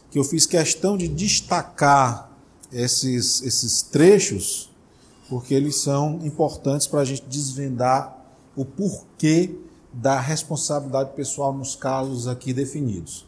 que 0.10 0.18
eu 0.18 0.24
fiz 0.24 0.46
questão 0.46 0.98
de 0.98 1.08
destacar 1.08 2.32
esses, 2.72 3.42
esses 3.44 3.82
trechos 3.82 4.74
porque 5.30 5.54
eles 5.54 5.78
são 5.78 6.20
importantes 6.24 6.86
para 6.86 7.02
a 7.02 7.06
gente 7.06 7.24
desvendar 7.24 8.16
o 8.56 8.64
porquê 8.64 9.56
da 9.92 10.20
responsabilidade 10.20 11.14
pessoal 11.16 11.54
nos 11.54 11.76
casos 11.76 12.28
aqui 12.28 12.54
definidos. 12.54 13.26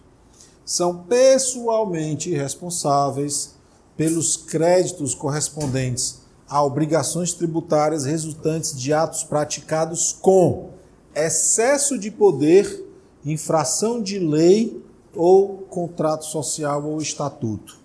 São 0.65 1.03
pessoalmente 1.03 2.33
responsáveis 2.33 3.53
pelos 3.95 4.35
créditos 4.35 5.13
correspondentes 5.13 6.25
a 6.47 6.63
obrigações 6.63 7.33
tributárias 7.33 8.05
resultantes 8.05 8.77
de 8.77 8.91
atos 8.93 9.23
praticados 9.23 10.11
com 10.13 10.69
excesso 11.13 11.97
de 11.97 12.11
poder, 12.11 12.83
infração 13.23 14.01
de 14.01 14.19
lei 14.19 14.83
ou 15.15 15.59
contrato 15.69 16.25
social 16.25 16.83
ou 16.83 17.01
estatuto. 17.01 17.77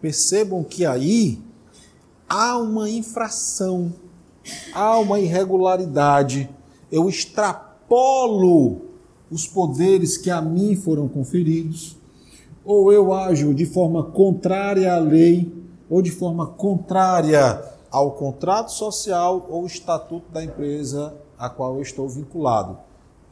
Percebam 0.00 0.64
que 0.64 0.86
aí 0.86 1.40
há 2.28 2.56
uma 2.56 2.88
infração, 2.88 3.92
há 4.72 4.98
uma 4.98 5.20
irregularidade. 5.20 6.48
Eu 6.90 7.08
extrapolo 7.08 8.87
os 9.30 9.46
poderes 9.46 10.16
que 10.16 10.30
a 10.30 10.40
mim 10.40 10.76
foram 10.76 11.08
conferidos, 11.08 11.96
ou 12.64 12.92
eu 12.92 13.12
ajo 13.12 13.54
de 13.54 13.66
forma 13.66 14.02
contrária 14.02 14.92
à 14.92 14.98
lei, 14.98 15.52
ou 15.88 16.02
de 16.02 16.10
forma 16.10 16.46
contrária 16.46 17.62
ao 17.90 18.12
contrato 18.12 18.70
social 18.70 19.46
ou 19.48 19.66
estatuto 19.66 20.30
da 20.30 20.44
empresa 20.44 21.14
a 21.38 21.48
qual 21.48 21.76
eu 21.76 21.82
estou 21.82 22.08
vinculado. 22.08 22.78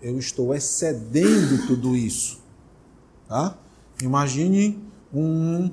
Eu 0.01 0.19
estou 0.19 0.55
excedendo 0.55 1.67
tudo 1.67 1.95
isso. 1.95 2.41
Tá? 3.29 3.57
Imagine 4.03 4.79
um 5.13 5.71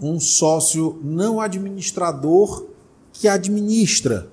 um 0.00 0.18
sócio 0.18 0.98
não 1.04 1.40
administrador 1.40 2.66
que 3.12 3.28
administra. 3.28 4.30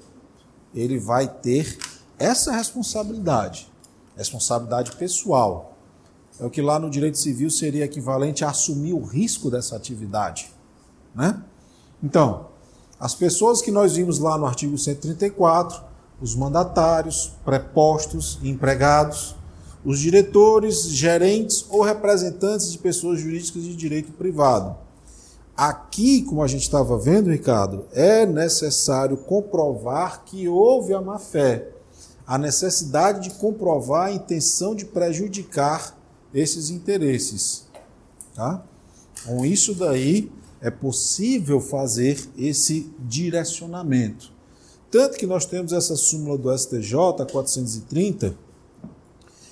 Ele 0.74 0.98
vai 0.98 1.28
ter 1.28 1.78
essa 2.18 2.54
responsabilidade, 2.54 3.70
responsabilidade 4.18 4.92
pessoal. 4.96 5.78
É 6.40 6.46
o 6.46 6.50
que 6.50 6.62
lá 6.62 6.80
no 6.80 6.90
direito 6.90 7.18
civil 7.18 7.50
seria 7.50 7.86
equivalente 7.86 8.44
a 8.44 8.50
assumir 8.50 8.94
o 8.94 9.04
risco 9.04 9.50
dessa 9.50 9.76
atividade. 9.76 10.52
Né? 11.16 11.42
Então, 12.04 12.48
as 13.00 13.16
pessoas 13.16 13.62
que 13.62 13.72
nós 13.72 13.96
vimos 13.96 14.20
lá 14.20 14.38
no 14.38 14.46
artigo 14.46 14.78
134, 14.78 15.82
os 16.22 16.36
mandatários, 16.36 17.32
prepostos 17.46 18.40
empregados, 18.44 19.36
os 19.86 20.00
diretores, 20.00 20.90
gerentes 20.90 21.66
ou 21.70 21.82
representantes 21.82 22.72
de 22.72 22.78
pessoas 22.78 23.20
jurídicas 23.20 23.64
de 23.64 23.76
direito 23.76 24.12
privado 24.12 24.76
Aqui, 25.58 26.22
como 26.22 26.44
a 26.44 26.48
gente 26.48 26.62
estava 26.62 26.96
vendo, 27.00 27.32
Ricardo, 27.32 27.88
é 27.92 28.28
necessário 28.28 29.18
comprovar 29.18 30.24
que 30.24 30.48
houve 30.48 30.94
a 30.94 31.02
má 31.02 31.18
fé. 31.18 31.68
A 32.28 32.38
necessidade 32.38 33.30
de 33.30 33.36
comprovar 33.36 34.08
a 34.08 34.12
intenção 34.12 34.76
de 34.76 34.86
prejudicar 34.86 35.98
esses 36.34 36.70
interesses. 36.70 37.66
Tá? 38.36 38.62
Com 39.26 39.46
isso 39.46 39.74
daí, 39.74 40.30
é 40.62 40.70
possível 40.70 41.62
fazer 41.62 42.20
esse 42.38 42.92
direcionamento. 43.00 44.32
Tanto 44.92 45.18
que 45.18 45.26
nós 45.26 45.46
temos 45.46 45.72
essa 45.72 45.96
súmula 45.96 46.38
do 46.38 46.56
STJ 46.56 47.26
430, 47.32 48.36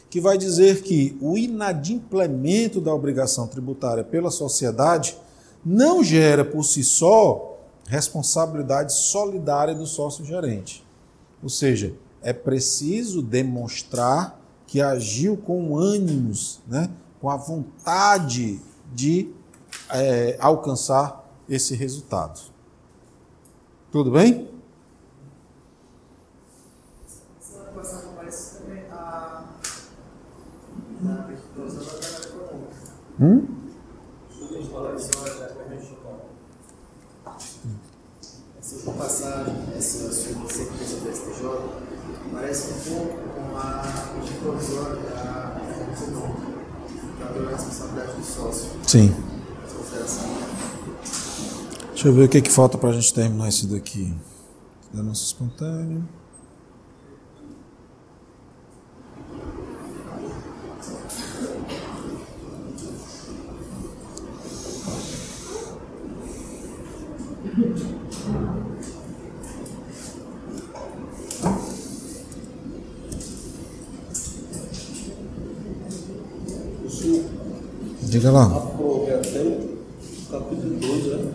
que 0.09 0.21
vai 0.21 0.37
dizer 0.37 0.81
que 0.81 1.17
o 1.21 1.37
inadimplemento 1.37 2.79
da 2.79 2.93
obrigação 2.93 3.47
tributária 3.47 4.03
pela 4.03 4.31
sociedade 4.31 5.17
não 5.63 6.03
gera 6.03 6.45
por 6.45 6.63
si 6.63 6.83
só 6.83 7.59
responsabilidade 7.87 8.93
solidária 8.93 9.75
do 9.75 9.85
sócio 9.85 10.23
gerente. 10.23 10.85
Ou 11.43 11.49
seja, 11.49 11.93
é 12.25 12.33
preciso 12.33 13.21
demonstrar 13.21 14.41
que 14.65 14.81
agiu 14.81 15.37
com 15.37 15.77
ânimos, 15.77 16.59
né, 16.67 16.89
com 17.21 17.29
a 17.29 17.37
vontade 17.37 18.59
de 18.91 19.31
é, 19.91 20.35
alcançar 20.39 21.23
esse 21.47 21.75
resultado. 21.75 22.41
Tudo 23.91 24.09
bem? 24.09 24.49
Semana 27.39 27.71
passada 27.75 28.07
aparece 28.07 28.57
também 28.57 28.83
a. 28.91 29.45
Na 31.01 31.31
explosão 31.31 31.83
da 31.85 31.91
tabela 31.91 32.25
econômica. 32.25 32.75
Hum? 33.21 33.55
Essa 38.59 38.91
passagem, 38.93 39.55
essa 39.77 40.11
sua 40.11 40.49
sequência 40.49 40.99
do 41.01 41.13
STJ, 41.13 41.85
parece 42.55 42.71
um 42.71 42.95
pouco 42.95 43.17
com 43.29 43.57
a 43.57 43.83
medida 44.17 44.39
provisória 44.39 44.95
da 44.95 45.61
econômica, 45.91 46.55
da 47.19 47.51
responsabilidade 47.51 48.13
do 48.13 48.23
sócio. 48.23 48.69
Sim. 48.87 49.15
Deixa 51.89 52.07
eu 52.07 52.13
ver 52.13 52.23
o 52.23 52.29
que, 52.29 52.41
que 52.41 52.51
falta 52.51 52.77
para 52.77 52.89
a 52.89 52.93
gente 52.93 53.13
terminar 53.13 53.49
isso 53.49 53.67
daqui. 53.67 54.13
Denúncia 54.93 55.25
espontânea. 55.25 56.01
Diga 78.25 78.37
lá. 78.39 78.45
Até 78.45 79.39
o 79.39 79.67
capítulo 80.31 80.79
2, 80.79 81.05
né? 81.05 81.33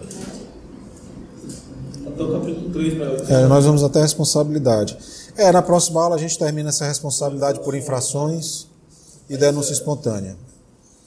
Até 2.04 2.22
o 2.24 2.32
capítulo 2.32 2.70
3, 2.70 2.98
né? 2.98 3.16
É, 3.28 3.46
nós 3.46 3.64
vamos 3.64 3.84
até 3.84 4.00
a 4.00 4.02
responsabilidade. 4.02 4.98
É, 5.36 5.52
na 5.52 5.62
próxima 5.62 6.02
aula 6.02 6.16
a 6.16 6.18
gente 6.18 6.36
termina 6.36 6.70
essa 6.70 6.84
responsabilidade 6.84 7.60
por 7.60 7.76
infrações 7.76 8.66
e 9.28 9.36
denúncia 9.36 9.72
espontânea. 9.72 10.36